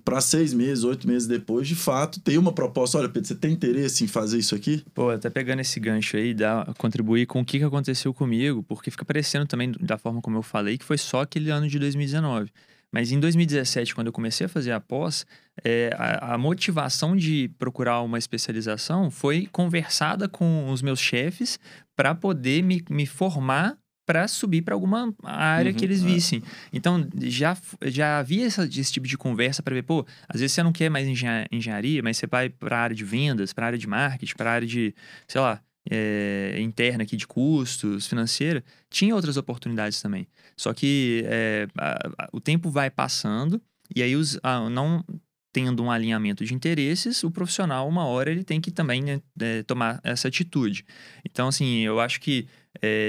para 0.04 0.22
seis 0.22 0.54
meses, 0.54 0.84
oito 0.84 1.08
meses 1.08 1.28
depois, 1.28 1.68
de 1.68 1.76
fato, 1.76 2.20
tem 2.20 2.38
uma 2.38 2.52
proposta. 2.52 2.98
Olha, 2.98 3.08
Pedro, 3.10 3.28
você 3.28 3.36
tem 3.36 3.54
interesse 3.54 4.04
em 4.04 4.08
fazer 4.08 4.40
isso 4.40 4.56
aqui? 4.56 4.84
Pô, 4.94 5.10
até 5.10 5.30
pegando 5.30 5.60
esse 5.60 5.80
gancho 5.80 6.18
aí, 6.18 6.34
dá, 6.34 6.66
contribuir 6.78 7.28
com 7.28 7.42
o 7.42 7.46
que, 7.46 7.60
que 7.60 7.64
aconteceu 7.64 8.14
comigo, 8.14 8.64
porque 8.64 8.90
fica 8.90 9.06
parecendo 9.06 9.46
também, 9.46 9.72
da 9.80 9.98
forma 9.98 10.22
como 10.22 10.38
eu 10.38 10.42
falei, 10.42 10.78
que 10.78 10.86
foi 10.86 10.98
só 10.98 11.22
aquele 11.22 11.52
ano 11.52 11.68
de 11.68 11.78
2019. 11.78 12.52
Mas 12.92 13.12
em 13.12 13.20
2017, 13.20 13.94
quando 13.94 14.08
eu 14.08 14.14
comecei 14.14 14.46
a 14.46 14.50
fazer 14.50 14.72
a 14.72 14.80
pós, 14.80 15.26
é, 15.64 15.92
a, 15.96 16.34
a, 16.34 16.38
motivação 16.38 17.16
de 17.16 17.50
procurar 17.60 18.02
uma 18.02 18.18
especialização 18.18 19.12
foi 19.12 19.48
conversada 19.52 20.28
com 20.28 20.70
os 20.72 20.82
meus 20.82 21.00
chefes 21.00 21.60
para 21.96 22.16
poder 22.16 22.64
me, 22.64 22.84
me 22.90 23.06
formar 23.06 23.78
para 24.10 24.28
subir 24.28 24.64
para 24.64 24.74
alguma 24.74 25.14
área 25.24 25.72
uhum, 25.72 25.78
que 25.78 25.86
eles 25.86 26.02
é. 26.02 26.06
vissem. 26.08 26.40
É. 26.40 26.42
Então, 26.74 27.08
já, 27.26 27.56
já 27.86 28.18
havia 28.18 28.48
essa, 28.48 28.66
esse 28.66 28.92
tipo 28.92 29.06
de 29.06 29.16
conversa 29.16 29.62
para 29.62 29.76
ver, 29.76 29.84
pô, 29.84 30.04
às 30.28 30.42
vezes 30.42 30.56
você 30.56 30.64
não 30.64 30.72
quer 30.72 30.90
mais 30.90 31.08
engenharia, 31.52 32.02
mas 32.02 32.18
você 32.18 32.26
vai 32.26 32.50
para 32.50 32.76
a 32.76 32.82
área 32.82 32.96
de 32.96 33.06
vendas, 33.06 33.54
para 33.54 33.66
a 33.66 33.68
área 33.68 33.78
de 33.78 33.86
marketing, 33.86 34.34
para 34.36 34.50
a 34.50 34.54
área 34.56 34.68
de, 34.68 34.96
sei 35.28 35.40
lá, 35.40 35.62
é, 35.90 36.58
interna 36.60 37.04
aqui 37.04 37.16
de 37.16 37.28
custos, 37.28 38.08
financeira. 38.08 38.64
Tinha 38.90 39.16
outras 39.16 39.38
oportunidades 39.38 40.02
também. 40.02 40.28
Só 40.58 40.74
que 40.74 41.24
é, 41.26 41.68
a, 41.78 42.26
a, 42.26 42.30
o 42.32 42.40
tempo 42.40 42.70
vai 42.70 42.90
passando 42.90 43.62
e 43.96 44.02
aí 44.02 44.16
os, 44.16 44.40
a, 44.44 44.70
não 44.70 45.04
tendo 45.52 45.84
um 45.84 45.90
alinhamento 45.90 46.46
de 46.46 46.54
interesses, 46.54 47.24
o 47.24 47.32
profissional, 47.32 47.88
uma 47.88 48.06
hora, 48.06 48.30
ele 48.30 48.44
tem 48.44 48.62
que 48.62 48.70
também 48.70 49.02
né, 49.02 49.22
é, 49.42 49.64
tomar 49.64 50.00
essa 50.04 50.28
atitude. 50.28 50.86
Então, 51.26 51.48
assim, 51.48 51.80
eu 51.80 52.00
acho 52.00 52.22
que 52.22 52.48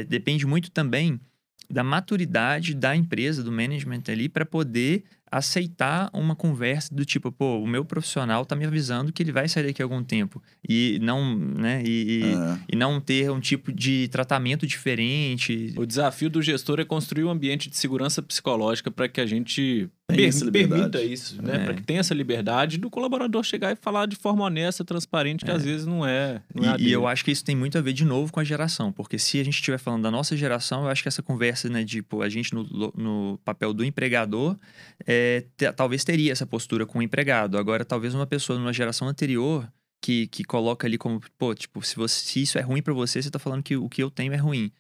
depende 0.09 0.47
muito 0.47 0.71
também 0.71 1.21
da 1.71 1.85
maturidade 1.85 2.75
da 2.75 2.97
empresa, 2.97 3.45
do 3.45 3.53
management 3.53 4.03
ali, 4.09 4.29
para 4.29 4.45
poder 4.45 5.05
aceitar 5.31 6.11
uma 6.13 6.35
conversa 6.35 6.95
do 6.95 7.05
tipo, 7.05 7.31
pô, 7.31 7.59
o 7.59 7.67
meu 7.67 7.85
profissional 7.85 8.45
tá 8.45 8.57
me 8.57 8.65
avisando 8.65 9.13
que 9.13 9.23
ele 9.23 9.33
vai 9.33 9.49
sair 9.49 9.67
daqui 9.67 9.81
a 9.81 9.85
algum 9.85 10.03
tempo 10.03 10.43
e 10.69 10.99
não, 11.01 11.37
né, 11.37 11.83
e, 11.85 12.23
é. 12.25 12.59
e 12.73 12.77
não 12.77 13.01
ter 13.01 13.31
um 13.31 13.41
tipo 13.41 13.73
de 13.73 14.09
tratamento 14.09 14.67
diferente. 14.67 15.73
O 15.77 15.87
desafio 15.87 16.29
do 16.29 16.43
gestor 16.43 16.81
é 16.81 16.85
construir 16.85 17.25
um 17.25 17.31
ambiente 17.31 17.71
de 17.71 17.77
segurança 17.77 18.21
psicológica 18.23 18.91
para 18.91 19.09
que 19.09 19.21
a 19.21 19.27
gente 19.27 19.89
per 20.11 20.51
permita 20.51 21.03
isso, 21.03 21.41
né? 21.43 21.57
É. 21.57 21.65
Para 21.65 21.75
que 21.75 21.83
tenha 21.83 22.01
essa 22.01 22.13
liberdade 22.13 22.79
do 22.79 22.91
colaborador 22.91 23.43
chegar 23.43 23.73
e 23.73 23.77
falar 23.77 24.07
de 24.07 24.17
forma 24.17 24.45
honesta, 24.45 24.85
transparente, 24.85 25.45
que 25.45 25.51
é. 25.51 25.55
às 25.55 25.65
vezes 25.65 25.87
não 25.87 26.07
é. 26.07 26.43
Não 26.55 26.73
é 26.73 26.77
e, 26.79 26.89
e, 26.89 26.93
eu 26.93 27.07
acho 27.07 27.25
que 27.25 27.31
isso 27.31 27.45
tem 27.45 27.57
muito 27.57 27.79
a 27.79 27.81
ver 27.81 27.93
de 27.93 28.05
novo 28.05 28.33
com 28.33 28.41
a 28.41 28.45
geração, 28.45 28.93
porque 28.93 29.19
se 29.19 29.41
a 29.41 29.45
gente 29.45 29.55
estiver 29.55 29.79
falando 29.79 30.03
da 30.03 30.11
nossa 30.11 30.37
geração, 30.37 30.85
eu 30.85 30.89
acho 30.89 31.03
que 31.03 31.09
essa 31.09 31.23
conversa, 31.23 31.69
né, 31.69 31.85
de 31.85 32.01
tipo, 32.01 32.23
a 32.23 32.29
gente 32.29 32.55
no, 32.55 32.93
no 32.97 33.39
papel 33.45 33.73
do 33.73 33.85
empregador, 33.85 34.57
é, 35.07 35.45
talvez 35.77 36.03
teria 36.03 36.33
essa 36.33 36.47
postura 36.47 36.87
com 36.87 36.99
o 36.99 37.03
empregado. 37.03 37.59
Agora, 37.59 37.85
talvez 37.85 38.15
uma 38.15 38.27
pessoa 38.27 38.59
numa 38.59 38.73
geração 38.73 39.07
anterior 39.07 39.71
que, 40.01 40.27
que 40.29 40.43
coloca 40.45 40.87
ali 40.87 40.97
como, 40.97 41.21
pô, 41.39 41.55
tipo, 41.55 41.83
se, 41.83 41.95
você, 41.97 42.25
se 42.25 42.43
isso 42.43 42.59
é 42.59 42.63
ruim 42.63 42.83
para 42.83 42.95
você, 42.95 43.23
você 43.23 43.31
tá 43.31 43.39
falando 43.39 43.63
que 43.63 43.77
o 43.77 43.89
que 43.89 44.03
eu 44.03 44.11
tenho 44.11 44.33
é 44.33 44.37
ruim. 44.37 44.73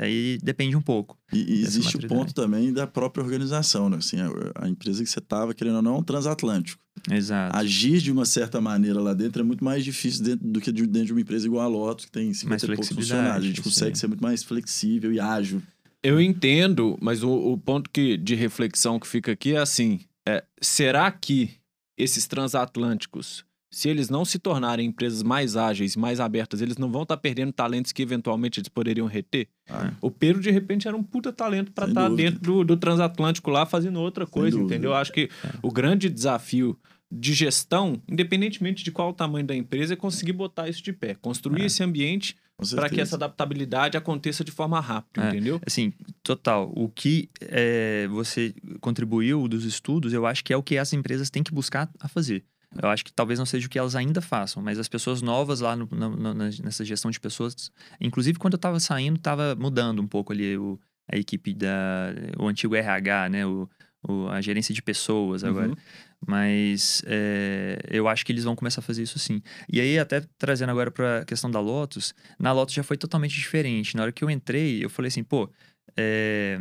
Aí 0.00 0.38
depende 0.42 0.76
um 0.76 0.80
pouco. 0.82 1.18
E, 1.32 1.62
existe 1.62 1.96
o 1.96 2.06
ponto 2.06 2.34
também 2.34 2.72
da 2.72 2.86
própria 2.86 3.22
organização, 3.22 3.88
né? 3.88 3.96
Assim, 3.96 4.18
a, 4.20 4.28
a 4.64 4.68
empresa 4.68 5.02
que 5.02 5.08
você 5.08 5.18
estava, 5.18 5.54
querendo 5.54 5.76
ou 5.76 5.82
não, 5.82 5.96
é 5.96 5.98
um 5.98 6.02
transatlântico. 6.02 6.82
Exato. 7.10 7.56
Agir 7.56 7.98
de 7.98 8.12
uma 8.12 8.24
certa 8.24 8.60
maneira 8.60 9.00
lá 9.00 9.14
dentro 9.14 9.40
é 9.40 9.44
muito 9.44 9.64
mais 9.64 9.84
difícil 9.84 10.24
dentro, 10.24 10.46
do 10.46 10.60
que 10.60 10.70
dentro 10.70 11.06
de 11.06 11.12
uma 11.12 11.20
empresa 11.20 11.46
igual 11.46 11.64
a 11.64 11.68
Lotus, 11.68 12.04
que 12.04 12.12
tem 12.12 12.32
50 12.32 12.64
e 12.64 12.68
poucos 12.68 12.88
funcionários. 12.88 13.44
A 13.44 13.48
gente 13.48 13.62
consegue 13.62 13.98
ser 13.98 14.06
muito 14.08 14.22
mais 14.22 14.42
flexível 14.42 15.12
e 15.12 15.18
ágil. 15.18 15.62
Eu 16.02 16.20
entendo, 16.20 16.98
mas 17.00 17.22
o, 17.22 17.30
o 17.30 17.58
ponto 17.58 17.90
que, 17.90 18.16
de 18.16 18.34
reflexão 18.34 18.98
que 18.98 19.06
fica 19.06 19.32
aqui 19.32 19.54
é 19.54 19.58
assim: 19.58 20.00
é, 20.26 20.44
será 20.60 21.10
que 21.10 21.50
esses 21.96 22.26
transatlânticos 22.26 23.44
se 23.70 23.88
eles 23.88 24.10
não 24.10 24.24
se 24.24 24.38
tornarem 24.38 24.88
empresas 24.88 25.22
mais 25.22 25.56
ágeis, 25.56 25.94
mais 25.94 26.18
abertas, 26.18 26.60
eles 26.60 26.76
não 26.76 26.90
vão 26.90 27.02
estar 27.02 27.16
tá 27.16 27.20
perdendo 27.20 27.52
talentos 27.52 27.92
que 27.92 28.02
eventualmente 28.02 28.58
eles 28.58 28.68
poderiam 28.68 29.06
reter. 29.06 29.46
Ah. 29.68 29.92
O 30.00 30.10
Pedro, 30.10 30.42
de 30.42 30.50
repente, 30.50 30.88
era 30.88 30.96
um 30.96 31.02
puta 31.02 31.32
talento 31.32 31.70
para 31.70 31.88
estar 31.88 32.08
tá 32.08 32.14
dentro 32.14 32.40
do, 32.40 32.64
do, 32.64 32.76
transatlântico 32.76 33.50
lá 33.50 33.64
fazendo 33.64 34.00
outra 34.00 34.26
coisa, 34.26 34.58
entendeu? 34.58 34.92
Acho 34.92 35.12
que 35.12 35.30
é. 35.44 35.50
o 35.62 35.70
grande 35.70 36.10
desafio 36.10 36.76
de 37.12 37.32
gestão, 37.32 38.00
independentemente 38.08 38.84
de 38.84 38.90
qual 38.90 39.10
o 39.10 39.12
tamanho 39.12 39.46
da 39.46 39.54
empresa, 39.54 39.94
é 39.94 39.96
conseguir 39.96 40.32
botar 40.32 40.68
isso 40.68 40.82
de 40.82 40.92
pé, 40.92 41.14
construir 41.14 41.62
é. 41.62 41.66
esse 41.66 41.82
ambiente 41.82 42.36
para 42.74 42.90
que 42.90 43.00
essa 43.00 43.16
adaptabilidade 43.16 43.96
aconteça 43.96 44.44
de 44.44 44.50
forma 44.50 44.80
rápida, 44.80 45.26
é, 45.26 45.28
entendeu? 45.30 45.60
Assim, 45.66 45.92
total. 46.22 46.70
O 46.76 46.88
que 46.88 47.30
é, 47.40 48.06
você 48.08 48.54
contribuiu 48.80 49.48
dos 49.48 49.64
estudos, 49.64 50.12
eu 50.12 50.26
acho 50.26 50.44
que 50.44 50.52
é 50.52 50.56
o 50.56 50.62
que 50.62 50.76
as 50.76 50.92
empresas 50.92 51.30
têm 51.30 51.42
que 51.42 51.52
buscar 51.52 51.90
a 51.98 52.06
fazer. 52.06 52.44
Eu 52.80 52.88
acho 52.88 53.04
que 53.04 53.12
talvez 53.12 53.38
não 53.38 53.46
seja 53.46 53.66
o 53.66 53.70
que 53.70 53.78
elas 53.78 53.96
ainda 53.96 54.20
façam, 54.20 54.62
mas 54.62 54.78
as 54.78 54.88
pessoas 54.88 55.20
novas 55.20 55.60
lá 55.60 55.74
no, 55.74 55.86
no, 55.86 56.34
nessa 56.34 56.84
gestão 56.84 57.10
de 57.10 57.18
pessoas, 57.18 57.70
inclusive 58.00 58.38
quando 58.38 58.54
eu 58.54 58.58
estava 58.58 58.78
saindo, 58.78 59.16
estava 59.16 59.56
mudando 59.56 60.00
um 60.00 60.06
pouco 60.06 60.32
ali 60.32 60.56
o, 60.56 60.78
a 61.10 61.16
equipe 61.16 61.52
da 61.52 62.14
o 62.38 62.46
antigo 62.46 62.76
RH, 62.76 63.28
né, 63.28 63.44
o, 63.44 63.68
o 64.06 64.28
a 64.28 64.40
gerência 64.40 64.72
de 64.72 64.80
pessoas 64.80 65.42
agora. 65.42 65.70
Uhum. 65.70 65.76
Mas 66.24 67.02
é, 67.06 67.78
eu 67.88 68.06
acho 68.06 68.24
que 68.24 68.30
eles 68.30 68.44
vão 68.44 68.54
começar 68.54 68.80
a 68.80 68.84
fazer 68.84 69.02
isso 69.02 69.18
sim. 69.18 69.42
E 69.68 69.80
aí, 69.80 69.98
até 69.98 70.22
trazendo 70.38 70.70
agora 70.70 70.90
para 70.90 71.20
a 71.20 71.24
questão 71.24 71.50
da 71.50 71.58
Lotus, 71.58 72.14
na 72.38 72.52
Lotus 72.52 72.74
já 72.74 72.82
foi 72.82 72.96
totalmente 72.96 73.34
diferente. 73.34 73.96
Na 73.96 74.02
hora 74.02 74.12
que 74.12 74.22
eu 74.22 74.30
entrei, 74.30 74.84
eu 74.84 74.90
falei 74.90 75.08
assim, 75.08 75.24
pô, 75.24 75.50
é, 75.96 76.60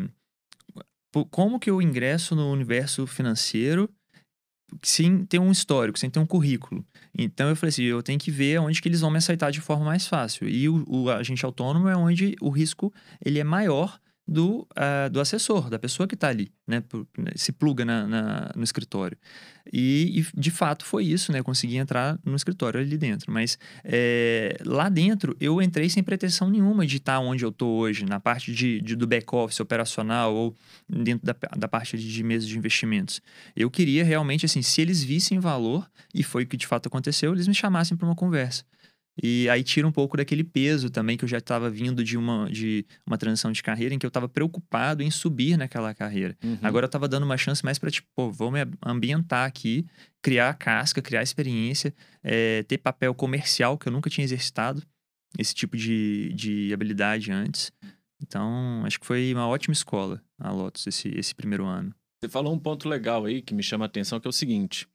como 1.30 1.60
que 1.60 1.70
eu 1.70 1.82
ingresso 1.82 2.36
no 2.36 2.52
universo 2.52 3.06
financeiro 3.06 3.90
sem 4.82 5.26
ter 5.26 5.40
um 5.40 5.52
histórico, 5.52 6.00
sem 6.00 6.10
ter 6.10 6.20
um 6.20 6.26
currículo. 6.26 6.86
Então 7.18 7.50
eu 7.50 7.56
falei 7.56 7.70
assim, 7.70 7.84
eu 7.84 8.02
tenho 8.04 8.20
que 8.20 8.32
ver 8.32 8.60
onde 8.60 8.82
que 8.82 8.88
eles 8.88 9.02
vão 9.02 9.12
me 9.12 9.18
aceitar 9.18 9.52
de 9.52 9.62
forma 9.62 9.86
mais 9.86 10.08
fácil. 10.08 10.48
E 10.48 10.70
o, 10.70 10.86
o 10.88 11.10
agente 11.10 11.46
autônomo 11.46 11.88
é 11.88 11.96
onde 11.96 12.36
o 12.42 12.50
risco 12.50 12.94
ele 13.24 13.40
é 13.40 13.44
maior 13.44 14.00
do, 14.30 14.68
uh, 14.78 15.10
do 15.12 15.20
assessor, 15.20 15.72
da 15.72 15.80
pessoa 15.80 16.08
que 16.08 16.14
está 16.14 16.28
ali, 16.28 16.52
né? 16.68 16.84
né? 17.18 17.32
Se 17.36 17.52
pluga 17.52 17.84
na, 17.84 18.06
na 18.06 18.52
no 18.56 18.64
escritório. 18.64 19.18
E, 19.74 20.20
e, 20.20 20.40
de 20.40 20.52
fato 20.52 20.86
foi 20.86 21.06
isso, 21.06 21.32
né? 21.32 21.42
Consegui 21.42 21.78
entrar 21.78 22.20
no 22.24 22.36
escritório 22.36 22.80
ali 22.80 22.96
dentro. 22.96 23.32
Mas 23.32 23.58
é, 23.84 24.56
lá 24.64 24.88
dentro 24.88 25.36
eu 25.40 25.60
entrei 25.60 25.90
sem 25.90 26.04
pretensão 26.04 26.48
nenhuma 26.48 26.86
de 26.86 26.98
estar 26.98 27.20
onde 27.20 27.44
eu 27.44 27.50
estou 27.50 27.80
hoje, 27.80 28.06
na 28.06 28.20
parte 28.20 28.54
de, 28.54 28.80
de 28.82 28.96
do 28.96 29.08
back-office 29.08 29.60
operacional 29.60 30.36
ou 30.36 30.56
dentro 30.88 31.26
da, 31.26 31.36
da 31.58 31.68
parte 31.68 31.98
de, 31.98 32.08
de 32.08 32.24
mesa 32.24 32.46
de 32.46 32.56
investimentos. 32.56 33.22
Eu 33.56 33.72
queria 33.72 34.04
realmente, 34.04 34.46
assim, 34.46 34.62
se 34.62 34.80
eles 34.80 35.04
vissem 35.04 35.40
valor, 35.40 35.90
e 36.14 36.22
foi 36.22 36.44
o 36.44 36.48
que 36.48 36.56
de 36.56 36.68
fato 36.68 36.88
aconteceu, 36.88 37.34
eles 37.34 37.48
me 37.48 37.56
chamassem 37.56 37.98
para 37.98 38.06
uma 38.06 38.16
conversa. 38.16 38.64
E 39.22 39.50
aí 39.50 39.64
tira 39.64 39.88
um 39.88 39.92
pouco 39.92 40.16
daquele 40.16 40.44
peso 40.44 40.90
também 40.90 41.18
que 41.18 41.26
eu 41.26 41.30
já 41.30 41.40
estava 41.40 41.70
vindo 41.70 42.04
de 42.04 42.18
uma, 42.18 42.50
de 42.50 42.86
uma 43.06 43.18
transição 43.18 43.52
de 43.52 43.62
carreira 43.62 43.94
em 43.94 44.00
que 44.00 44.06
eu 44.06 44.10
estava 44.10 44.30
preocupado 44.30 45.04
em 45.04 45.12
subir 45.12 45.58
naquela 45.58 45.94
carreira. 45.94 46.38
Uhum. 46.44 46.58
Agora 46.62 46.86
eu 46.86 46.88
estava 46.88 47.08
dando 47.08 47.24
uma 47.24 47.38
chance 47.38 47.64
mais 47.64 47.78
para, 47.78 47.92
tipo, 47.92 48.08
pô, 48.16 48.32
vou 48.32 48.50
me 48.50 48.60
ambientar 48.86 49.46
aqui, 49.46 49.86
criar 50.22 50.54
casca, 50.54 51.02
criar 51.02 51.22
experiência, 51.22 51.94
é, 52.24 52.64
ter 52.64 52.78
papel 52.78 53.14
comercial 53.14 53.78
que 53.78 53.88
eu 53.88 53.92
nunca 53.92 54.10
tinha 54.10 54.24
exercitado, 54.24 54.82
esse 55.38 55.54
tipo 55.54 55.76
de, 55.76 56.32
de 56.34 56.74
habilidade 56.74 57.32
antes. 57.32 57.72
Então, 58.22 58.84
acho 58.86 59.00
que 59.00 59.06
foi 59.06 59.34
uma 59.34 59.48
ótima 59.48 59.74
escola 59.74 60.22
a 60.40 60.52
Lotus 60.52 60.88
esse, 60.88 61.10
esse 61.10 61.36
primeiro 61.36 61.66
ano. 61.66 61.94
Você 62.22 62.30
falou 62.30 62.54
um 62.54 62.60
ponto 62.60 62.90
legal 62.90 63.26
aí 63.26 63.42
que 63.42 63.54
me 63.54 63.64
chama 63.64 63.86
a 63.86 63.88
atenção, 63.88 64.20
que 64.20 64.28
é 64.28 64.30
o 64.30 64.34
seguinte 64.34 64.88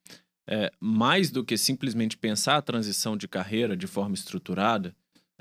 é, 0.46 0.70
mais 0.80 1.30
do 1.30 1.44
que 1.44 1.56
simplesmente 1.56 2.16
pensar 2.16 2.56
a 2.56 2.62
transição 2.62 3.16
de 3.16 3.26
carreira 3.28 3.76
de 3.76 3.86
forma 3.86 4.14
estruturada, 4.14 4.94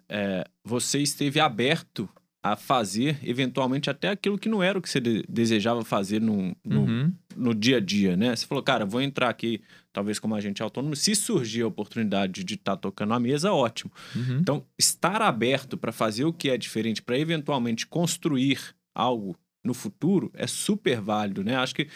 é, 0.09 0.45
você 0.63 0.99
esteve 0.99 1.39
aberto 1.39 2.07
a 2.45 2.57
fazer, 2.57 3.17
eventualmente, 3.23 3.89
até 3.89 4.09
aquilo 4.09 4.37
que 4.37 4.49
não 4.49 4.61
era 4.61 4.77
o 4.77 4.81
que 4.81 4.89
você 4.89 4.99
de- 4.99 5.23
desejava 5.29 5.85
fazer 5.85 6.19
no, 6.21 6.53
no, 6.63 6.81
Uhum. 6.81 7.13
no 7.37 7.55
dia 7.55 7.77
a 7.77 7.79
dia, 7.79 8.17
né? 8.17 8.35
Você 8.35 8.45
falou, 8.45 8.61
cara, 8.61 8.85
vou 8.85 9.01
entrar 9.01 9.29
aqui, 9.29 9.61
talvez 9.93 10.19
como 10.19 10.35
agente 10.35 10.61
autônomo. 10.61 10.93
Se 10.93 11.15
surgir 11.15 11.61
a 11.61 11.67
oportunidade 11.67 12.43
de 12.43 12.55
estar 12.55 12.75
tocando 12.75 13.13
a 13.13 13.19
mesa, 13.19 13.53
ótimo. 13.53 13.91
Uhum. 14.13 14.39
Então, 14.39 14.65
estar 14.77 15.21
aberto 15.21 15.77
para 15.77 15.93
fazer 15.93 16.25
o 16.25 16.33
que 16.33 16.49
é 16.49 16.57
diferente, 16.57 17.01
para 17.01 17.17
eventualmente 17.17 17.87
construir 17.87 18.59
algo 18.93 19.37
no 19.63 19.73
futuro, 19.73 20.29
é 20.33 20.45
super 20.45 20.99
válido, 20.99 21.45
né? 21.45 21.55
Acho 21.55 21.73
que, 21.73 21.87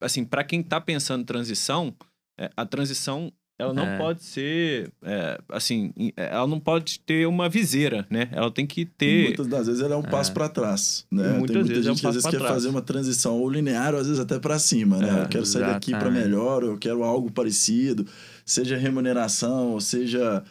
assim, 0.00 0.24
para 0.24 0.42
quem 0.42 0.62
está 0.62 0.80
pensando 0.80 1.24
transição, 1.24 1.94
a 2.56 2.64
transição 2.66 3.32
ela 3.58 3.72
não 3.72 3.84
É. 3.86 3.98
pode 3.98 4.24
ser, 4.24 4.90
é, 5.04 5.38
assim, 5.48 5.92
é, 6.16 6.34
ela 6.34 6.48
não 6.48 6.58
pode 6.58 6.98
ter 7.00 7.28
uma 7.28 7.48
viseira, 7.48 8.04
né? 8.10 8.28
Ela 8.32 8.50
tem 8.50 8.66
que 8.66 8.84
ter. 8.84 9.24
Muitas 9.26 9.46
das 9.46 9.66
vezes 9.68 9.80
ela 9.82 9.94
é 9.94 9.96
um 9.96 10.02
passo 10.02 10.32
para 10.32 10.48
trás, 10.48 11.06
né? 11.08 11.22
Muitas 11.38 11.46
Tem 11.48 11.56
muita 11.58 11.74
vezes 11.74 11.86
é 11.86 11.90
um 11.90 11.94
gente 11.94 12.00
que 12.00 12.06
às 12.08 12.14
passo 12.14 12.22
vezes 12.24 12.30
quer 12.30 12.38
trás. 12.38 12.54
fazer 12.54 12.68
uma 12.68 12.82
transição 12.82 13.38
ou 13.38 13.48
linear, 13.48 13.94
ou 13.94 14.00
às 14.00 14.06
vezes 14.08 14.20
até 14.20 14.38
para 14.40 14.58
cima, 14.58 14.96
né? 14.98 15.20
É, 15.20 15.22
eu 15.24 15.28
quero 15.28 15.46
sair 15.46 15.62
daqui 15.66 15.92
para 15.92 16.10
melhor, 16.10 16.64
eu 16.64 16.76
quero 16.76 17.04
algo 17.04 17.30
parecido, 17.30 18.04
seja 18.44 18.76
remuneração, 18.76 19.72
ou 19.72 19.80
seja 19.80 20.42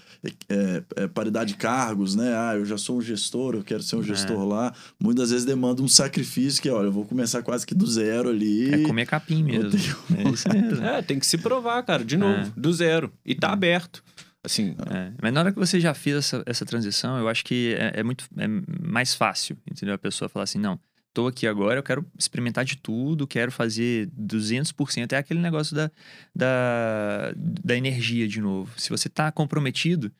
é, 0.49 0.83
é, 0.95 1.07
paridade 1.07 1.53
de 1.53 1.57
cargos, 1.57 2.15
né? 2.15 2.35
Ah, 2.35 2.55
eu 2.55 2.65
já 2.65 2.77
sou 2.77 2.97
um 2.97 3.01
gestor, 3.01 3.55
eu 3.55 3.63
quero 3.63 3.81
ser 3.81 3.95
um 3.95 4.01
É. 4.01 4.03
gestor 4.03 4.45
lá. 4.45 4.73
Muitas 4.99 5.31
vezes 5.31 5.45
demanda 5.45 5.81
um 5.81 5.87
sacrifício 5.87 6.61
que, 6.61 6.69
olha, 6.69 6.85
eu 6.87 6.91
vou 6.91 7.05
começar 7.05 7.41
quase 7.41 7.65
que 7.65 7.73
do 7.73 7.87
zero 7.87 8.29
ali. 8.29 8.73
É 8.73 8.83
comer 8.83 9.05
capim 9.07 9.43
mesmo. 9.43 9.71
É 10.17 10.29
isso 10.29 10.47
mesmo. 10.49 10.81
É, 10.85 11.01
tem 11.01 11.17
que 11.19 11.25
se 11.25 11.37
provar, 11.37 11.81
cara, 11.83 12.03
de 12.05 12.17
novo, 12.17 12.39
É. 12.41 12.51
do 12.55 12.71
zero. 12.73 13.11
E 13.25 13.33
tá 13.35 13.51
aberto. 13.51 14.03
Assim, 14.43 14.75
É, 14.89 15.11
Mas 15.21 15.31
na 15.33 15.39
hora 15.41 15.51
que 15.51 15.59
você 15.59 15.79
já 15.79 15.93
fez 15.93 16.15
essa, 16.17 16.43
essa 16.47 16.65
transição, 16.65 17.17
eu 17.19 17.27
acho 17.27 17.43
que 17.45 17.75
é, 17.77 17.99
é 17.99 18.03
muito 18.03 18.25
é 18.37 18.47
mais 18.81 19.13
fácil, 19.13 19.55
entendeu? 19.69 19.93
A 19.93 19.99
pessoa 19.99 20.27
falar 20.29 20.43
assim, 20.45 20.57
não, 20.57 20.79
tô 21.13 21.27
aqui 21.27 21.47
agora, 21.47 21.79
eu 21.79 21.83
quero 21.83 22.05
experimentar 22.17 22.65
de 22.65 22.77
tudo, 22.77 23.27
quero 23.27 23.51
fazer 23.51 24.07
200%. 24.17 25.13
É 25.13 25.17
aquele 25.17 25.39
negócio 25.39 25.75
da, 25.75 25.91
da, 26.35 27.33
da 27.35 27.75
energia 27.75 28.27
de 28.27 28.41
novo. 28.41 28.73
Se 28.79 28.89
você 28.89 29.09
tá 29.09 29.31
comprometido, 29.31 30.11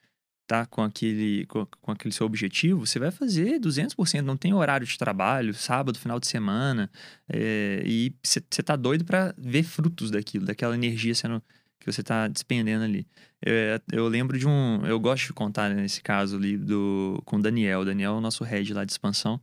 tá, 0.47 0.65
com 0.65 0.83
aquele, 0.83 1.45
com, 1.47 1.65
com 1.65 1.91
aquele 1.91 2.13
seu 2.13 2.25
objetivo, 2.25 2.85
você 2.85 2.99
vai 2.99 3.11
fazer 3.11 3.59
200%. 3.59 4.21
Não 4.21 4.35
tem 4.37 4.53
horário 4.53 4.85
de 4.85 4.97
trabalho, 4.97 5.53
sábado, 5.53 5.97
final 5.97 6.19
de 6.19 6.27
semana. 6.27 6.89
é, 7.29 7.83
e 7.85 8.13
você 8.23 8.41
tá 8.63 8.75
doido 8.75 9.05
para 9.05 9.33
ver 9.37 9.63
frutos 9.63 10.11
daquilo, 10.11 10.45
daquela 10.45 10.75
energia 10.75 11.15
sendo 11.15 11.41
que 11.79 11.91
você 11.91 12.03
tá 12.03 12.27
despendendo 12.27 12.83
ali. 12.83 13.07
Eu, 13.41 13.53
eu 13.91 14.07
lembro 14.07 14.37
de 14.37 14.47
um. 14.47 14.85
Eu 14.85 14.99
gosto 14.99 15.27
de 15.27 15.33
contar 15.33 15.69
né, 15.69 15.81
nesse 15.81 16.01
caso 16.01 16.37
ali 16.37 16.57
do, 16.57 17.21
com 17.25 17.37
o 17.37 17.41
Daniel. 17.41 17.81
O 17.81 17.85
Daniel 17.85 18.13
é 18.13 18.17
o 18.17 18.21
nosso 18.21 18.43
head 18.43 18.73
lá 18.73 18.85
de 18.85 18.91
expansão. 18.91 19.41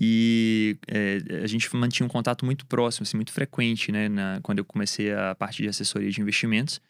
E 0.00 0.78
é, 0.88 1.18
a 1.42 1.46
gente 1.46 1.74
mantinha 1.76 2.06
um 2.06 2.08
contato 2.08 2.44
muito 2.44 2.66
próximo, 2.66 3.04
assim, 3.04 3.16
muito 3.16 3.32
frequente, 3.32 3.92
né? 3.92 4.08
Na, 4.08 4.40
quando 4.42 4.58
eu 4.58 4.64
comecei 4.64 5.12
a 5.12 5.34
parte 5.34 5.62
de 5.62 5.68
assessoria 5.68 6.10
de 6.10 6.20
investimentos. 6.20 6.80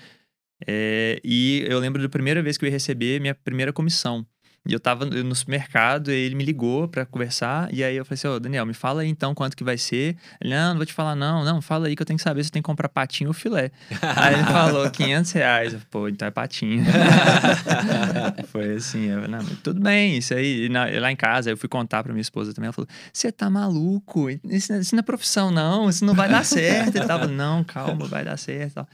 É, 0.66 1.20
e 1.24 1.64
eu 1.68 1.78
lembro 1.78 2.00
da 2.00 2.08
primeira 2.08 2.42
vez 2.42 2.56
que 2.56 2.64
eu 2.64 2.68
ia 2.68 2.72
receber 2.72 3.20
minha 3.20 3.34
primeira 3.34 3.72
comissão. 3.72 4.26
E 4.64 4.72
eu 4.72 4.78
tava 4.78 5.04
no 5.04 5.34
supermercado, 5.34 6.12
e 6.12 6.14
ele 6.14 6.36
me 6.36 6.44
ligou 6.44 6.86
pra 6.86 7.04
conversar, 7.04 7.68
e 7.74 7.82
aí 7.82 7.96
eu 7.96 8.04
falei 8.04 8.14
assim, 8.14 8.28
ô 8.28 8.38
Daniel, 8.38 8.64
me 8.64 8.72
fala 8.72 9.02
aí 9.02 9.08
então 9.08 9.34
quanto 9.34 9.56
que 9.56 9.64
vai 9.64 9.76
ser. 9.76 10.16
Ele, 10.40 10.54
não, 10.54 10.70
não 10.70 10.76
vou 10.76 10.86
te 10.86 10.92
falar 10.92 11.16
não, 11.16 11.44
não, 11.44 11.60
fala 11.60 11.88
aí 11.88 11.96
que 11.96 12.02
eu 12.02 12.06
tenho 12.06 12.16
que 12.16 12.22
saber 12.22 12.44
se 12.44 12.48
eu 12.48 12.52
tenho 12.52 12.62
que 12.62 12.66
comprar 12.66 12.88
patinho 12.88 13.28
ou 13.30 13.34
filé. 13.34 13.72
aí 14.16 14.34
ele 14.34 14.44
falou, 14.44 14.88
500 14.88 15.32
reais. 15.32 15.74
Eu, 15.74 15.80
Pô, 15.90 16.08
então 16.08 16.28
é 16.28 16.30
patinho. 16.30 16.84
Foi 18.52 18.74
assim, 18.76 19.06
eu, 19.06 19.26
não, 19.28 19.44
tudo 19.64 19.80
bem, 19.80 20.16
isso 20.18 20.32
aí. 20.32 20.66
E 20.66 20.68
na- 20.68 20.86
lá 21.00 21.10
em 21.10 21.16
casa, 21.16 21.50
eu 21.50 21.56
fui 21.56 21.68
contar 21.68 22.02
pra 22.04 22.12
minha 22.12 22.22
esposa 22.22 22.54
também, 22.54 22.66
ela 22.66 22.72
falou, 22.72 22.88
você 23.12 23.32
tá 23.32 23.50
maluco, 23.50 24.30
isso, 24.30 24.72
isso 24.74 24.94
não 24.94 25.00
é 25.00 25.02
profissão 25.02 25.50
não, 25.50 25.88
isso 25.88 26.04
não 26.04 26.14
vai 26.14 26.28
dar 26.28 26.44
certo. 26.44 26.94
Ele 26.96 27.04
tava, 27.06 27.26
não, 27.26 27.64
calma, 27.64 28.06
vai 28.06 28.24
dar 28.24 28.36
certo 28.36 28.86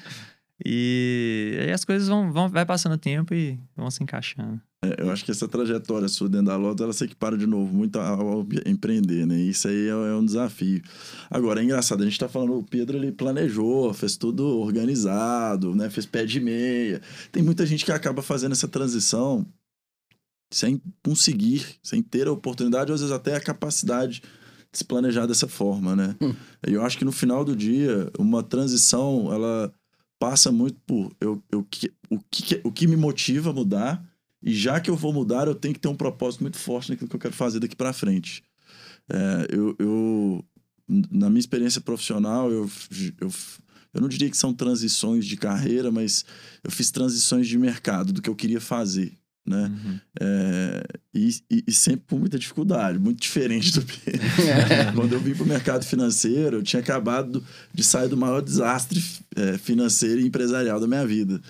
e. 0.64 1.56
E 1.58 1.62
aí 1.64 1.72
as 1.72 1.84
coisas 1.84 2.08
vão, 2.08 2.32
vão 2.32 2.48
vai 2.48 2.64
passando 2.64 2.92
o 2.92 2.98
tempo 2.98 3.34
e 3.34 3.58
vão 3.76 3.90
se 3.90 4.02
encaixando. 4.02 4.60
É, 4.84 5.02
eu 5.02 5.10
acho 5.10 5.24
que 5.24 5.30
essa 5.32 5.48
trajetória 5.48 6.06
sua 6.08 6.28
dentro 6.28 6.46
da 6.46 6.56
Loto, 6.56 6.82
ela 6.84 6.92
se 6.92 7.04
equipara 7.04 7.36
de 7.36 7.46
novo 7.46 7.72
muito 7.74 7.98
ao, 7.98 8.46
empreender, 8.64 9.26
né? 9.26 9.36
Isso 9.40 9.66
aí 9.66 9.86
é, 9.86 9.90
é 9.90 10.14
um 10.14 10.24
desafio. 10.24 10.80
Agora, 11.28 11.60
é 11.60 11.64
engraçado, 11.64 12.00
a 12.02 12.04
gente 12.04 12.18
tá 12.18 12.28
falando, 12.28 12.56
o 12.56 12.62
Pedro, 12.62 12.96
ele 12.96 13.10
planejou, 13.10 13.92
fez 13.92 14.16
tudo 14.16 14.46
organizado, 14.60 15.74
né? 15.74 15.90
Fez 15.90 16.06
pé 16.06 16.24
de 16.24 16.38
meia. 16.38 17.02
Tem 17.32 17.42
muita 17.42 17.66
gente 17.66 17.84
que 17.84 17.90
acaba 17.90 18.22
fazendo 18.22 18.52
essa 18.52 18.68
transição 18.68 19.44
sem 20.52 20.80
conseguir, 21.04 21.66
sem 21.82 22.00
ter 22.02 22.26
a 22.28 22.32
oportunidade, 22.32 22.90
ou 22.90 22.94
às 22.94 23.00
vezes 23.00 23.14
até 23.14 23.34
a 23.34 23.40
capacidade 23.40 24.22
de 24.72 24.78
se 24.78 24.84
planejar 24.84 25.26
dessa 25.26 25.48
forma, 25.48 25.96
né? 25.96 26.14
E 26.66 26.72
eu 26.72 26.82
acho 26.82 26.96
que 26.96 27.04
no 27.04 27.12
final 27.12 27.44
do 27.44 27.54
dia, 27.56 28.10
uma 28.18 28.42
transição, 28.44 29.32
ela 29.32 29.72
passa 30.20 30.50
muito 30.52 30.80
por 30.86 31.12
eu, 31.20 31.42
eu, 31.50 31.64
que- 31.68 31.92
o, 32.08 32.18
que, 32.30 32.60
o 32.64 32.72
que 32.72 32.86
me 32.86 32.96
motiva 32.96 33.50
a 33.50 33.52
mudar 33.52 34.02
e 34.42 34.54
já 34.54 34.80
que 34.80 34.88
eu 34.90 34.96
vou 34.96 35.12
mudar, 35.12 35.46
eu 35.46 35.54
tenho 35.54 35.74
que 35.74 35.80
ter 35.80 35.88
um 35.88 35.96
propósito 35.96 36.42
muito 36.42 36.58
forte 36.58 36.90
naquilo 36.90 37.08
que 37.08 37.16
eu 37.16 37.20
quero 37.20 37.34
fazer 37.34 37.58
daqui 37.60 37.74
para 37.76 37.92
frente. 37.92 38.42
É, 39.10 39.46
eu, 39.50 39.74
eu, 39.78 40.44
na 41.10 41.28
minha 41.28 41.40
experiência 41.40 41.80
profissional, 41.80 42.50
eu, 42.50 42.70
eu, 43.20 43.30
eu 43.94 44.00
não 44.00 44.08
diria 44.08 44.30
que 44.30 44.36
são 44.36 44.52
transições 44.52 45.26
de 45.26 45.36
carreira, 45.36 45.90
mas 45.90 46.24
eu 46.62 46.70
fiz 46.70 46.90
transições 46.90 47.48
de 47.48 47.58
mercado, 47.58 48.12
do 48.12 48.22
que 48.22 48.30
eu 48.30 48.36
queria 48.36 48.60
fazer. 48.60 49.12
Né? 49.46 49.72
Uhum. 49.84 50.00
É, 50.20 50.82
e, 51.14 51.28
e- 51.50 51.64
e 51.68 51.72
sempre 51.72 52.04
com 52.06 52.18
muita 52.18 52.38
dificuldade, 52.38 52.98
muito 52.98 53.20
diferente 53.22 53.72
do 53.72 53.80
Pedro. 53.82 54.20
Quando 54.94 55.14
eu 55.14 55.20
vim 55.20 55.34
para 55.34 55.42
o 55.42 55.46
mercado 55.46 55.86
financeiro, 55.86 56.58
eu 56.58 56.62
tinha 56.62 56.80
acabado 56.80 57.42
de 57.72 57.82
sair 57.82 58.08
do 58.08 58.16
maior 58.16 58.42
desastre 58.42 59.02
é, 59.34 59.56
financeiro 59.56 60.20
e 60.20 60.26
empresarial 60.26 60.78
da 60.78 60.86
minha 60.86 61.06
vida. 61.06 61.40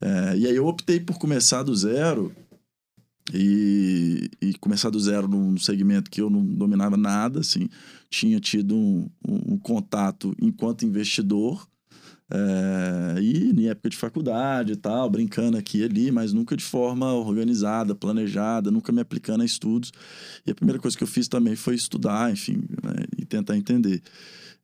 É, 0.00 0.36
e 0.36 0.46
aí 0.46 0.54
eu 0.56 0.66
optei 0.66 1.00
por 1.00 1.18
começar 1.18 1.62
do 1.62 1.74
zero 1.74 2.32
e, 3.32 4.30
e 4.40 4.54
começar 4.54 4.90
do 4.90 5.00
zero 5.00 5.26
num 5.26 5.56
segmento 5.58 6.10
que 6.10 6.20
eu 6.20 6.30
não 6.30 6.44
dominava 6.44 6.96
nada, 6.96 7.40
assim. 7.40 7.68
Tinha 8.08 8.38
tido 8.38 8.76
um, 8.76 9.08
um- 9.26 9.54
um 9.54 9.58
contato 9.58 10.34
enquanto 10.40 10.84
investidor 10.84 11.66
é, 12.28 13.20
e 13.20 13.50
em 13.52 13.68
época 13.68 13.88
de 13.88 13.96
faculdade 13.96 14.72
e 14.72 14.76
tal, 14.76 15.08
brincando 15.08 15.56
aqui 15.56 15.78
e 15.78 15.84
ali, 15.84 16.10
mas 16.10 16.32
nunca 16.32 16.56
de 16.56 16.64
forma 16.64 17.12
organizada, 17.14 17.94
planejada, 17.94 18.70
nunca 18.70 18.92
me 18.92 19.00
aplicando 19.00 19.42
a 19.42 19.44
estudos. 19.44 19.92
E 20.46 20.50
a 20.50 20.54
primeira 20.54 20.80
coisa 20.80 20.96
que 20.96 21.04
eu 21.04 21.08
fiz 21.08 21.28
também 21.28 21.54
foi 21.56 21.74
estudar, 21.76 22.32
enfim, 22.32 22.64
né, 22.82 23.04
e 23.16 23.24
tentar 23.24 23.56
entender. 23.56 24.02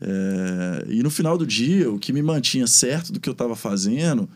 É, 0.01 0.87
e 0.89 1.03
no 1.05 1.11
final 1.11 1.39
do 1.39 1.47
dia, 1.47 1.89
o 1.91 1.99
que 2.01 2.13
me 2.13 2.23
mantinha 2.23 2.67
certo 2.67 3.13
do 3.13 3.21
que 3.21 3.29
eu 3.29 3.33
estava 3.33 3.55
fazendo 3.55 4.29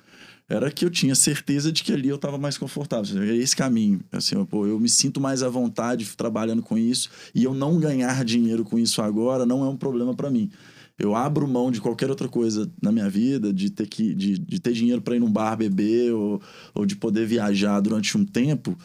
era 0.49 0.71
que 0.71 0.85
eu 0.85 0.91
tinha 0.91 1.15
certeza 1.15 1.73
de 1.73 1.83
que 1.83 1.93
ali 1.93 2.09
eu 2.09 2.17
estava 2.17 2.39
mais 2.39 2.57
confortável. 2.57 3.23
Esse 3.35 3.57
caminho. 3.57 4.01
Assim, 4.13 4.37
eu, 4.37 4.47
pô, 4.47 4.67
eu 4.67 4.79
me 4.79 4.89
sinto 4.89 5.21
mais 5.21 5.43
à 5.43 5.49
vontade 5.49 6.07
trabalhando 6.17 6.63
com 6.63 6.79
isso 6.79 7.11
e 7.35 7.45
eu 7.45 7.53
não 7.53 7.79
ganhar 7.81 8.25
dinheiro 8.25 8.65
com 8.65 8.79
isso 8.79 9.03
agora 9.03 9.45
não 9.45 9.65
é 9.65 9.69
um 9.69 9.77
problema 9.77 10.15
para 10.15 10.31
mim. 10.31 10.51
Eu 10.99 11.15
abro 11.15 11.47
mão 11.47 11.71
de 11.71 11.81
qualquer 11.81 12.09
outra 12.09 12.27
coisa 12.27 12.71
na 12.81 12.91
minha 12.91 13.09
vida, 13.11 13.53
de 13.53 13.69
ter, 13.69 13.87
que, 13.87 14.15
de, 14.15 14.39
de 14.39 14.59
ter 14.59 14.73
dinheiro 14.73 15.03
para 15.03 15.15
ir 15.15 15.21
num 15.21 15.31
bar 15.31 15.55
beber 15.57 16.13
ou, 16.15 16.41
ou 16.75 16.87
de 16.87 16.97
poder 16.97 17.27
viajar 17.27 17.81
durante 17.81 18.17
um 18.17 18.25
tempo, 18.25 18.79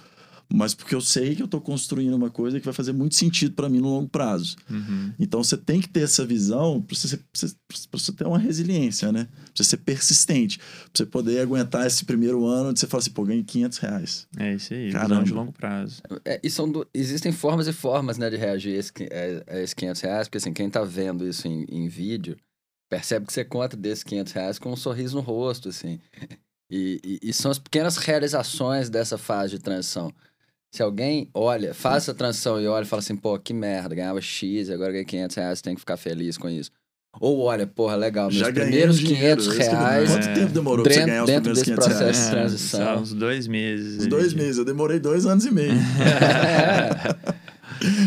mas 0.53 0.73
porque 0.73 0.93
eu 0.93 1.01
sei 1.01 1.35
que 1.35 1.41
eu 1.41 1.45
estou 1.45 1.61
construindo 1.61 2.13
uma 2.13 2.29
coisa 2.29 2.59
que 2.59 2.65
vai 2.65 2.73
fazer 2.73 2.91
muito 2.91 3.15
sentido 3.15 3.53
para 3.55 3.69
mim 3.69 3.79
no 3.79 3.87
longo 3.89 4.09
prazo. 4.09 4.55
Uhum. 4.69 5.13
Então 5.19 5.43
você 5.43 5.55
tem 5.57 5.79
que 5.79 5.87
ter 5.87 6.01
essa 6.01 6.25
visão 6.25 6.81
para 6.81 6.95
você, 6.95 7.17
pra 7.17 7.99
você, 7.99 8.11
ter 8.11 8.25
uma 8.27 8.37
resiliência, 8.39 9.11
né? 9.11 9.25
Pra 9.31 9.51
você 9.55 9.63
ser 9.63 9.77
persistente. 9.77 10.57
Pra 10.57 10.67
você 10.93 11.05
poder 11.05 11.39
aguentar 11.39 11.87
esse 11.87 12.03
primeiro 12.05 12.45
ano 12.45 12.69
onde 12.69 12.79
você 12.79 12.87
fala 12.87 13.01
assim, 13.01 13.11
pô, 13.11 13.23
ganhei 13.23 13.43
500 13.43 13.77
reais. 13.77 14.27
É 14.37 14.53
isso 14.55 14.73
aí, 14.73 14.91
Caramba. 14.91 15.09
visão 15.09 15.23
de 15.23 15.33
longo 15.33 15.51
prazo. 15.51 16.01
É, 16.25 16.39
e 16.43 16.49
são 16.49 16.69
do- 16.71 16.87
existem 16.93 17.31
formas 17.31 17.67
e 17.67 17.73
formas, 17.73 18.17
né, 18.17 18.29
de 18.29 18.35
reagir 18.37 18.75
a 18.75 18.77
esse, 18.77 18.91
qui- 18.91 19.09
a, 19.11 19.53
a 19.55 19.59
esses 19.61 19.73
500 19.73 20.01
reais, 20.01 20.27
porque 20.27 20.37
assim, 20.37 20.53
quem 20.53 20.69
tá 20.69 20.83
vendo 20.83 21.27
isso 21.27 21.47
em, 21.47 21.65
em 21.69 21.87
vídeo, 21.87 22.35
percebe 22.89 23.25
que 23.25 23.31
você 23.31 23.45
conta 23.45 23.77
desses 23.77 24.03
500 24.03 24.33
reais 24.33 24.59
com 24.59 24.71
um 24.73 24.75
sorriso 24.75 25.15
no 25.15 25.21
rosto, 25.21 25.69
assim. 25.69 25.99
E, 26.73 27.01
e- 27.03 27.19
e 27.29 27.33
são 27.33 27.51
as 27.51 27.59
pequenas 27.59 27.97
realizações 27.97 28.89
dessa 28.89 29.17
fase 29.17 29.57
de 29.57 29.59
transição. 29.59 30.09
Se 30.73 30.81
alguém 30.81 31.29
olha, 31.33 31.73
faz 31.73 32.03
essa 32.03 32.13
transição 32.13 32.59
e 32.61 32.67
olha 32.67 32.83
e 32.83 32.87
fala 32.87 33.01
assim, 33.01 33.15
pô, 33.15 33.37
que 33.37 33.53
merda, 33.53 33.93
ganhava 33.93 34.21
X 34.21 34.69
agora 34.69 34.91
ganhei 34.91 35.05
500 35.05 35.35
reais, 35.35 35.61
tem 35.61 35.73
que 35.75 35.81
ficar 35.81 35.97
feliz 35.97 36.37
com 36.37 36.49
isso. 36.49 36.71
Ou 37.19 37.41
olha, 37.41 37.67
porra, 37.67 37.97
legal, 37.97 38.27
meus 38.29 38.39
Já 38.39 38.49
ganhei 38.49 38.69
primeiros 38.69 38.97
dinheiro, 38.97 39.41
500 39.41 39.47
é 39.47 39.49
isso 39.49 39.59
que 39.69 39.75
eu- 39.75 39.79
reais 39.79 40.09
Quanto 40.11 40.27
É. 40.29 40.33
tempo 40.33 40.53
demorou 40.53 40.83
pra 40.83 40.93
você 40.93 40.99
dentro- 40.99 41.11
ganhar 41.11 41.23
os 41.23 41.27
dentro 41.29 41.41
primeiros 41.43 41.59
desse 41.59 41.75
500 41.75 41.87
reais? 41.99 42.17
processo. 42.17 42.27
É, 42.27 42.31
transição. 42.39 42.85
só 42.85 42.97
uns 43.01 43.13
dois 43.13 43.47
meses. 43.47 43.99
Uns 43.99 44.07
dois 44.07 44.29
de- 44.29 44.35
meses. 44.37 44.57
Eu 44.59 44.65
demorei 44.65 44.97
dois 44.99 45.25
anos 45.25 45.45
e 45.45 45.51
meio. 45.51 45.73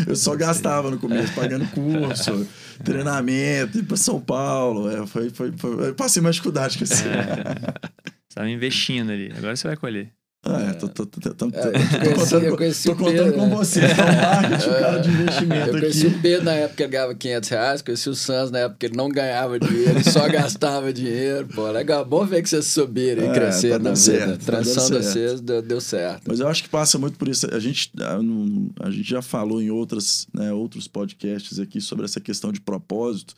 Eu 0.07 0.15
só 0.15 0.35
gastava 0.35 0.89
no 0.89 0.97
começo, 0.97 1.33
pagando 1.33 1.67
curso, 1.67 2.47
treinamento, 2.83 3.77
ir 3.77 3.83
pra 3.83 3.97
São 3.97 4.19
Paulo. 4.21 4.89
É, 4.89 5.05
foi, 5.05 5.29
foi, 5.29 5.51
foi- 5.55 5.89
eu 5.89 5.95
passei 5.95 6.21
mais 6.21 6.35
dificuldade 6.35 6.77
que 6.77 6.85
assim. 6.85 7.07
É. 7.09 7.81
Você 8.27 8.35
tava 8.35 8.49
investindo 8.49 9.11
ali, 9.11 9.31
agora 9.37 9.55
você 9.55 9.67
vai 9.67 9.75
colher. 9.75 10.09
É, 10.47 10.73
tô, 10.73 10.87
tô, 10.87 11.05
tô, 11.07 11.19
tô, 11.19 11.33
tô, 11.33 11.45
É, 11.57 11.67
eu 11.67 11.71
tô 11.73 11.79
conheci- 12.13 12.35
eu 12.35 12.51
com- 12.51 12.57
conheci 12.57 12.89
tô 12.89 12.95
contando 12.95 13.33
com 13.33 13.47
né? 13.47 13.55
você. 13.55 13.79
Então, 13.83 14.05
marketing, 14.05 14.69
o 14.69 14.73
cara 14.73 14.97
de 14.99 15.09
investimento 15.09 15.69
Eu 15.69 15.79
conheci 15.79 16.07
aqui. 16.07 16.15
o 16.15 16.21
Pedro 16.21 16.45
na 16.45 16.51
época 16.53 16.75
que 16.75 16.83
ele 16.83 16.91
ganhava 16.91 17.15
500 17.15 17.49
reais, 17.49 17.81
conheci 17.81 18.09
o 18.09 18.15
Sans 18.15 18.51
na 18.51 18.59
época 18.59 18.77
que 18.79 18.85
ele 18.85 18.95
não 18.95 19.09
ganhava 19.09 19.59
dinheiro, 19.59 19.89
ele 19.91 20.03
só 20.03 20.27
gastava 20.29 20.93
dinheiro. 20.93 21.47
Pô, 21.47 21.71
legal, 21.71 22.05
bom 22.05 22.23
ver 22.25 22.43
que 22.43 22.49
vocês 22.49 22.65
subiram 22.67 23.23
e 23.23 23.27
É, 23.27 23.33
cresceram 23.33 23.77
tá 23.83 23.89
na 23.89 23.95
vida. 23.95 24.37
tá 24.37 24.45
Transição 24.45 24.89
de 24.89 25.03
vocês 25.05 25.41
deu, 25.41 25.61
deu 25.63 25.81
certo. 25.81 26.21
Mas 26.27 26.39
eu 26.39 26.47
acho 26.47 26.61
que 26.61 26.69
passa 26.69 26.99
muito 26.99 27.17
por 27.17 27.27
isso. 27.27 27.47
A 27.51 27.59
gente, 27.59 27.91
a, 27.99 28.21
não- 28.21 28.69
a 28.81 28.91
gente 28.91 29.09
já 29.09 29.23
falou 29.23 29.59
em 29.61 29.71
outras, 29.71 30.27
né, 30.31 30.53
outros 30.53 30.87
podcasts 30.87 31.57
aqui 31.59 31.81
sobre 31.81 32.05
essa 32.05 32.19
questão 32.21 32.51
de 32.51 32.61
propósito. 32.61 33.33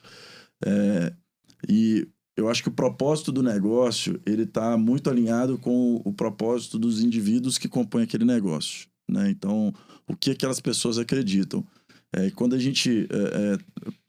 É, 0.65 1.13
e 1.69 2.05
eu 2.37 2.47
acho 2.47 2.61
que 2.61 2.69
o 2.69 2.71
propósito 2.71 3.31
do 3.31 3.41
negócio 3.41 4.21
ele 4.25 4.43
está 4.43 4.77
muito 4.77 5.09
alinhado 5.09 5.57
com 5.57 5.99
o 6.05 6.13
propósito 6.13 6.77
dos 6.77 7.01
indivíduos 7.01 7.57
que 7.57 7.67
compõem 7.67 8.03
aquele 8.03 8.25
negócio. 8.25 8.87
Né? 9.09 9.31
Então, 9.31 9.73
o 10.07 10.15
que 10.15 10.31
aquelas 10.31 10.59
pessoas 10.59 10.99
acreditam. 10.99 11.65
É, 12.15 12.31
quando 12.31 12.55
a 12.55 12.57
gente, 12.57 13.05
é, 13.11 13.15
é, 13.15 13.57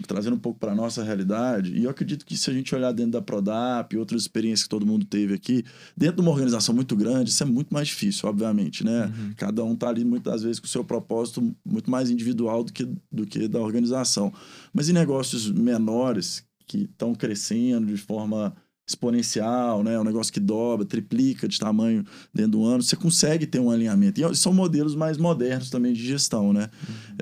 trazendo 0.07 0.37
um 0.37 0.39
pouco 0.39 0.61
para 0.61 0.71
a 0.71 0.75
nossa 0.75 1.03
realidade, 1.03 1.73
e 1.77 1.83
eu 1.83 1.91
acredito 1.91 2.25
que 2.25 2.37
se 2.37 2.49
a 2.49 2.53
gente 2.53 2.73
olhar 2.73 2.93
dentro 2.93 3.13
da 3.13 3.23
Prodap 3.23 3.93
e 3.93 3.99
outras 3.99 4.23
experiências 4.23 4.63
que 4.65 4.69
todo 4.69 4.87
mundo 4.87 5.05
teve 5.05 5.35
aqui, 5.35 5.65
dentro 5.97 6.17
de 6.17 6.23
uma 6.23 6.31
organização 6.31 6.73
muito 6.73 6.95
grande, 6.95 7.31
isso 7.31 7.43
é 7.43 7.47
muito 7.47 7.75
mais 7.75 7.89
difícil, 7.89 8.29
obviamente, 8.29 8.85
né? 8.85 9.07
Uhum. 9.07 9.35
Cada 9.37 9.65
um 9.65 9.75
tá 9.75 9.89
ali 9.89 10.05
muitas 10.05 10.45
vezes 10.45 10.61
com 10.61 10.67
o 10.67 10.71
seu 10.71 10.85
propósito 10.85 11.55
muito 11.67 11.91
mais 11.91 12.09
individual 12.09 12.63
do 12.63 12.73
que, 12.73 12.89
do 13.11 13.27
que 13.27 13.49
da 13.49 13.59
organização. 13.59 14.33
Mas 14.73 14.89
em 14.89 14.93
negócios 14.93 15.51
menores, 15.51 16.45
que 16.69 16.83
estão 16.85 17.15
crescendo 17.15 17.87
de 17.87 17.97
forma 17.97 18.55
exponencial, 18.89 19.83
né? 19.83 19.99
Um 19.99 20.05
negócio 20.05 20.33
que 20.33 20.41
dobra, 20.41 20.87
triplica 20.87 21.47
de 21.47 21.59
tamanho 21.59 22.05
dentro 22.33 22.53
do 22.53 22.65
ano, 22.65 22.83
você 22.83 22.97
consegue 22.97 23.47
ter 23.47 23.61
um 23.61 23.71
alinhamento. 23.71 24.21
E 24.21 24.37
são 24.37 24.53
modelos 24.53 24.95
mais 24.95 25.19
modernos 25.19 25.69
também 25.69 25.93
de 25.93 26.07
gestão, 26.07 26.53
né? 26.53 26.71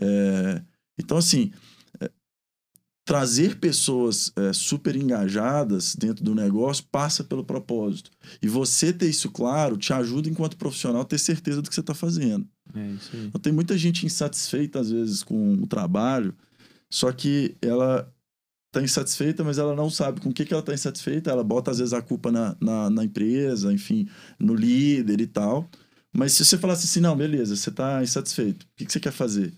É, 0.00 0.62
então, 0.98 1.18
assim, 1.18 1.52
é, 2.00 2.08
trazer 3.04 3.58
pessoas 3.58 4.32
é, 4.36 4.52
super 4.52 4.94
engajadas 4.94 5.96
dentro 5.96 6.24
do 6.24 6.34
negócio 6.34 6.84
passa 6.90 7.24
pelo 7.24 7.44
propósito. 7.44 8.10
E 8.40 8.48
você 8.48 8.92
ter 8.92 9.08
isso 9.08 9.30
claro 9.30 9.76
te 9.76 9.92
ajuda, 9.92 10.28
enquanto 10.28 10.56
profissional, 10.56 11.02
a 11.02 11.04
ter 11.04 11.18
certeza 11.18 11.60
do 11.60 11.68
que 11.68 11.74
você 11.74 11.80
está 11.80 11.94
fazendo. 11.94 12.46
É 12.74 12.90
isso 12.90 13.10
aí. 13.12 13.26
Então, 13.26 13.40
tem 13.40 13.52
muita 13.52 13.76
gente 13.76 14.06
insatisfeita, 14.06 14.78
às 14.78 14.90
vezes, 14.90 15.24
com 15.24 15.54
o 15.54 15.66
trabalho, 15.66 16.32
só 16.88 17.10
que 17.10 17.56
ela 17.60 18.08
está 18.76 18.82
insatisfeita, 18.82 19.42
mas 19.42 19.58
ela 19.58 19.74
não 19.74 19.88
sabe 19.88 20.20
com 20.20 20.28
o 20.28 20.32
que, 20.32 20.44
que 20.44 20.52
ela 20.52 20.60
está 20.60 20.74
insatisfeita. 20.74 21.30
Ela 21.30 21.42
bota, 21.42 21.70
às 21.70 21.78
vezes, 21.78 21.92
a 21.92 22.02
culpa 22.02 22.30
na, 22.30 22.56
na, 22.60 22.90
na 22.90 23.04
empresa, 23.04 23.72
enfim, 23.72 24.08
no 24.38 24.54
líder 24.54 25.20
e 25.20 25.26
tal. 25.26 25.68
Mas 26.12 26.32
se 26.32 26.44
você 26.44 26.56
falasse 26.58 26.86
assim, 26.86 27.00
não, 27.00 27.16
beleza, 27.16 27.56
você 27.56 27.70
está 27.70 28.02
insatisfeito, 28.02 28.64
o 28.64 28.68
que, 28.76 28.86
que 28.86 28.92
você 28.92 29.00
quer 29.00 29.12
fazer? 29.12 29.52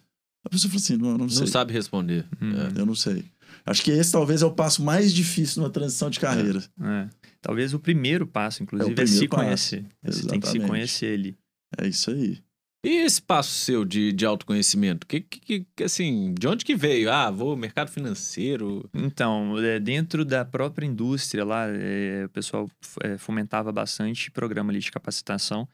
A 0.44 0.48
pessoa 0.48 0.70
fala 0.70 0.80
assim, 0.80 0.96
não, 0.96 1.18
não 1.18 1.28
sei. 1.28 1.40
Não 1.40 1.46
sabe 1.46 1.72
responder. 1.72 2.26
Hum. 2.40 2.52
É. 2.52 2.80
Eu 2.80 2.86
não 2.86 2.94
sei. 2.94 3.24
Acho 3.66 3.82
que 3.82 3.90
esse 3.90 4.12
talvez 4.12 4.42
é 4.42 4.46
o 4.46 4.52
passo 4.52 4.82
mais 4.82 5.12
difícil 5.12 5.62
numa 5.62 5.70
transição 5.70 6.08
de 6.08 6.18
carreira. 6.18 6.62
É. 6.80 7.08
Talvez 7.40 7.74
o 7.74 7.78
primeiro 7.78 8.26
passo, 8.26 8.62
inclusive, 8.62 8.90
é, 8.90 8.94
primeiro 8.94 9.18
se 9.18 9.28
passo. 9.28 9.42
conhecer. 9.42 9.86
Você 10.02 10.26
tem 10.26 10.40
que 10.40 10.48
se 10.48 10.60
conhecer 10.60 11.14
ali. 11.14 11.36
É, 11.76 11.86
isso 11.86 12.10
aí. 12.10 12.38
E 12.84 12.98
esse 12.98 13.20
passo 13.20 13.50
seu 13.50 13.84
de, 13.84 14.12
de 14.12 14.24
autoconhecimento? 14.24 15.06
Que, 15.06 15.20
que, 15.20 15.66
que, 15.74 15.84
assim, 15.84 16.32
de 16.34 16.46
onde 16.46 16.64
que 16.64 16.76
veio? 16.76 17.10
Ah, 17.10 17.30
vou 17.30 17.56
mercado 17.56 17.90
financeiro. 17.90 18.88
Então, 18.94 19.58
é, 19.58 19.80
dentro 19.80 20.24
da 20.24 20.44
própria 20.44 20.86
indústria 20.86 21.44
lá, 21.44 21.66
é, 21.68 22.26
o 22.26 22.28
pessoal 22.28 22.70
é, 23.02 23.18
fomentava 23.18 23.72
bastante 23.72 24.30
programa 24.30 24.70
ali 24.70 24.78
de 24.78 24.92
capacitação 24.92 25.68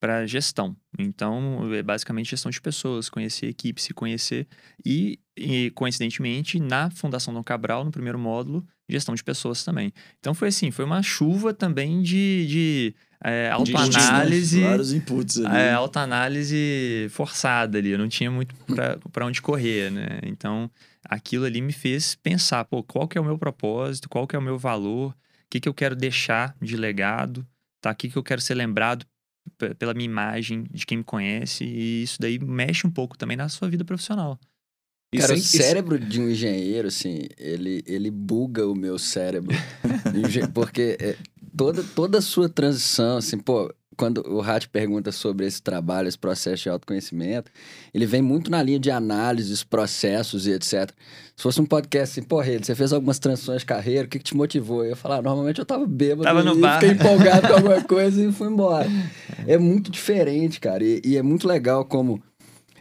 para 0.00 0.26
gestão. 0.26 0.76
Então, 0.98 1.72
é 1.72 1.82
basicamente 1.82 2.30
gestão 2.30 2.50
de 2.50 2.60
pessoas, 2.60 3.08
conhecer 3.08 3.46
equipe, 3.46 3.80
se 3.80 3.94
conhecer. 3.94 4.48
E, 4.84 5.20
e, 5.36 5.70
coincidentemente, 5.70 6.58
na 6.58 6.90
Fundação 6.90 7.32
Dom 7.32 7.42
Cabral, 7.44 7.84
no 7.84 7.90
primeiro 7.92 8.18
módulo, 8.18 8.66
gestão 8.88 9.14
de 9.14 9.22
pessoas 9.22 9.64
também. 9.64 9.92
Então, 10.18 10.34
foi 10.34 10.48
assim, 10.48 10.70
foi 10.70 10.84
uma 10.84 11.02
chuva 11.02 11.52
também 11.52 12.02
de, 12.02 12.46
de 12.46 12.94
é, 13.22 13.50
autoanálise. 13.50 14.60
Vários 14.60 14.92
inputs 14.92 15.38
ali. 15.38 15.56
É, 15.56 15.72
autoanálise 15.72 17.08
forçada 17.10 17.78
ali, 17.78 17.90
eu 17.90 17.98
não 17.98 18.08
tinha 18.08 18.30
muito 18.30 18.54
para 19.12 19.26
onde 19.26 19.42
correr, 19.42 19.90
né? 19.90 20.20
Então, 20.22 20.70
aquilo 21.04 21.44
ali 21.44 21.60
me 21.60 21.72
fez 21.72 22.14
pensar, 22.14 22.64
pô, 22.64 22.82
qual 22.82 23.08
que 23.08 23.18
é 23.18 23.20
o 23.20 23.24
meu 23.24 23.38
propósito, 23.38 24.08
qual 24.08 24.26
que 24.26 24.36
é 24.36 24.38
o 24.38 24.42
meu 24.42 24.58
valor, 24.58 25.10
o 25.10 25.14
que 25.50 25.60
que 25.60 25.68
eu 25.68 25.74
quero 25.74 25.96
deixar 25.96 26.54
de 26.60 26.76
legado, 26.76 27.46
tá? 27.80 27.90
O 27.90 27.94
que 27.94 28.08
que 28.08 28.16
eu 28.16 28.22
quero 28.22 28.40
ser 28.40 28.54
lembrado 28.54 29.04
pela 29.78 29.94
minha 29.94 30.04
imagem, 30.04 30.64
de 30.70 30.84
quem 30.84 30.98
me 30.98 31.04
conhece, 31.04 31.64
e 31.64 32.02
isso 32.02 32.18
daí 32.20 32.38
mexe 32.38 32.86
um 32.86 32.90
pouco 32.90 33.16
também 33.16 33.36
na 33.36 33.48
sua 33.48 33.68
vida 33.68 33.84
profissional. 33.84 34.38
Cara, 35.16 35.36
sem- 35.36 35.60
o 35.60 35.62
cérebro 35.64 35.98
de 35.98 36.20
um 36.20 36.28
engenheiro, 36.28 36.88
assim, 36.88 37.22
ele, 37.38 37.82
ele 37.86 38.10
buga 38.10 38.66
o 38.66 38.74
meu 38.74 38.98
cérebro. 38.98 39.56
Porque 40.52 40.96
é, 41.00 41.16
toda, 41.56 41.82
toda 41.94 42.18
a 42.18 42.22
sua 42.22 42.48
transição, 42.48 43.16
assim, 43.16 43.38
pô, 43.38 43.72
quando 43.96 44.18
o 44.28 44.40
Rat 44.40 44.66
pergunta 44.68 45.10
sobre 45.10 45.44
esse 45.46 45.60
trabalho, 45.60 46.06
esse 46.08 46.18
processo 46.18 46.62
de 46.62 46.68
autoconhecimento, 46.68 47.50
ele 47.92 48.06
vem 48.06 48.22
muito 48.22 48.48
na 48.50 48.62
linha 48.62 48.78
de 48.78 48.90
análises, 48.92 49.64
processos 49.64 50.46
e 50.46 50.52
etc. 50.52 50.90
Se 51.34 51.42
fosse 51.42 51.60
um 51.60 51.66
podcast 51.66 52.20
assim, 52.20 52.28
pô, 52.28 52.40
Rede, 52.40 52.64
você 52.66 52.74
fez 52.76 52.92
algumas 52.92 53.18
transições 53.18 53.60
de 53.62 53.66
carreira, 53.66 54.04
o 54.04 54.08
que, 54.08 54.18
que 54.18 54.24
te 54.24 54.36
motivou? 54.36 54.84
Eu 54.84 54.90
ia 54.90 54.96
falar, 54.96 55.16
"Ah, 55.16 55.22
normalmente 55.22 55.58
eu 55.58 55.66
tava 55.66 55.84
bêbado 55.86 56.22
Tava 56.22 56.44
no 56.44 56.54
bar." 56.56 56.78
fiquei 56.80 56.94
empolgado 56.94 57.48
com 57.48 57.54
alguma 57.54 57.82
coisa 57.82 58.22
e 58.24 58.30
fui 58.30 58.46
embora. 58.48 58.86
É 59.46 59.58
muito 59.58 59.90
diferente, 59.90 60.60
cara, 60.60 60.84
e, 60.84 61.00
e 61.04 61.16
é 61.16 61.22
muito 61.22 61.48
legal 61.48 61.84
como 61.84 62.22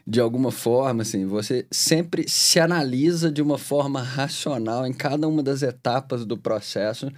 de 0.10 0.22
alguma 0.22 0.52
forma, 0.52 1.02
assim, 1.02 1.26
você 1.26 1.68
sempre 1.70 2.24
se 2.30 2.62
analisa 2.62 3.30
de 3.30 3.42
uma 3.42 3.58
forma 3.58 4.02
racional 4.02 4.88
em 4.88 4.94
cada 4.94 5.28
uma 5.28 5.44
das 5.44 5.62
etapas 5.62 6.26
do 6.26 6.38
processo. 6.38 7.12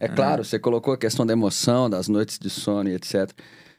É 0.00 0.08
claro, 0.08 0.44
você 0.44 0.58
colocou 0.58 0.92
a 0.92 0.98
questão 0.98 1.24
da 1.24 1.32
emoção, 1.32 1.88
das 1.88 2.08
noites 2.08 2.40
de 2.40 2.50
sono 2.50 2.88
e 2.88 2.94
etc. 2.94 3.30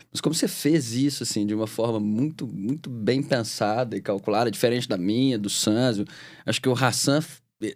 Mas 0.09 0.22
como 0.22 0.34
você 0.34 0.47
fez 0.47 0.93
isso, 0.93 1.24
assim, 1.24 1.45
de 1.45 1.53
uma 1.53 1.68
forma 1.68 1.99
muito, 1.99 2.47
muito 2.47 2.89
bem 2.89 3.22
pensada 3.22 3.97
e 3.97 4.01
calculada, 4.01 4.49
diferente 4.49 4.88
da 4.88 4.97
minha, 4.97 5.38
do 5.38 5.49
Sanzio, 5.49 6.05
acho 6.45 6.61
que 6.61 6.70
o 6.70 6.74
Hassan, 6.74 7.20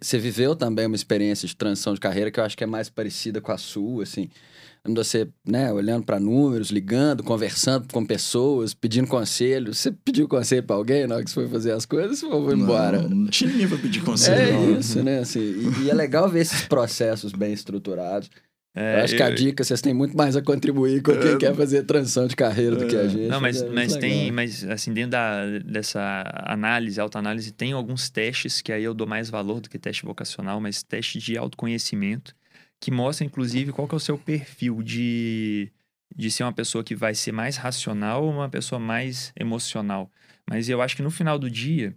você 0.00 0.18
viveu 0.18 0.56
também 0.56 0.86
uma 0.86 0.96
experiência 0.96 1.46
de 1.46 1.54
transição 1.54 1.92
de 1.92 2.00
carreira 2.00 2.30
que 2.30 2.40
eu 2.40 2.44
acho 2.44 2.56
que 2.56 2.64
é 2.64 2.66
mais 2.66 2.88
parecida 2.88 3.42
com 3.42 3.52
a 3.52 3.58
sua, 3.58 4.04
assim. 4.04 4.30
Você, 4.86 5.28
né, 5.46 5.72
olhando 5.72 6.04
para 6.04 6.18
números, 6.18 6.70
ligando, 6.70 7.22
conversando 7.22 7.86
com 7.92 8.04
pessoas, 8.04 8.74
pedindo 8.74 9.06
conselho. 9.06 9.74
Você 9.74 9.92
pediu 9.92 10.26
conselho 10.28 10.62
para 10.62 10.76
alguém 10.76 11.06
na 11.06 11.16
hora 11.16 11.24
que 11.24 11.30
você 11.30 11.34
foi 11.34 11.48
fazer 11.48 11.72
as 11.72 11.84
coisas 11.84 12.22
ou 12.22 12.44
foi 12.44 12.54
embora? 12.54 13.02
Não, 13.02 13.08
não 13.10 13.26
tinha 13.26 13.50
ninguém 13.50 13.68
pra 13.68 13.78
pedir 13.78 14.02
conselho. 14.02 14.40
É 14.40 14.52
não. 14.52 14.78
isso, 14.80 15.02
né? 15.02 15.18
Assim, 15.20 15.40
e, 15.40 15.84
e 15.84 15.90
é 15.90 15.94
legal 15.94 16.28
ver 16.28 16.40
esses 16.40 16.62
processos 16.62 17.32
bem 17.32 17.52
estruturados. 17.52 18.30
É, 18.74 19.00
eu 19.00 19.04
acho 19.04 19.16
que 19.16 19.22
a 19.22 19.30
dica, 19.30 19.64
vocês 19.64 19.80
têm 19.80 19.92
muito 19.92 20.16
mais 20.16 20.36
a 20.36 20.42
contribuir 20.42 21.02
com 21.02 21.10
quem 21.18 21.32
É. 21.32 21.36
quer 21.36 21.54
fazer 21.54 21.82
transição 21.82 22.28
de 22.28 22.36
carreira 22.36 22.76
do 22.76 22.86
que 22.86 22.94
a 22.94 23.08
gente. 23.08 23.26
Não, 23.26 23.40
mas, 23.40 23.56
é 23.56 23.64
muito 23.64 23.74
mas 23.74 23.96
tem, 23.96 24.30
mas 24.30 24.62
assim, 24.64 24.92
dentro 24.92 25.12
da, 25.12 25.58
dessa 25.64 26.22
análise, 26.46 27.00
autoanálise, 27.00 27.50
tem 27.50 27.72
alguns 27.72 28.08
testes 28.08 28.60
que 28.60 28.70
aí 28.70 28.84
eu 28.84 28.94
dou 28.94 29.06
mais 29.06 29.28
valor 29.28 29.60
do 29.60 29.68
que 29.68 29.78
teste 29.78 30.04
vocacional, 30.04 30.60
mas 30.60 30.82
teste 30.82 31.18
de 31.18 31.36
autoconhecimento, 31.36 32.36
que 32.80 32.90
mostra, 32.90 33.26
inclusive, 33.26 33.72
qual 33.72 33.88
que 33.88 33.94
é 33.94 33.96
o 33.96 34.00
seu 34.00 34.18
perfil 34.18 34.82
de, 34.82 35.72
de 36.14 36.30
ser 36.30 36.44
uma 36.44 36.52
pessoa 36.52 36.84
que 36.84 36.94
vai 36.94 37.14
ser 37.14 37.32
mais 37.32 37.56
racional 37.56 38.24
ou 38.24 38.32
uma 38.32 38.48
pessoa 38.48 38.78
mais 38.78 39.32
emocional. 39.38 40.10
Mas 40.48 40.68
eu 40.68 40.80
acho 40.80 40.96
que 40.96 41.02
no 41.02 41.10
final 41.10 41.38
do 41.38 41.50
dia, 41.50 41.96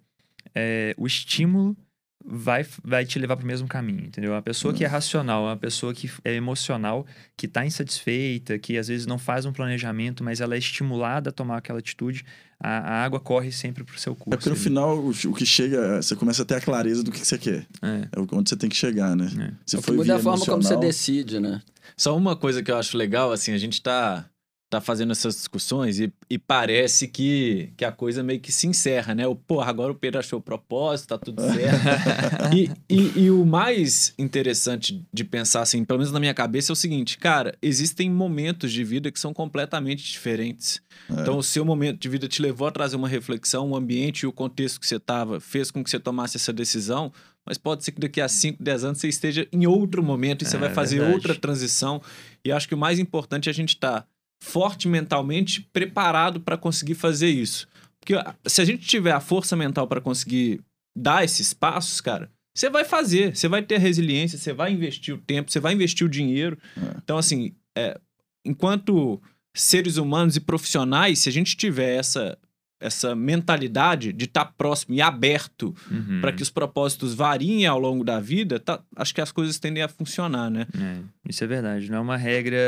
é, 0.55 0.93
o 0.97 1.05
estímulo 1.05 1.77
vai, 2.26 2.65
vai 2.84 3.05
te 3.05 3.17
levar 3.19 3.36
para 3.38 3.43
o 3.43 3.47
mesmo 3.47 3.67
caminho, 3.67 4.05
entendeu? 4.05 4.32
Uma 4.32 4.41
pessoa 4.41 4.74
que 4.74 4.84
é 4.84 4.88
racional, 4.88 5.43
uma 5.43 5.57
pessoa 5.57 5.93
que 5.93 6.09
é 6.24 6.34
emocional, 6.34 7.05
que 7.36 7.45
está 7.45 7.65
insatisfeita, 7.65 8.57
que 8.59 8.78
às 8.78 8.88
vezes 8.88 9.05
não 9.05 9.17
faz 9.17 9.45
um 9.45 9.51
planejamento, 9.53 10.24
mas 10.24 10.41
ela 10.41 10.55
é 10.55 10.57
estimulada 10.57 11.30
a 11.30 11.34
tomar 11.34 11.57
aquela 11.57 11.80
atitude, 11.80 12.24
a, 12.59 12.69
a 12.80 13.03
água 13.03 13.19
corre 13.19 13.51
sempre 13.51 13.84
para 13.84 13.95
o 13.95 13.99
seu 13.99 14.13
curso. 14.15 14.34
É 14.34 14.38
porque 14.38 14.49
no 14.49 14.55
ali. 14.55 14.63
final, 14.63 14.97
o, 14.97 15.09
o 15.09 15.34
que 15.34 15.45
chega, 15.45 15.78
é- 15.78 16.01
você 16.01 16.15
começa 16.15 16.43
a 16.43 16.45
ter 16.45 16.55
a 16.55 16.61
clareza 16.61 17.03
do 17.03 17.11
que, 17.11 17.19
que 17.19 17.28
você 17.28 17.38
quer. 17.38 17.65
É. 17.82 18.07
É 18.11 18.19
onde 18.19 18.49
você 18.49 18.55
tem 18.55 18.69
que 18.69 18.76
chegar, 18.76 19.15
né? 19.15 19.26
É. 19.26 19.51
Se 19.65 19.76
É 19.76 19.80
o 19.80 19.82
que 19.82 19.88
foi 19.88 19.97
muda 19.97 20.15
a 20.15 20.19
forma 20.19 20.38
como 20.45 20.61
você 20.61 20.74
emocional- 20.74 20.80
decide, 20.82 21.39
né? 21.39 21.61
Só 21.97 22.15
uma 22.15 22.36
coisa 22.36 22.61
que 22.63 22.72
eu 22.72 22.78
acho 22.78 22.95
legal, 22.97 23.32
assim, 23.32 23.51
a 23.53 23.57
gente 23.57 23.82
tá, 23.82 24.26
tá 24.72 24.80
fazendo 24.80 25.11
essas 25.11 25.36
discussões 25.36 25.99
e, 25.99 26.11
e 26.30 26.38
parece 26.39 27.05
que, 27.05 27.74
que 27.76 27.84
a 27.84 27.91
coisa 27.91 28.24
meio 28.24 28.39
que 28.39 28.53
se 28.53 28.67
encerra, 28.67 29.13
né? 29.13 29.28
O, 29.28 29.36
porra, 29.36 29.69
agora 29.69 29.91
o 29.91 29.95
Pedro 29.95 30.19
achou 30.22 30.39
o 30.39 30.41
propósito, 30.41 31.09
tá 31.09 31.17
tudo 31.17 31.41
certo. 31.41 32.55
e, 32.55 32.72
e, 32.89 33.24
e 33.24 33.30
o 33.30 33.45
mais 33.45 34.13
interessante 34.17 35.05
de 35.13 35.24
pensar, 35.26 35.61
assim, 35.61 35.84
pelo 35.84 35.99
menos 35.99 36.13
na 36.13 36.22
minha 36.22 36.34
cabeça, 36.34 36.72
é 36.72 36.74
o 36.74 36.76
seguinte, 36.76 37.17
cara, 37.17 37.53
existem 37.61 38.09
momentos 38.09 38.72
de 38.72 38.82
vida 38.82 39.11
que 39.11 39.19
são 39.19 39.34
completamente 39.34 40.09
diferentes. 40.09 40.82
É. 41.09 41.22
Então, 41.22 41.38
o 41.38 41.43
seu 41.43 41.65
momento 41.65 41.99
de 41.99 42.07
vida 42.07 42.26
te 42.30 42.41
levou 42.41 42.65
a 42.65 42.72
trazer 42.72 42.95
uma 42.95 43.09
reflexão, 43.09 43.72
o 43.72 43.76
ambiente 43.76 44.22
e 44.22 44.26
o 44.28 44.32
contexto 44.32 44.80
que 44.80 44.88
você 44.88 44.95
estava 44.95 45.41
fez 45.41 45.69
com 45.69 45.84
que 45.84 45.89
você 45.89 45.99
tomasse 45.99 46.38
essa 46.38 46.53
decisão, 46.53 47.11
mas 47.45 47.57
pode 47.57 47.84
ser 47.84 47.91
que 47.91 47.99
daqui 47.99 48.22
a 48.22 48.28
5, 48.30 48.63
10 48.63 48.84
anos 48.86 48.99
você 48.99 49.09
esteja 49.09 49.45
em 49.51 49.65
outro 49.65 50.01
momento 50.01 50.43
e 50.43 50.47
você 50.47 50.55
É, 50.55 50.59
vai 50.59 50.74
fazer 50.74 50.97
verdade. 50.97 51.15
outra 51.15 51.36
transição. 51.36 52.01
E 52.45 52.51
acho 52.51 52.67
que 52.67 52.76
o 52.76 52.78
mais 52.78 52.99
importante 52.99 53.49
é 53.49 53.51
a 53.51 53.53
gente 53.53 53.69
estar 53.69 54.07
forte 54.41 54.87
mentalmente, 54.87 55.61
preparado 55.71 56.41
para 56.41 56.57
conseguir 56.57 56.95
fazer 56.95 57.29
isso. 57.29 57.67
Porque 57.99 58.15
ah, 58.15 58.35
se 58.45 58.59
a 58.61 58.65
gente 58.65 58.85
tiver 58.85 59.11
a 59.11 59.19
força 59.19 59.55
mental 59.55 59.87
para 59.87 60.01
conseguir 60.01 60.59
dar 60.97 61.23
esses 61.23 61.53
passos, 61.53 62.01
cara, 62.01 62.29
você 62.53 62.69
vai 62.69 62.83
fazer, 62.83 63.35
você 63.35 63.47
vai 63.47 63.61
ter 63.61 63.77
resiliência, 63.77 64.37
você 64.37 64.51
vai 64.51 64.73
investir 64.73 65.13
o 65.13 65.17
tempo, 65.17 65.51
você 65.51 65.59
vai 65.59 65.73
investir 65.73 66.05
o 66.05 66.09
dinheiro. 66.09 66.57
É. 66.75 66.97
Então, 66.97 67.17
assim, 67.17 67.53
é, 67.77 67.97
enquanto 68.43 69.21
seres 69.55 69.97
humanos 69.97 70.35
e 70.35 70.41
profissionais, 70.41 71.19
se 71.19 71.29
a 71.29 71.31
gente 71.31 71.55
tiver 71.55 71.95
essa, 71.95 72.37
essa 72.82 73.15
mentalidade 73.15 74.11
de 74.11 74.25
estar 74.25 74.45
próximo 74.57 74.95
e 74.95 75.01
aberto 75.01 75.73
Uhum. 75.89 76.19
para 76.19 76.34
que 76.34 76.41
os 76.41 76.49
propósitos 76.49 77.13
variem 77.13 77.65
ao 77.67 77.79
longo 77.79 78.03
da 78.03 78.19
vida, 78.19 78.59
tá- 78.59 78.82
acho 78.95 79.13
que 79.13 79.21
as 79.21 79.32
coisas 79.32 79.59
tendem 79.59 79.84
a 79.84 79.88
funcionar, 79.88 80.49
né? 80.49 80.65
É, 80.77 80.97
isso 81.29 81.43
é 81.43 81.47
verdade. 81.47 81.89
Não 81.91 81.97
é 81.99 82.01
uma 82.01 82.17
regra 82.17 82.59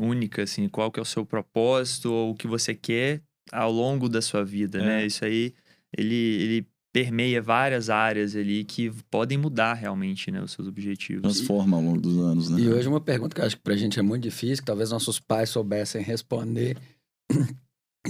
única, 0.00 0.42
assim, 0.42 0.68
qual 0.68 0.90
que 0.90 0.98
é 0.98 1.02
o 1.02 1.06
seu 1.06 1.24
propósito 1.26 2.10
ou 2.10 2.30
o 2.30 2.34
que 2.34 2.48
você 2.48 2.74
quer 2.74 3.20
ao 3.52 3.70
longo 3.70 4.08
da 4.08 4.22
sua 4.22 4.42
vida, 4.44 4.78
É. 4.78 4.82
né? 4.82 5.06
Isso 5.06 5.24
aí, 5.24 5.52
ele, 5.96 6.14
ele 6.14 6.66
permeia 6.94 7.40
várias 7.40 7.88
áreas 7.90 8.36
ali 8.36 8.64
que 8.64 8.90
podem 9.10 9.38
mudar 9.38 9.74
realmente, 9.74 10.30
né? 10.30 10.42
Os 10.42 10.52
seus 10.52 10.68
objetivos. 10.68 11.22
Transforma 11.22 11.76
ao 11.76 11.82
longo 11.82 12.00
dos 12.00 12.18
anos, 12.18 12.48
né? 12.50 12.60
E 12.60 12.68
hoje 12.68 12.86
uma 12.88 13.00
pergunta 13.00 13.34
que 13.34 13.40
eu 13.40 13.46
acho 13.46 13.56
que 13.56 13.62
pra 13.62 13.76
gente 13.76 13.98
é 13.98 14.02
muito 14.02 14.22
difícil, 14.22 14.58
que 14.58 14.64
talvez 14.66 14.90
nossos 14.90 15.18
pais 15.18 15.48
soubessem 15.50 16.02
responder. 16.02 16.76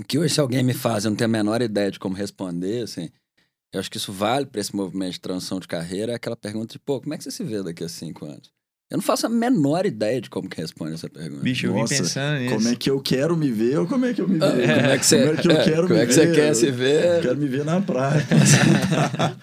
Que 0.00 0.18
hoje, 0.18 0.34
se 0.34 0.40
alguém 0.40 0.62
me 0.62 0.72
faz, 0.72 1.04
eu 1.04 1.10
não 1.10 1.16
tenho 1.16 1.28
a 1.28 1.32
menor 1.32 1.60
ideia 1.60 1.90
de 1.90 1.98
como 1.98 2.14
responder, 2.14 2.84
assim. 2.84 3.10
Eu 3.72 3.80
acho 3.80 3.90
que 3.90 3.98
isso 3.98 4.12
vale 4.12 4.46
para 4.46 4.60
esse 4.60 4.74
movimento 4.74 5.14
de 5.14 5.20
transição 5.20 5.60
de 5.60 5.68
carreira, 5.68 6.12
é 6.12 6.14
aquela 6.16 6.36
pergunta 6.36 6.72
de, 6.74 6.78
pô, 6.78 7.00
como 7.00 7.14
é 7.14 7.18
que 7.18 7.24
você 7.24 7.30
se 7.30 7.44
vê 7.44 7.62
daqui 7.62 7.84
a 7.84 7.88
cinco 7.88 8.26
anos? 8.26 8.52
Eu 8.92 8.98
não 8.98 9.02
faço 9.02 9.24
a 9.24 9.28
menor 9.30 9.86
ideia 9.86 10.20
de 10.20 10.28
como 10.28 10.50
que 10.50 10.60
responde 10.60 10.92
essa 10.92 11.08
pergunta. 11.08 11.42
Bicho, 11.42 11.64
eu 11.66 11.72
vim 11.72 11.80
Nossa, 11.80 11.94
pensando 11.96 12.40
nisso. 12.40 12.54
Como 12.56 12.68
é 12.68 12.76
que 12.76 12.90
eu 12.90 13.00
quero 13.00 13.34
me 13.34 13.50
ver 13.50 13.78
ou 13.78 13.86
como 13.86 14.04
é 14.04 14.12
que 14.12 14.20
eu 14.20 14.28
me 14.28 14.38
vejo? 14.38 14.52
Como 14.52 14.60
é 14.66 14.98
que 14.98 15.06
você, 15.06 15.18
Como 15.18 15.30
é 15.32 15.36
que 15.40 15.48
eu 15.48 15.64
quero 15.64 15.82
como 15.88 15.94
me 15.94 16.00
é 16.00 16.06
que 16.06 16.12
você 16.12 16.26
quer 16.30 16.54
se 16.54 16.66
Eu 16.66 16.74
ver? 16.74 17.22
quero 17.22 17.36
me 17.38 17.48
ver 17.48 17.64
na 17.64 17.80
praia. 17.80 18.22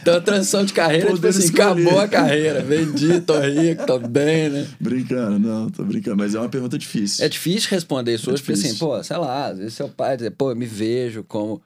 Então, 0.00 0.16
a 0.16 0.20
transição 0.20 0.64
de 0.64 0.72
carreira, 0.72 1.06
tipo 1.06 1.16
Poder 1.16 1.28
assim, 1.28 1.44
escolher. 1.44 1.82
acabou 1.86 2.00
a 2.00 2.08
carreira. 2.08 2.62
Vendi, 2.62 3.20
tô 3.20 3.38
rico, 3.40 3.86
tô 3.86 3.98
bem, 4.00 4.48
né? 4.48 4.66
brincando, 4.80 5.38
não, 5.38 5.70
tô 5.70 5.84
brincando. 5.84 6.16
Mas 6.16 6.34
é 6.34 6.40
uma 6.40 6.48
pergunta 6.48 6.76
difícil. 6.78 7.24
É 7.24 7.28
difícil 7.28 7.68
responder 7.70 8.14
isso 8.14 8.28
É 8.30 8.32
hoje, 8.32 8.42
porque 8.42 8.58
assim, 8.58 8.74
pô, 8.76 9.02
sei 9.02 9.16
lá, 9.16 9.46
às 9.48 9.58
vezes 9.58 9.74
seu 9.74 9.88
pai 9.88 10.16
dizer, 10.16 10.30
pô, 10.32 10.50
eu 10.50 10.56
me 10.56 10.66
vejo 10.66 11.22
como, 11.24 11.60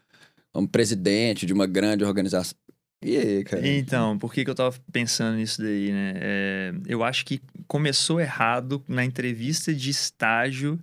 como 0.52 0.68
presidente 0.68 1.46
de 1.46 1.52
uma 1.52 1.66
grande 1.66 2.04
organização. 2.04 2.56
E 3.02 3.16
aí, 3.16 3.44
cara? 3.44 3.66
Então, 3.66 4.18
por 4.18 4.32
que, 4.32 4.44
que 4.44 4.50
eu 4.50 4.54
tava 4.54 4.74
pensando 4.92 5.36
nisso 5.36 5.60
daí, 5.60 5.90
né? 5.90 6.12
É, 6.16 6.72
eu 6.86 7.02
acho 7.02 7.24
que 7.24 7.40
começou 7.66 8.20
errado 8.20 8.82
na 8.86 9.04
entrevista 9.04 9.74
de 9.74 9.90
estágio 9.90 10.78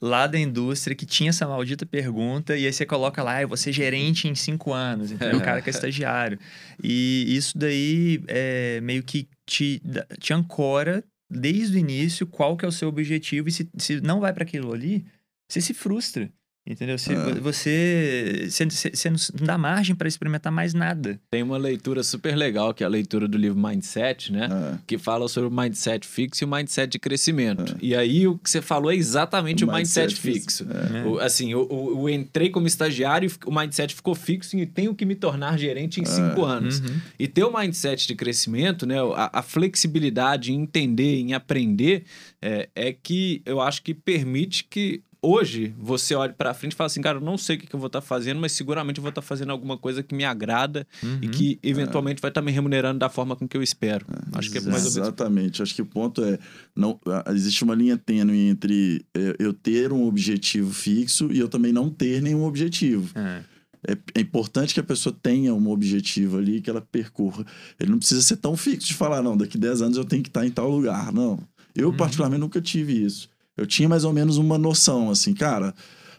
lá 0.00 0.26
da 0.26 0.38
indústria 0.38 0.94
que 0.94 1.06
tinha 1.06 1.30
essa 1.30 1.46
maldita 1.46 1.86
pergunta 1.86 2.56
e 2.56 2.66
aí 2.66 2.72
você 2.72 2.84
coloca 2.84 3.22
lá, 3.22 3.36
ah, 3.36 3.42
eu 3.42 3.48
vou 3.48 3.56
ser 3.56 3.72
gerente 3.72 4.28
em 4.28 4.34
cinco 4.34 4.72
anos, 4.72 5.10
entendeu? 5.10 5.38
O 5.38 5.42
cara 5.42 5.60
que 5.62 5.70
é 5.70 5.72
estagiário. 5.74 6.38
E 6.82 7.24
isso 7.28 7.56
daí 7.56 8.22
é, 8.28 8.80
meio 8.82 9.02
que 9.02 9.28
te, 9.46 9.82
te 10.20 10.32
ancora 10.32 11.02
desde 11.30 11.76
o 11.76 11.80
início 11.80 12.26
qual 12.26 12.56
que 12.56 12.64
é 12.64 12.68
o 12.68 12.72
seu 12.72 12.88
objetivo 12.88 13.48
e 13.48 13.52
se, 13.52 13.68
se 13.76 14.00
não 14.00 14.20
vai 14.20 14.32
para 14.32 14.44
aquilo 14.44 14.72
ali, 14.72 15.04
você 15.48 15.60
se 15.60 15.74
frustra. 15.74 16.30
Entendeu? 16.68 16.98
Você, 16.98 17.12
É. 17.12 17.34
você, 17.40 18.48
você, 18.50 18.90
você 18.92 19.10
não 19.10 19.46
dá 19.46 19.56
margem 19.56 19.94
para 19.94 20.08
experimentar 20.08 20.52
mais 20.52 20.74
nada. 20.74 21.20
Tem 21.30 21.42
uma 21.42 21.56
leitura 21.56 22.02
super 22.02 22.34
legal, 22.34 22.74
que 22.74 22.82
é 22.82 22.86
a 22.86 22.88
leitura 22.88 23.28
do 23.28 23.38
livro 23.38 23.56
Mindset, 23.58 24.32
né? 24.32 24.48
É. 24.74 24.78
Que 24.86 24.98
fala 24.98 25.28
sobre 25.28 25.48
o 25.48 25.52
mindset 25.52 26.06
fixo 26.06 26.42
e 26.42 26.44
o 26.44 26.48
mindset 26.48 26.90
de 26.90 26.98
crescimento. 26.98 27.76
E 27.80 27.94
aí 27.94 28.26
o 28.26 28.36
que 28.36 28.50
você 28.50 28.60
falou 28.60 28.90
é 28.90 28.96
exatamente 28.96 29.64
o, 29.64 29.68
O 29.68 29.72
mindset, 29.72 30.06
mindset 30.14 30.20
fixo. 30.20 30.64
fixo, 30.64 30.96
é. 30.96 31.06
O- 31.06 31.18
assim, 31.20 31.54
o- 31.54 31.98
o 32.00 32.08
entrei 32.10 32.50
como 32.50 32.66
estagiário, 32.66 33.30
o 33.46 33.52
mindset 33.54 33.94
ficou 33.94 34.14
fixo 34.14 34.56
e 34.56 34.66
tenho 34.66 34.94
que 34.94 35.04
me 35.04 35.14
tornar 35.14 35.56
gerente 35.58 36.00
em 36.00 36.04
cinco 36.04 36.44
anos. 36.44 36.80
Uhum. 36.80 36.96
E 37.18 37.28
ter 37.28 37.44
o 37.44 37.56
mindset 37.56 38.08
de 38.08 38.14
crescimento, 38.16 38.84
né? 38.86 38.96
A, 39.14 39.38
a 39.38 39.42
flexibilidade 39.42 40.52
em 40.52 40.62
entender, 40.62 41.20
em 41.20 41.32
aprender, 41.32 42.04
é, 42.42 42.68
é 42.74 42.92
que 42.92 43.40
eu 43.46 43.60
acho 43.60 43.82
que 43.82 43.94
permite 43.94 44.64
que 44.64 45.02
hoje 45.26 45.74
você 45.78 46.14
olhe 46.14 46.32
para 46.32 46.52
frente 46.54 46.72
e 46.72 46.76
fale 46.76 46.86
assim, 46.86 47.00
cara, 47.00 47.18
eu 47.18 47.22
não 47.22 47.36
sei 47.38 47.56
o 47.56 47.58
que, 47.58 47.66
que 47.66 47.74
eu 47.74 47.80
vou 47.80 47.86
estar 47.88 48.00
fazendo, 48.00 48.40
mas 48.40 48.52
seguramente 48.52 48.98
eu 48.98 49.02
vou 49.02 49.08
estar 49.10 49.22
fazendo 49.22 49.50
alguma 49.50 49.76
coisa 49.76 50.02
que 50.02 50.14
me 50.14 50.24
agrada 50.24 50.86
e 51.02 51.06
Uhum. 51.06 51.30
que 51.32 51.58
eventualmente 51.62 52.20
vai 52.22 52.30
estar 52.30 52.42
me 52.42 52.52
remunerando 52.52 52.98
da 52.98 53.08
forma 53.08 53.34
com 53.36 53.46
que 53.48 53.56
eu 53.56 53.62
espero. 53.62 54.06
acho 54.32 54.50
que 54.50 54.58
é 54.58 54.60
mais 54.60 54.84
ou 54.86 54.92
menos. 54.92 54.96
Exatamente. 54.96 55.62
Acho 55.62 55.74
que 55.74 55.82
o 55.82 55.86
ponto 55.86 56.22
é, 56.24 56.38
não, 56.74 56.98
existe 57.34 57.64
uma 57.64 57.74
linha 57.74 57.96
tênue 57.96 58.48
entre 58.48 59.04
eh, 59.16 59.36
eu 59.38 59.52
ter 59.52 59.92
um 59.92 60.06
objetivo 60.06 60.72
fixo 60.72 61.28
e 61.32 61.38
eu 61.38 61.48
também 61.48 61.72
não 61.72 61.90
ter 61.90 62.20
nenhum 62.22 62.44
objetivo. 62.44 63.10
É. 63.18 63.42
É, 63.88 63.96
é 64.16 64.20
importante 64.20 64.74
que 64.74 64.80
a 64.80 64.82
pessoa 64.82 65.14
tenha 65.22 65.54
um 65.54 65.68
objetivo 65.70 66.38
ali 66.38 66.60
que 66.60 66.68
ela 66.68 66.80
percorra. 66.80 67.44
Ele 67.78 67.90
não 67.90 67.98
precisa 67.98 68.20
ser 68.20 68.36
tão 68.36 68.56
fixo 68.56 68.88
de 68.88 68.94
falar, 68.94 69.22
não, 69.22 69.36
daqui 69.36 69.56
10 69.56 69.80
anos 69.82 69.96
eu 69.96 70.04
tenho 70.04 70.22
que 70.24 70.28
estar 70.28 70.44
em 70.44 70.50
tal 70.50 70.68
lugar. 70.68 71.12
Não. 71.12 71.38
Eu, 71.74 71.90
Uhum. 71.90 71.96
particularmente, 71.96 72.40
nunca 72.40 72.60
tive 72.60 73.04
isso. 73.04 73.28
Eu 73.56 73.66
tinha 73.66 73.88
mais 73.88 74.04
ou 74.04 74.12
menos 74.12 74.36
uma 74.36 74.58
noção, 74.58 75.10
assim, 75.10 75.32
cara. 75.32 75.74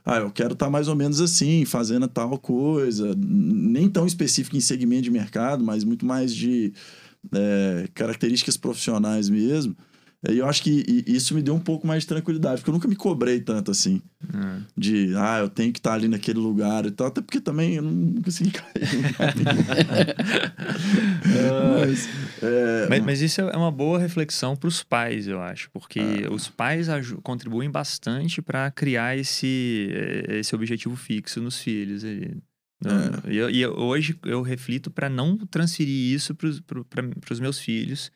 Ah, 0.05 0.19
eu 0.19 0.31
quero 0.31 0.53
estar 0.53 0.69
mais 0.69 0.87
ou 0.87 0.95
menos 0.95 1.19
assim, 1.19 1.65
fazendo 1.65 2.07
tal 2.07 2.37
coisa. 2.39 3.13
Nem 3.17 3.89
tão 3.89 4.07
específico 4.07 4.55
em 4.55 4.61
segmento 4.61 5.03
de 5.03 5.11
mercado, 5.11 5.63
mas 5.63 5.83
muito 5.83 6.05
mais 6.05 6.33
de 6.33 6.73
é, 7.33 7.87
características 7.93 8.55
profissionais 8.55 9.29
mesmo. 9.29 9.75
E 10.27 10.39
eu 10.39 10.47
acho 10.47 10.63
que 10.63 11.03
isso 11.05 11.35
me 11.35 11.43
deu 11.43 11.53
um 11.53 11.59
pouco 11.59 11.85
mais 11.85 12.01
de 12.03 12.07
tranquilidade, 12.07 12.57
porque 12.61 12.69
eu 12.69 12.73
nunca 12.73 12.87
me 12.87 12.95
cobrei 12.95 13.39
tanto 13.39 13.69
assim 13.69 14.01
É. 14.33 14.61
de 14.75 15.13
ah, 15.15 15.39
eu 15.41 15.49
tenho 15.49 15.71
que 15.71 15.77
estar 15.79 15.93
ali 15.93 16.07
naquele 16.07 16.39
lugar 16.39 16.85
e 16.87 16.91
tal, 16.91 17.07
até 17.07 17.21
porque 17.21 17.39
também 17.39 17.75
eu 17.75 17.83
não 17.83 18.19
consegui 18.23 18.49
cair. 18.57 18.73
mas, 21.79 22.09
é, 22.41 22.87
Mas, 22.89 23.03
mas 23.03 23.21
isso 23.21 23.41
é 23.41 23.55
uma 23.55 23.71
boa 23.71 23.99
reflexão 23.99 24.55
para 24.55 24.67
os 24.67 24.83
pais, 24.83 25.27
eu 25.27 25.41
acho, 25.41 25.69
porque 25.71 25.99
É. 25.99 26.29
os 26.31 26.47
pais 26.47 26.87
contribuem 27.23 27.69
bastante 27.69 28.41
para 28.41 28.69
criar 28.71 29.17
esse, 29.17 29.89
eh, 29.91 30.39
esse 30.39 30.55
objetivo 30.55 30.95
fixo 30.95 31.41
nos 31.41 31.59
filhos. 31.59 32.03
ali. 32.03 32.37
É. 32.85 33.31
E, 33.33 33.37
eu- 33.37 33.49
e 33.49 33.65
hoje 33.65 34.15
eu 34.25 34.41
reflito 34.41 34.91
para 34.91 35.09
não 35.09 35.37
transferir 35.37 36.13
isso 36.13 36.35
para 36.35 36.49
os 37.31 37.39
meus 37.39 37.59
filhos, 37.59 38.11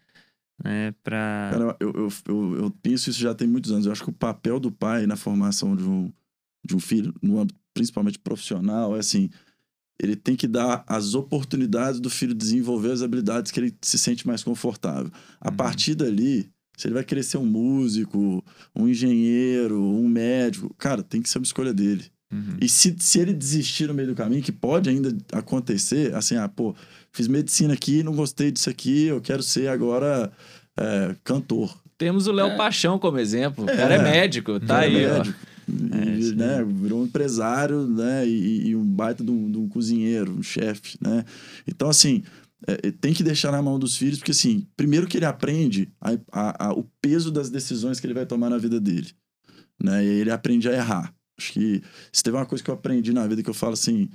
né? 0.63 0.93
Para 1.03 1.49
cara, 1.51 1.77
eu, 1.79 1.91
eu, 1.93 2.07
eu, 2.27 2.55
eu 2.63 2.71
penso 2.81 3.09
isso 3.09 3.19
já 3.19 3.33
tem 3.33 3.47
muitos 3.47 3.71
anos. 3.71 3.85
Eu 3.85 3.91
acho 3.91 4.03
que 4.03 4.09
o 4.09 4.13
papel 4.13 4.59
do 4.59 4.71
pai 4.71 5.05
na 5.05 5.15
formação 5.15 5.75
de 5.75 5.83
um, 5.83 6.11
de 6.63 6.75
um 6.75 6.79
filho, 6.79 7.13
no 7.21 7.39
âmbito 7.39 7.59
principalmente 7.73 8.19
profissional, 8.19 8.95
é 8.95 8.99
assim: 8.99 9.29
ele 9.99 10.15
tem 10.15 10.35
que 10.35 10.47
dar 10.47 10.83
as 10.87 11.13
oportunidades 11.13 11.99
do 11.99 12.09
filho 12.09 12.33
desenvolver 12.33 12.91
as 12.91 13.01
habilidades 13.01 13.51
que 13.51 13.59
ele 13.59 13.75
se 13.81 13.97
sente 13.97 14.25
mais 14.27 14.43
confortável. 14.43 15.11
A 15.39 15.49
Uhum. 15.49 15.55
partir 15.55 15.95
dali, 15.95 16.49
se 16.75 16.87
ele 16.87 16.95
vai 16.95 17.03
querer 17.03 17.23
ser 17.23 17.37
um 17.37 17.45
músico, 17.45 18.43
um 18.75 18.87
engenheiro, 18.87 19.81
um 19.81 20.07
médico, 20.07 20.73
cara, 20.77 21.01
tem 21.03 21.21
que 21.21 21.29
ser 21.29 21.37
uma 21.37 21.43
escolha 21.45 21.73
dele. 21.73 22.05
Uhum. 22.31 22.57
E 22.61 22.69
se, 22.69 22.95
se 22.99 23.19
ele 23.19 23.33
desistir 23.33 23.87
no 23.87 23.93
meio 23.93 24.07
do 24.09 24.15
caminho, 24.15 24.41
que 24.41 24.53
pode 24.53 24.89
ainda 24.89 25.15
acontecer, 25.33 26.15
assim, 26.15 26.35
ah, 26.37 26.47
pô, 26.47 26.73
fiz 27.11 27.27
medicina 27.27 27.73
aqui, 27.73 28.03
não 28.03 28.13
gostei 28.13 28.51
disso 28.51 28.69
aqui, 28.69 29.05
eu 29.05 29.21
quero 29.21 29.43
ser 29.43 29.67
agora 29.67 30.31
é, 30.77 31.15
cantor. 31.23 31.77
Temos 31.97 32.25
o 32.27 32.31
Léo 32.31 32.47
É. 32.47 32.57
Paixão 32.57 32.97
como 32.97 33.19
exemplo. 33.19 33.65
O 33.65 33.69
É. 33.69 33.75
cara 33.77 33.95
é 33.95 34.01
médico, 34.01 34.59
tá 34.59 34.81
É 34.83 34.85
aí, 34.87 34.93
médico. 35.07 35.39
É, 35.69 36.19
E, 36.19 36.35
né, 36.35 36.65
virou 36.65 37.01
um 37.01 37.05
empresário, 37.05 37.85
né? 37.87 38.27
E, 38.27 38.69
e 38.69 38.75
um 38.75 38.83
baita 38.83 39.23
de 39.23 39.29
um, 39.31 39.49
de 39.51 39.57
um 39.57 39.67
cozinheiro, 39.69 40.31
um 40.33 40.41
chefe, 40.43 40.97
né? 40.99 41.23
Então, 41.67 41.87
assim, 41.89 42.23
é, 42.67 42.91
tem 42.91 43.13
que 43.13 43.23
deixar 43.23 43.51
na 43.51 43.61
mão 43.61 43.77
dos 43.79 43.95
filhos, 43.95 44.17
porque, 44.17 44.31
assim, 44.31 44.67
primeiro 44.75 45.07
que 45.07 45.17
ele 45.17 45.25
aprende 45.25 45.89
a- 46.01 46.17
a- 46.31 46.67
a- 46.67 46.73
o 46.73 46.83
peso 47.01 47.31
das 47.31 47.49
decisões 47.49 47.99
que 47.99 48.07
ele 48.07 48.13
vai 48.13 48.25
tomar 48.25 48.49
na 48.49 48.57
vida 48.57 48.79
dele, 48.81 49.09
né? 49.81 50.03
E 50.03 50.07
ele 50.07 50.31
aprende 50.31 50.67
a 50.67 50.73
errar. 50.73 51.13
Acho 51.39 51.53
que 51.53 51.81
se 52.11 52.21
teve 52.23 52.35
uma 52.37 52.45
coisa 52.45 52.63
que 52.63 52.69
eu 52.69 52.75
aprendi 52.75 53.13
na 53.13 53.25
vida 53.27 53.41
que 53.43 53.49
eu 53.49 53.53
falo 53.53 53.73
assim, 53.73 54.09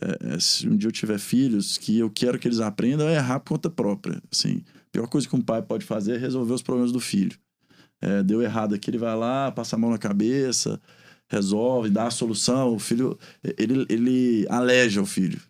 é, 0.00 0.34
é, 0.34 0.40
se 0.40 0.68
um 0.68 0.76
dia 0.76 0.88
eu 0.88 0.92
tiver 0.92 1.18
filhos, 1.18 1.78
que 1.78 1.98
eu 1.98 2.10
quero 2.10 2.38
que 2.38 2.46
eles 2.46 2.60
aprendam 2.60 3.06
a 3.08 3.12
errar 3.12 3.40
por 3.40 3.54
conta 3.54 3.70
própria, 3.70 4.22
assim. 4.30 4.62
A 4.76 4.90
pior 4.92 5.06
coisa 5.08 5.28
que 5.28 5.34
um 5.36 5.40
pai 5.40 5.62
pode 5.62 5.84
fazer 5.84 6.14
é 6.16 6.18
resolver 6.18 6.52
os 6.52 6.62
problemas 6.62 6.92
do 6.92 7.00
filho. 7.00 7.36
É, 8.00 8.22
deu 8.22 8.40
errado 8.40 8.74
aqui, 8.74 8.90
ele 8.90 8.98
vai 8.98 9.16
lá, 9.16 9.50
passa 9.50 9.76
a 9.76 9.78
mão 9.78 9.90
na 9.90 9.98
cabeça, 9.98 10.80
resolve, 11.28 11.90
dá 11.90 12.06
a 12.06 12.10
solução. 12.10 12.74
O 12.74 12.78
filho, 12.78 13.18
ele, 13.58 13.86
ele 13.88 14.46
aleja 14.48 15.02
o 15.02 15.06
filho. 15.06 15.40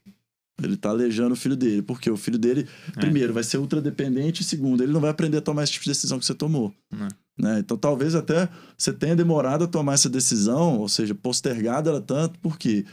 Ele 0.62 0.76
tá 0.76 0.90
alejando 0.90 1.32
o 1.32 1.36
filho 1.36 1.56
dele. 1.56 1.80
Porque 1.80 2.10
o 2.10 2.16
filho 2.16 2.38
dele, 2.38 2.66
É. 2.96 3.00
primeiro, 3.00 3.32
vai 3.32 3.42
ser 3.42 3.56
ultra 3.58 3.80
dependente, 3.80 4.42
e 4.42 4.44
segundo, 4.44 4.82
ele 4.82 4.92
não 4.92 5.00
vai 5.00 5.10
aprender 5.10 5.38
a 5.38 5.40
tomar 5.40 5.62
esse 5.64 5.72
tipo 5.72 5.84
de 5.84 5.90
decisão 5.90 6.18
que 6.18 6.26
você 6.26 6.34
tomou. 6.34 6.74
É. 6.92 7.08
Né? 7.40 7.58
Então, 7.60 7.76
talvez 7.78 8.14
até 8.14 8.48
você 8.76 8.92
tenha 8.92 9.16
demorado 9.16 9.64
a 9.64 9.66
tomar 9.66 9.94
essa 9.94 10.10
decisão, 10.10 10.78
ou 10.78 10.88
seja, 10.88 11.14
postergado 11.14 11.88
ela 11.88 12.00
tanto, 12.00 12.38
por 12.40 12.58
quê? 12.58 12.84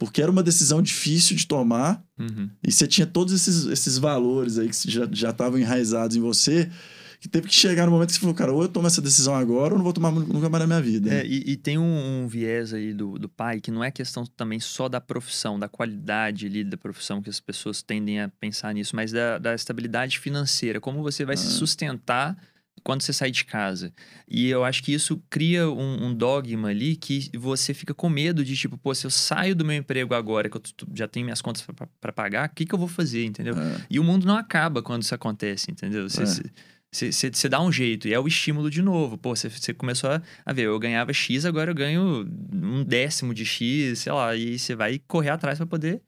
Porque 0.00 0.20
era 0.22 0.30
uma 0.32 0.42
decisão 0.42 0.80
difícil 0.82 1.36
de 1.36 1.46
tomar, 1.46 2.02
Uhum. 2.18 2.48
e 2.66 2.72
você 2.72 2.86
tinha 2.86 3.06
todos 3.06 3.32
esses, 3.34 3.66
esses 3.66 3.98
valores 3.98 4.58
aí 4.58 4.68
que 4.68 4.90
já 4.90 5.06
já 5.12 5.30
estavam 5.30 5.58
enraizados 5.58 6.16
em 6.16 6.20
você, 6.20 6.68
que 7.20 7.28
teve 7.28 7.48
que 7.48 7.54
chegar 7.54 7.84
no 7.84 7.92
momento 7.92 8.08
que 8.08 8.14
você 8.14 8.20
falou, 8.20 8.34
cara, 8.34 8.50
ou 8.50 8.62
eu 8.62 8.68
tomo 8.68 8.86
essa 8.86 9.02
decisão 9.02 9.34
agora 9.34 9.74
ou 9.74 9.76
não 9.78 9.84
vou 9.84 9.92
tomar 9.92 10.10
nunca 10.10 10.48
mais 10.48 10.62
na 10.62 10.66
minha 10.66 10.80
vida. 10.80 11.12
É, 11.14 11.26
e, 11.26 11.50
e 11.52 11.56
tem 11.56 11.76
um, 11.76 12.22
um 12.22 12.26
viés 12.26 12.72
aí 12.72 12.94
do, 12.94 13.18
do 13.18 13.28
pai 13.28 13.60
que 13.60 13.70
não 13.70 13.84
é 13.84 13.90
questão 13.90 14.24
também 14.24 14.58
só 14.58 14.88
da 14.88 15.02
profissão, 15.02 15.58
da 15.58 15.68
qualidade 15.68 16.46
ali 16.46 16.64
da 16.64 16.78
profissão, 16.78 17.20
que 17.20 17.28
as 17.28 17.38
pessoas 17.38 17.82
tendem 17.82 18.20
a 18.22 18.28
pensar 18.30 18.72
nisso, 18.72 18.96
mas 18.96 19.12
da, 19.12 19.36
da 19.36 19.54
estabilidade 19.54 20.18
financeira, 20.18 20.80
como 20.80 21.02
você 21.02 21.26
vai 21.26 21.36
se 21.36 21.46
Ah. 21.46 21.50
sustentar 21.50 22.38
quando 22.82 23.02
você 23.02 23.12
sai 23.12 23.30
de 23.30 23.44
casa. 23.44 23.92
E 24.28 24.48
eu 24.48 24.64
acho 24.64 24.82
que 24.82 24.92
isso 24.92 25.22
cria 25.28 25.68
um, 25.70 26.06
um 26.06 26.14
dogma 26.14 26.68
ali 26.68 26.96
que 26.96 27.30
você 27.36 27.74
fica 27.74 27.92
com 27.92 28.08
medo 28.08 28.44
de, 28.44 28.56
tipo, 28.56 28.78
pô, 28.78 28.94
se 28.94 29.06
eu 29.06 29.10
saio 29.10 29.54
do 29.54 29.64
meu 29.64 29.76
emprego 29.76 30.14
agora, 30.14 30.48
que 30.48 30.56
eu 30.56 30.62
já 30.94 31.06
tenho 31.06 31.24
minhas 31.26 31.42
contas 31.42 31.66
pra 32.00 32.12
pagar, 32.12 32.48
o 32.48 32.54
que, 32.54 32.64
que 32.64 32.74
eu 32.74 32.78
vou 32.78 32.88
fazer, 32.88 33.24
entendeu? 33.24 33.54
É. 33.58 33.86
E 33.90 33.98
o 33.98 34.04
mundo 34.04 34.26
não 34.26 34.36
acaba 34.36 34.82
quando 34.82 35.02
isso 35.02 35.14
acontece, 35.14 35.70
entendeu? 35.70 36.08
Você, 36.08 36.22
É. 36.22 37.12
você, 37.12 37.48
dá 37.48 37.60
um 37.60 37.70
jeito, 37.70 38.08
e 38.08 38.14
é 38.14 38.18
o 38.18 38.26
estímulo 38.26 38.70
de 38.70 38.82
novo. 38.82 39.18
Pô, 39.18 39.36
você, 39.36 39.48
você 39.48 39.74
começou 39.74 40.10
a, 40.10 40.22
a 40.44 40.52
ver, 40.52 40.62
eu 40.62 40.78
ganhava 40.78 41.12
X, 41.12 41.44
agora 41.44 41.70
eu 41.70 41.74
ganho 41.74 42.26
um 42.52 42.82
décimo 42.82 43.34
de 43.34 43.44
X, 43.44 44.00
sei 44.00 44.12
lá, 44.12 44.34
e 44.34 44.58
você 44.58 44.74
vai 44.74 44.98
correr 45.06 45.30
atrás 45.30 45.58
pra 45.58 45.66
poder. 45.66 46.02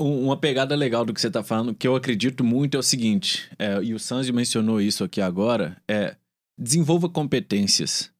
Um- 0.00 0.24
Uma 0.24 0.36
pegada 0.36 0.74
legal 0.74 1.04
do 1.04 1.14
que 1.14 1.20
você 1.20 1.30
tá 1.30 1.42
falando, 1.42 1.74
que 1.74 1.86
eu 1.86 1.94
acredito 1.94 2.42
muito, 2.42 2.76
é 2.76 2.80
o 2.80 2.82
seguinte, 2.82 3.48
é, 3.58 3.80
e 3.82 3.94
o 3.94 3.98
Sanji 3.98 4.32
mencionou 4.32 4.80
isso 4.80 5.04
aqui 5.04 5.20
agora, 5.20 5.80
é 5.88 6.16
desenvolva 6.58 7.08
competências. 7.08 8.10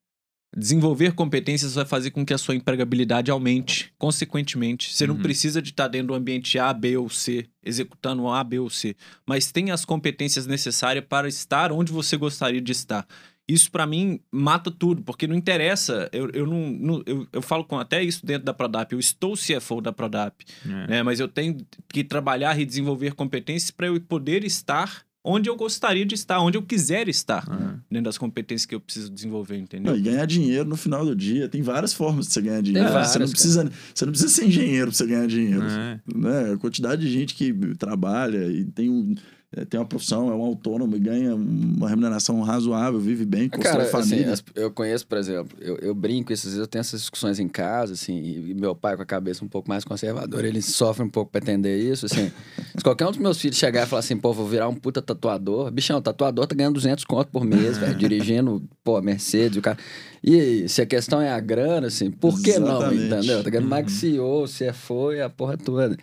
Desenvolver 0.57 1.15
competências 1.15 1.75
vai 1.75 1.85
fazer 1.85 2.13
com 2.13 2.25
que 2.25 2.33
a 2.33 2.39
sua 2.39 2.55
empregabilidade 2.55 3.29
aumente, 3.29 3.93
consequentemente. 3.99 4.95
Você 4.95 5.05
não 5.05 5.17
Uhum. 5.17 5.23
precisa 5.23 5.61
de 5.61 5.71
estar 5.71 5.89
dentro 5.89 6.09
do 6.09 6.15
ambiente 6.15 6.57
A, 6.61 6.73
B 6.73 6.97
ou 6.97 7.11
C, 7.11 7.47
executando 7.61 8.29
A, 8.29 8.45
B 8.45 8.61
ou 8.61 8.71
C, 8.71 8.95
mas 9.27 9.51
tenha 9.51 9.75
as 9.75 9.85
competências 9.85 10.47
necessárias 10.47 11.05
para 11.09 11.27
estar 11.27 11.73
onde 11.73 11.91
você 11.91 12.17
gostaria 12.17 12.61
de 12.61 12.71
estar. 12.71 13.05
Isso 13.47 13.71
pra 13.71 13.87
mim 13.87 14.21
mata 14.33 14.71
tudo, 14.71 15.03
porque 15.03 15.27
não 15.27 15.35
interessa. 15.37 16.09
Eu, 16.13 16.31
eu 16.31 16.47
não, 16.47 16.71
não- 16.71 17.03
eu, 17.05 17.27
eu 17.33 17.43
falo 17.43 17.65
com 17.65 17.79
até 17.79 18.03
isso 18.03 18.25
dentro 18.25 18.45
da 18.45 18.55
Prodap. 18.55 18.93
Eu 18.93 18.99
estou 18.99 19.35
CFO 19.37 19.81
da 19.83 19.93
Prodap 19.93 20.45
né? 20.65 21.03
Mas 21.03 21.21
eu 21.21 21.29
tenho 21.29 21.59
que 21.89 22.03
trabalhar 22.03 22.59
e 22.59 22.65
desenvolver 22.65 23.15
competências 23.15 23.71
para 23.71 23.87
eu 23.89 24.01
poder 24.01 24.45
estar 24.45 25.03
onde 25.27 25.49
eu 25.49 25.57
gostaria 25.57 26.05
de 26.05 26.15
estar, 26.15 26.39
onde 26.41 26.59
eu 26.59 26.63
quiser 26.63 27.09
estar, 27.09 27.47
Ah. 27.51 27.79
dentro 27.91 28.05
das 28.05 28.19
competências 28.19 28.67
que 28.67 28.75
eu 28.75 28.81
preciso 28.81 29.11
desenvolver, 29.11 29.57
entendeu? 29.57 29.93
Não, 29.93 29.99
e 29.99 30.03
ganhar 30.03 30.27
dinheiro 30.27 30.69
no 30.69 30.77
final 30.77 31.03
do 31.03 31.17
dia. 31.17 31.49
Tem 31.49 31.63
várias 31.63 31.95
formas 31.95 32.27
de 32.27 32.35
você 32.35 32.43
ganhar 32.43 32.61
dinheiro. 32.63 32.89
várias, 32.91 33.09
você, 33.09 33.19
não 33.19 33.25
cara. 33.27 33.33
precisa, 33.33 33.73
você 33.95 34.05
não 34.05 34.13
precisa 34.13 34.31
ser 34.35 34.45
engenheiro 34.47 34.89
pra 34.89 34.95
você 34.97 35.07
ganhar 35.07 35.27
dinheiro. 35.27 35.63
É. 35.65 36.01
Né? 36.15 36.53
A 36.53 36.57
quantidade 36.59 37.01
de 37.01 37.11
gente 37.11 37.35
que 37.35 37.55
trabalha 37.79 38.47
e 38.53 38.65
tem, 38.67 38.91
um, 38.91 39.15
é, 39.15 39.44
tem 39.71 39.79
uma 39.79 39.87
profissão, 39.87 40.31
é 40.31 40.35
um 40.35 40.43
autônomo 40.43 40.97
e 40.97 40.99
ganha 40.99 41.35
uma 41.35 41.89
remuneração 41.89 42.41
razoável, 42.43 42.99
vive 42.99 43.25
bem, 43.25 43.49
constrói 43.49 43.85
Cara, 43.87 43.99
assim, 43.99 44.11
família. 44.11 44.33
as- 44.33 44.45
eu 44.55 44.71
conheço, 44.71 45.07
por 45.07 45.19
exemplo, 45.19 45.57
eu, 45.61 45.77
eu 45.79 45.95
brinco, 45.95 46.33
esses 46.33 46.51
dias 46.51 46.61
eu 46.61 46.67
tenho 46.67 46.81
essas 46.81 47.01
discussões 47.01 47.39
em 47.39 47.47
casa, 47.49 47.93
assim, 47.93 48.17
e 48.19 48.55
meu 48.55 48.75
pai 48.75 48.97
com 48.97 49.03
a 49.03 49.07
cabeça 49.07 49.45
um 49.45 49.49
pouco 49.49 49.69
mais 49.69 49.85
conservadora, 49.85 50.47
ele 50.49 50.63
sofre 50.63 51.03
um 51.05 51.09
pouco 51.11 51.31
pra 51.31 51.41
entender 51.41 51.79
isso, 51.79 52.07
assim. 52.07 52.31
se 52.77 52.83
qualquer 52.83 53.07
um 53.07 53.11
dos 53.11 53.19
meus 53.21 53.41
filhos 53.41 53.57
chegar 53.57 53.85
e 53.85 53.87
falar 53.87 54.01
assim, 54.01 54.17
pô, 54.17 54.33
vou 54.33 54.47
virar 54.47 54.69
um 54.69 54.75
puta 54.75 55.01
tatuador, 55.03 55.71
bichão, 55.71 56.01
tatuador 56.01 56.47
tá 56.47 56.55
ganhando 56.55 56.75
200 56.75 57.05
conto 57.05 57.29
por 57.31 57.45
mês, 57.45 57.77
velho, 57.79 57.95
dirigindo, 57.99 58.63
pô, 58.83 59.01
Mercedes, 59.03 59.59
o 59.59 59.63
cara... 59.63 59.79
E 60.27 60.67
se 60.71 60.81
a 60.81 60.87
questão 60.87 61.21
é 61.21 61.31
a 61.31 61.39
grana, 61.39 61.89
assim, 61.89 62.11
por 62.11 62.41
que 62.41 62.59
não, 62.59 62.79
Exatamente. 62.79 63.05
entendeu? 63.13 63.43
Tá 63.45 63.51
ganhando 63.51 63.69
mais 63.69 63.85
que 63.85 63.93
CEO, 63.93 64.45
CFO 64.47 65.13
e 65.13 65.21
a 65.21 65.29
porra 65.29 65.59
toda. 65.59 65.99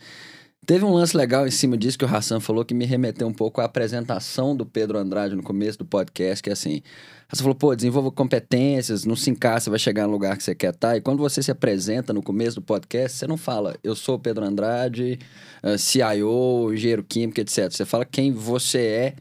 Teve 0.63 0.85
um 0.85 0.93
lance 0.93 1.17
legal 1.17 1.47
em 1.47 1.51
cima 1.51 1.75
disso 1.75 1.97
que 1.97 2.05
o 2.05 2.07
Hassan 2.07 2.39
falou 2.39 2.63
que 2.63 2.73
me 2.73 2.85
remeteu 2.85 3.27
um 3.27 3.33
pouco 3.33 3.59
à 3.61 3.65
apresentação 3.65 4.55
do 4.55 4.63
Pedro 4.63 4.99
Andrade 4.99 5.35
no 5.35 5.41
começo 5.41 5.79
do 5.79 5.85
podcast, 5.85 6.41
que 6.41 6.51
é 6.51 6.53
assim, 6.53 6.83
Hassan 7.27 7.41
falou, 7.41 7.55
pô, 7.55 7.75
desenvolva 7.75 8.11
competências, 8.11 9.03
não 9.03 9.15
se 9.15 9.31
encaixa, 9.31 9.71
vai 9.71 9.79
chegar 9.79 10.05
no 10.05 10.13
lugar 10.13 10.37
que 10.37 10.43
você 10.43 10.53
quer 10.53 10.71
estar. 10.71 10.95
E 10.95 11.01
quando 11.01 11.17
você 11.17 11.41
se 11.41 11.49
apresenta 11.49 12.13
no 12.13 12.21
começo 12.21 12.57
do 12.57 12.61
podcast, 12.61 13.17
você 13.17 13.25
não 13.25 13.37
fala, 13.37 13.75
eu 13.83 13.95
sou 13.95 14.19
Pedro 14.19 14.45
Andrade, 14.45 15.17
eh, 15.63 15.77
CIO, 15.79 16.71
engenheiro 16.71 17.03
químico, 17.03 17.41
etc. 17.41 17.71
Você 17.71 17.83
fala 17.83 18.05
quem 18.05 18.31
você 18.31 18.81
é 18.81 19.15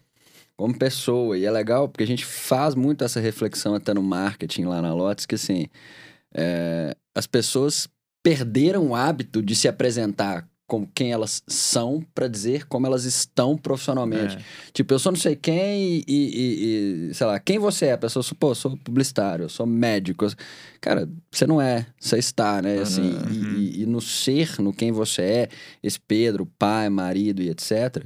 como 0.58 0.78
pessoa. 0.78 1.38
E 1.38 1.46
é 1.46 1.50
legal 1.50 1.88
porque 1.88 2.04
a 2.04 2.06
gente 2.06 2.24
faz 2.24 2.74
muito 2.74 3.02
essa 3.02 3.18
reflexão 3.18 3.74
até 3.74 3.94
no 3.94 4.02
marketing 4.02 4.64
lá 4.64 4.82
na 4.82 4.92
Lotus, 4.92 5.24
que 5.24 5.36
assim, 5.36 5.68
é, 6.34 6.94
as 7.14 7.26
pessoas 7.26 7.88
perderam 8.22 8.88
o 8.88 8.94
hábito 8.94 9.42
de 9.42 9.56
se 9.56 9.66
apresentar 9.66 10.46
como 10.70 10.88
quem 10.94 11.10
elas 11.10 11.42
são 11.48 12.00
para 12.14 12.28
dizer 12.28 12.64
como 12.68 12.86
elas 12.86 13.04
estão 13.04 13.58
profissionalmente. 13.58 14.36
É. 14.36 14.40
Tipo, 14.72 14.94
eu 14.94 15.00
sou 15.00 15.10
não 15.10 15.18
sei 15.18 15.34
quem 15.34 15.98
e, 15.98 16.04
e- 16.06 17.08
e, 17.10 17.14
sei 17.14 17.26
lá, 17.26 17.40
quem 17.40 17.58
você 17.58 17.86
é? 17.86 17.92
A 17.94 17.98
pessoa, 17.98 18.24
pô, 18.38 18.52
eu 18.52 18.54
sou 18.54 18.76
publicitário, 18.76 19.46
eu 19.46 19.48
sou 19.48 19.66
médico. 19.66 20.24
eu 20.26 20.30
Cara, 20.80 21.08
você 21.28 21.44
não 21.44 21.60
é, 21.60 21.86
você 21.98 22.18
está, 22.18 22.62
né? 22.62 22.78
Assim, 22.78 23.02
e- 23.02 23.44
Uhum. 23.44 23.56
e, 23.58 23.82
e 23.82 23.86
no 23.86 24.00
ser, 24.00 24.60
no 24.60 24.72
quem 24.72 24.92
você 24.92 25.22
é, 25.22 25.48
esse 25.82 25.98
Pedro, 25.98 26.46
pai, 26.46 26.88
marido 26.88 27.42
e 27.42 27.48
etc., 27.50 28.04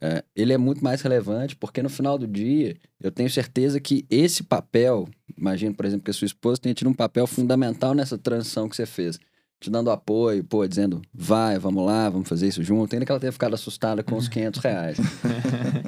é, 0.00 0.22
ele 0.36 0.52
é 0.52 0.58
muito 0.58 0.84
mais 0.84 1.00
relevante, 1.02 1.56
porque 1.56 1.82
no 1.82 1.88
final 1.88 2.16
do 2.18 2.26
dia, 2.28 2.76
eu 3.02 3.10
tenho 3.10 3.28
certeza 3.30 3.80
que 3.80 4.04
esse 4.08 4.42
papel, 4.44 5.08
imagino, 5.36 5.74
por 5.74 5.84
exemplo, 5.86 6.04
que 6.04 6.10
a 6.10 6.14
sua 6.14 6.26
esposa 6.26 6.60
tenha 6.60 6.74
tido 6.74 6.88
um 6.88 6.94
papel 6.94 7.26
fundamental 7.26 7.94
nessa 7.94 8.16
transição 8.16 8.68
que 8.68 8.76
você 8.76 8.86
fez. 8.86 9.18
Te 9.58 9.70
dando 9.70 9.90
apoio, 9.90 10.44
pô, 10.44 10.66
dizendo, 10.66 11.00
vai, 11.14 11.58
vamos 11.58 11.84
lá, 11.86 12.10
vamos 12.10 12.28
fazer 12.28 12.46
isso 12.46 12.62
junto. 12.62 12.92
Ainda 12.94 13.06
que 13.06 13.10
ela 13.12 13.18
tenha 13.20 13.32
ficado 13.32 13.54
assustada 13.54 14.02
com 14.02 14.16
os 14.16 14.28
500 14.28 14.60
reais. 14.60 14.98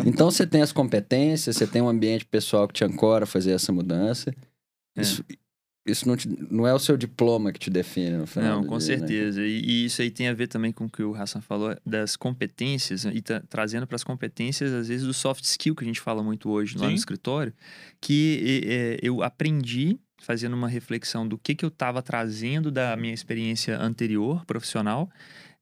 Então, 0.06 0.30
você 0.30 0.46
tem 0.46 0.62
as 0.62 0.72
competências, 0.72 1.56
você 1.56 1.66
tem 1.66 1.82
um 1.82 1.88
ambiente 1.88 2.24
pessoal 2.24 2.66
que 2.68 2.74
te 2.74 2.84
ancora 2.84 3.24
a 3.24 3.26
fazer 3.26 3.50
essa 3.50 3.72
mudança. 3.72 4.32
É. 4.96 5.02
Isso, 5.02 5.24
isso 5.86 6.08
não, 6.08 6.16
te- 6.16 6.28
não 6.50 6.66
é 6.66 6.72
o 6.72 6.78
seu 6.78 6.96
diploma 6.96 7.52
que 7.52 7.58
te 7.58 7.68
define 7.68 8.16
no 8.16 8.26
final 8.26 8.62
Não, 8.62 8.66
com 8.68 8.78
dia, 8.78 8.88
né? 8.88 8.96
certeza. 8.98 9.42
E, 9.44 9.60
e 9.60 9.84
isso 9.86 10.00
aí 10.00 10.10
tem 10.10 10.28
a 10.28 10.32
ver 10.34 10.46
também 10.46 10.72
com 10.72 10.84
o 10.84 10.90
que 10.90 11.02
o 11.02 11.14
Hassan 11.14 11.40
falou 11.40 11.76
das 11.84 12.16
competências 12.16 13.04
e 13.04 13.20
tá 13.20 13.42
trazendo 13.48 13.86
para 13.86 13.96
as 13.96 14.04
competências, 14.04 14.72
às 14.72 14.88
vezes, 14.88 15.04
do 15.06 15.12
soft 15.12 15.44
skill 15.44 15.74
que 15.74 15.84
a 15.84 15.86
gente 15.86 16.00
fala 16.00 16.22
muito 16.22 16.48
hoje 16.48 16.76
lá 16.76 16.84
Sim. 16.84 16.90
no 16.90 16.96
escritório, 16.96 17.52
que 18.00 18.62
é, 18.66 18.98
eu 19.02 19.22
aprendi 19.22 19.98
fazendo 20.20 20.54
uma 20.54 20.68
reflexão 20.68 21.26
do 21.26 21.38
que, 21.38 21.54
que 21.54 21.64
eu 21.64 21.68
estava 21.68 22.02
trazendo 22.02 22.70
da 22.70 22.96
minha 22.96 23.14
experiência 23.14 23.78
anterior, 23.78 24.44
profissional, 24.44 25.10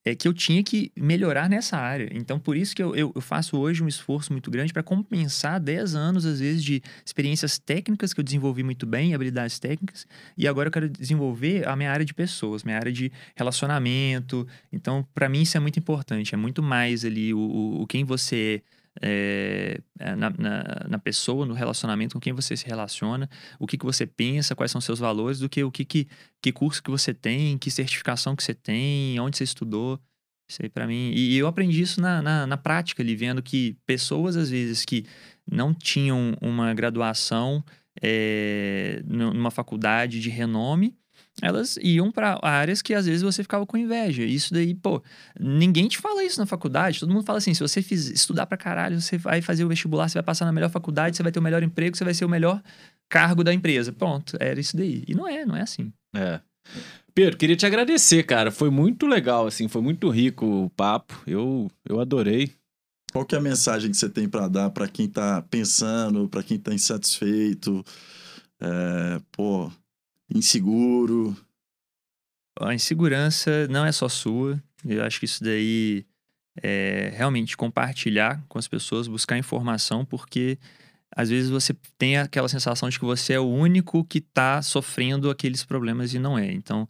é 0.07 0.15
que 0.15 0.29
eu 0.29 0.33
tinha 0.33 0.63
que 0.63 0.93
melhorar 0.97 1.51
nessa 1.51 1.77
área. 1.77 2.09
Então, 2.13 2.39
por 2.39 2.57
isso 2.57 2.77
que 2.77 2.83
eu, 2.83 2.95
eu, 2.95 3.11
eu 3.13 3.21
faço 3.21 3.59
hoje 3.59 3.83
um 3.83 3.89
esforço 3.89 4.33
muito 4.33 4.53
grande 4.53 4.73
para 4.73 4.83
compensar 4.83 5.59
10 5.59 5.97
anos, 5.97 6.25
às 6.25 6.39
vezes, 6.39 6.63
de 6.63 6.81
experiências 7.05 7.59
técnicas 7.59 8.13
que 8.13 8.21
eu 8.21 8.25
desenvolvi 8.25 8.63
muito 8.63 8.87
bem, 8.87 9.15
habilidades 9.15 9.59
técnicas, 9.59 10.07
e 10.39 10.47
agora 10.47 10.69
eu 10.69 10.73
quero 10.73 10.89
desenvolver 10.89 11.67
a 11.67 11.75
minha 11.75 11.91
área 11.91 12.07
de 12.07 12.15
pessoas, 12.15 12.63
minha 12.63 12.77
área 12.77 12.93
de 12.93 13.11
relacionamento. 13.35 14.47
Então, 14.73 15.05
para 15.13 15.29
mim, 15.29 15.43
isso 15.43 15.57
é 15.57 15.61
muito 15.61 15.81
importante. 15.81 16.35
É 16.35 16.39
muito 16.39 16.63
mais 16.63 17.05
ali 17.05 17.35
o, 17.35 17.81
o, 17.81 17.87
quem 17.89 18.05
você 18.05 18.63
é, 18.63 18.76
é, 19.03 19.81
na, 19.99 20.31
na, 20.31 20.87
na 20.89 20.99
pessoa, 20.99 21.47
no 21.47 21.55
relacionamento, 21.55 22.15
com 22.15 22.21
quem 22.21 22.33
você 22.33 22.57
se 22.57 22.67
relaciona, 22.67 23.29
o 23.59 23.67
que, 23.67 23.77
que 23.79 23.85
você 23.85 24.07
pensa, 24.07 24.55
quais 24.55 24.71
são 24.71 24.81
seus 24.81 24.99
valores, 24.99 25.39
do 25.39 25.49
que 25.49 25.63
o 25.63 25.71
que, 25.71 25.85
que, 25.85 26.09
que 26.43 26.53
curso 26.53 26.83
que 26.83 26.91
você 26.91 27.13
tem, 27.13 27.59
que 27.59 27.71
certificação 27.71 28.35
que 28.35 28.43
você 28.43 28.55
tem, 28.55 29.19
onde 29.21 29.37
você 29.37 29.45
estudou. 29.45 30.01
Isso 30.49 30.63
aí 30.63 30.69
pra 30.69 30.87
mim. 30.87 31.11
E, 31.13 31.35
e 31.35 31.37
eu 31.37 31.47
aprendi 31.49 31.83
isso 31.83 32.01
na, 32.01 32.23
na, 32.23 32.47
na 32.47 32.57
prática 32.57 33.03
ali, 33.03 33.17
vendo 33.17 33.43
que 33.43 33.77
pessoas, 33.85 34.37
às 34.37 34.49
vezes, 34.51 34.85
que 34.85 35.05
não 35.51 35.75
tinham 35.75 36.37
uma 36.41 36.73
graduação 36.73 37.65
é, 38.01 39.03
nu- 39.05 39.35
numa 39.35 39.51
faculdade 39.51 40.21
de 40.21 40.31
renome, 40.31 40.97
elas 41.43 41.77
iam 41.83 42.11
para 42.11 42.39
áreas 42.43 42.81
que 42.81 42.95
às 42.95 43.07
vezes 43.07 43.23
você 43.23 43.43
ficava 43.43 43.67
com 43.67 43.77
inveja. 43.77 44.23
Isso 44.23 44.55
daí, 44.55 44.75
pô, 44.75 45.03
ninguém 45.39 45.87
te 45.87 45.99
fala 45.99 46.25
isso 46.25 46.41
na 46.41 46.47
faculdade. 46.47 47.01
Todo 47.01 47.13
mundo 47.13 47.25
fala 47.25 47.39
assim: 47.39 47.53
se 47.53 47.61
você 47.61 47.83
fiz, 47.83 48.09
estudar 48.09 48.47
pra 48.47 48.57
caralho, 48.57 49.01
você 49.01 49.19
vai 49.19 49.43
fazer 49.43 49.65
o 49.65 49.69
vestibular, 49.69 50.09
você 50.09 50.15
vai 50.15 50.23
passar 50.23 50.47
na 50.47 50.53
melhor 50.53 50.71
faculdade, 50.71 51.17
você 51.17 51.23
vai 51.23 51.33
ter 51.33 51.39
o 51.39 51.43
melhor 51.43 51.63
emprego, 51.63 51.97
você 51.97 52.05
vai 52.05 52.15
ser 52.15 52.25
o 52.25 52.29
melhor 52.29 52.63
cargo 53.09 53.45
da 53.45 53.53
empresa. 53.53 53.93
Pronto, 53.93 54.37
era 54.41 54.59
isso 54.59 54.77
daí. 54.77 55.05
E 55.07 55.15
não 55.15 55.29
é, 55.29 55.45
não 55.45 55.57
é 55.57 55.63
assim. 55.63 55.93
É. 56.15 56.41
Pedro, 57.15 57.37
queria 57.37 57.57
te 57.57 57.67
agradecer, 57.67 58.23
cara. 58.25 58.51
Foi 58.51 58.71
muito 58.71 59.07
legal, 59.07 59.47
assim, 59.47 59.69
foi 59.69 59.83
muito 59.83 60.09
rico 60.09 60.47
o 60.47 60.71
papo. 60.71 61.23
Eu, 61.27 61.71
eu 61.89 62.01
adorei. 62.01 62.53
Qual 63.13 63.25
que 63.25 63.35
é 63.35 63.39
a 63.39 63.43
mensagem 63.43 63.91
que 63.91 63.97
você 63.97 64.09
tem 64.09 64.29
para 64.29 64.49
dar 64.49 64.71
para 64.71 64.89
quem 64.89 65.09
tá 65.09 65.41
pensando, 65.43 66.29
para 66.29 66.43
quem 66.43 66.59
tá 66.59 66.75
insatisfeito, 66.75 67.83
é, 68.61 69.21
pô, 69.33 69.71
inseguro? 70.35 71.37
A 72.61 72.75
insegurança 72.75 73.69
não 73.69 73.85
é 73.85 73.93
só 73.93 74.09
sua. 74.09 74.63
Eu 74.85 75.05
acho 75.05 75.19
que 75.19 75.27
isso 75.27 75.43
daí 75.45 76.07
é 76.63 77.13
realmente 77.15 77.57
compartilhar 77.57 78.43
com 78.49 78.59
as 78.59 78.67
pessoas, 78.69 79.09
buscar 79.09 79.37
informação, 79.39 80.05
porque 80.05 80.59
às 81.15 81.31
vezes 81.31 81.51
você 81.51 81.75
tem 81.99 82.17
aquela 82.19 82.49
sensação 82.49 82.89
de 82.89 82.99
que 82.99 83.05
você 83.05 83.35
é 83.35 83.41
o 83.41 83.47
único 83.49 84.05
que 84.05 84.19
está 84.19 84.63
sofrendo 84.63 85.31
aqueles 85.31 85.65
problemas 85.65 86.15
e 86.15 86.19
não 86.19 86.39
é. 86.39 86.51
Então, 86.53 86.89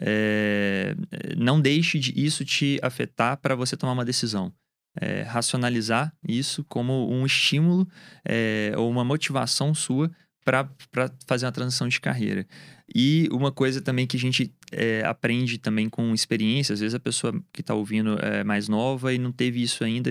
é, 0.00 0.94
não 1.36 1.60
deixe 1.60 1.98
de 1.98 2.12
isso 2.14 2.44
te 2.44 2.78
afetar 2.82 3.38
para 3.38 3.54
você 3.54 3.76
tomar 3.76 3.92
uma 3.92 4.04
decisão. 4.04 4.52
é, 5.00 5.22
racionalizar 5.22 6.12
isso 6.26 6.64
como 6.64 7.10
um 7.10 7.26
estímulo 7.26 7.86
é, 8.24 8.72
ou 8.76 8.90
uma 8.90 9.04
motivação 9.04 9.74
sua 9.74 10.10
para 10.46 11.10
fazer 11.26 11.44
uma 11.44 11.50
transição 11.50 11.88
de 11.88 12.00
carreira. 12.00 12.46
E 12.94 13.28
uma 13.32 13.50
coisa 13.50 13.82
também 13.82 14.06
que 14.06 14.16
a 14.16 14.20
gente 14.20 14.54
é, 14.70 15.02
aprende 15.04 15.58
também 15.58 15.88
com 15.88 16.14
experiência, 16.14 16.72
às 16.72 16.78
vezes 16.78 16.94
a 16.94 17.00
pessoa 17.00 17.34
que 17.52 17.62
está 17.62 17.74
ouvindo 17.74 18.16
é 18.24 18.44
mais 18.44 18.68
nova 18.68 19.12
e 19.12 19.18
não 19.18 19.32
teve 19.32 19.60
isso 19.60 19.82
ainda, 19.82 20.08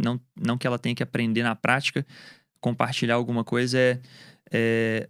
não, 0.00 0.20
não 0.40 0.56
que 0.56 0.64
ela 0.64 0.78
tenha 0.78 0.94
que 0.94 1.02
aprender 1.02 1.42
na 1.42 1.56
prática, 1.56 2.06
compartilhar 2.60 3.16
alguma 3.16 3.42
coisa 3.42 3.76
é, 3.76 4.00
é 4.52 5.08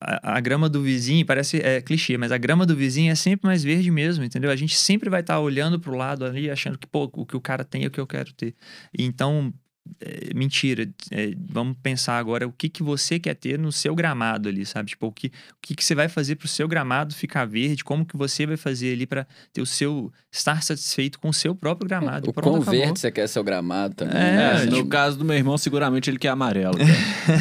a, 0.00 0.38
a, 0.38 0.40
grama 0.40 0.68
do 0.68 0.82
vizinho, 0.82 1.24
parece 1.24 1.58
é, 1.58 1.80
clichê, 1.80 2.18
mas 2.18 2.32
a 2.32 2.36
grama 2.36 2.66
do 2.66 2.74
vizinho 2.74 3.12
é 3.12 3.14
sempre 3.14 3.46
mais 3.46 3.62
verde 3.62 3.92
mesmo, 3.92 4.24
entendeu? 4.24 4.50
A 4.50 4.56
gente 4.56 4.76
sempre 4.76 5.08
vai 5.08 5.20
estar 5.20 5.34
tá 5.34 5.40
olhando 5.40 5.78
para 5.78 5.92
o 5.92 5.96
lado 5.96 6.24
ali, 6.24 6.50
achando 6.50 6.76
que, 6.76 6.86
pô, 6.88 7.08
o 7.12 7.24
que 7.24 7.36
o 7.36 7.40
cara 7.40 7.64
tem 7.64 7.84
é 7.84 7.86
o 7.86 7.90
que 7.92 8.00
eu 8.00 8.08
quero 8.08 8.32
ter. 8.32 8.56
Então, 8.98 9.54
é, 10.00 10.34
mentira. 10.34 10.88
É, 11.10 11.32
vamos 11.48 11.76
pensar 11.82 12.18
agora 12.18 12.46
o 12.46 12.52
que, 12.52 12.68
que 12.68 12.82
você 12.82 13.18
quer 13.18 13.34
ter 13.34 13.58
no 13.58 13.70
seu 13.70 13.94
gramado 13.94 14.48
ali, 14.48 14.64
sabe? 14.64 14.90
Tipo, 14.90 15.06
o 15.06 15.12
que, 15.12 15.28
o 15.28 15.30
que, 15.60 15.74
que 15.74 15.84
você 15.84 15.94
vai 15.94 16.08
fazer 16.08 16.36
para 16.36 16.46
o 16.46 16.48
seu 16.48 16.66
gramado 16.66 17.14
ficar 17.14 17.44
verde, 17.44 17.84
como 17.84 18.04
que 18.04 18.16
você 18.16 18.46
vai 18.46 18.56
fazer 18.56 18.92
ali 18.92 19.06
para 19.06 19.26
ter 19.52 19.60
o 19.60 19.66
seu. 19.66 20.12
estar 20.32 20.62
satisfeito 20.62 21.18
com 21.18 21.28
o 21.28 21.34
seu 21.34 21.54
próprio 21.54 21.86
gramado. 21.88 22.30
O 22.30 22.32
quão 22.32 22.60
verde 22.60 22.98
você 22.98 23.10
quer 23.10 23.28
seu 23.28 23.44
gramado 23.44 23.94
também. 23.94 24.16
É, 24.16 24.36
né? 24.36 24.64
No 24.64 24.76
tipo... 24.76 24.88
caso 24.88 25.18
do 25.18 25.24
meu 25.24 25.36
irmão, 25.36 25.56
seguramente 25.58 26.10
ele 26.10 26.18
quer 26.18 26.28
amarelo. 26.28 26.76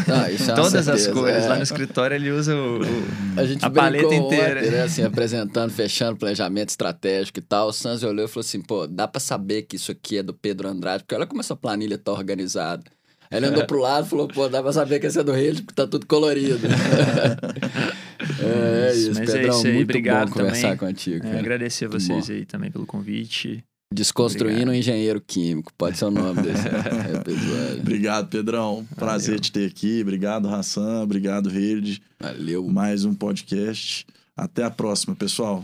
ah, 0.07 0.31
é 0.31 0.37
Todas 0.55 0.85
certeza, 0.85 0.93
as 0.93 1.07
cores. 1.07 1.45
É. 1.45 1.47
Lá 1.47 1.55
no 1.55 1.63
escritório 1.63 2.15
ele 2.15 2.29
usa 2.31 2.55
o, 2.55 2.79
o 2.79 3.39
a, 3.39 3.45
gente 3.45 3.63
a 3.63 3.69
paleta 3.69 4.13
inteira. 4.13 4.59
Ontem, 4.59 4.71
né? 4.71 4.81
assim, 4.83 5.03
apresentando, 5.03 5.71
fechando 5.71 6.17
planejamento 6.17 6.69
estratégico 6.69 7.39
e 7.39 7.41
tal. 7.41 7.69
O 7.69 7.73
Sanz 7.73 8.03
olhou 8.03 8.25
e 8.25 8.27
falou 8.27 8.45
assim: 8.45 8.61
pô, 8.61 8.85
dá 8.85 9.07
para 9.07 9.19
saber 9.19 9.63
que 9.63 9.75
isso 9.75 9.91
aqui 9.91 10.17
é 10.17 10.23
do 10.23 10.33
Pedro 10.33 10.67
Andrade, 10.67 11.03
porque 11.03 11.15
olha 11.15 11.25
como 11.25 11.41
essa 11.41 11.55
planilha 11.55 11.97
tá 11.97 12.11
organizada. 12.11 12.32
Aí 12.41 13.37
ele 13.37 13.47
andou 13.47 13.65
pro 13.65 13.79
lado 13.79 14.05
e 14.05 14.09
falou, 14.09 14.27
pô, 14.27 14.47
dá 14.47 14.61
pra 14.61 14.73
saber 14.73 14.99
que 14.99 15.07
esse 15.07 15.19
é 15.19 15.23
do 15.23 15.31
Rede, 15.31 15.61
porque 15.61 15.75
tá 15.75 15.87
tudo 15.87 16.05
colorido. 16.05 16.59
é, 18.39 18.89
é, 18.89 18.93
isso, 18.95 19.13
Mas 19.13 19.31
Pedrão, 19.31 19.53
é 19.53 19.57
isso 19.57 19.67
aí, 19.67 19.73
muito 19.73 19.83
obrigado 19.89 20.29
bom 20.29 20.33
conversar 20.33 20.61
também. 20.61 20.77
contigo. 20.77 21.27
É, 21.27 21.39
agradecer 21.39 21.85
a 21.85 21.89
vocês 21.89 22.29
aí 22.29 22.45
também 22.45 22.71
pelo 22.71 22.85
convite. 22.85 23.63
Desconstruindo 23.93 24.53
obrigado. 24.55 24.73
um 24.73 24.77
engenheiro 24.77 25.21
químico, 25.21 25.71
pode 25.77 25.97
ser 25.97 26.05
o 26.05 26.11
nome 26.11 26.41
desse 26.41 26.65
episódio. 27.15 27.79
Obrigado, 27.79 28.27
Pedrão. 28.27 28.87
Prazer 28.95 29.35
Valeu. 29.35 29.39
te 29.41 29.51
ter 29.51 29.67
aqui. 29.67 30.01
Obrigado, 30.01 30.49
Hassan. 30.49 31.03
Obrigado, 31.03 31.47
Rede. 31.47 32.01
Valeu. 32.19 32.67
Mais 32.67 33.05
um 33.05 33.13
podcast. 33.13 34.05
Até 34.35 34.63
a 34.63 34.71
próxima, 34.71 35.15
pessoal. 35.15 35.63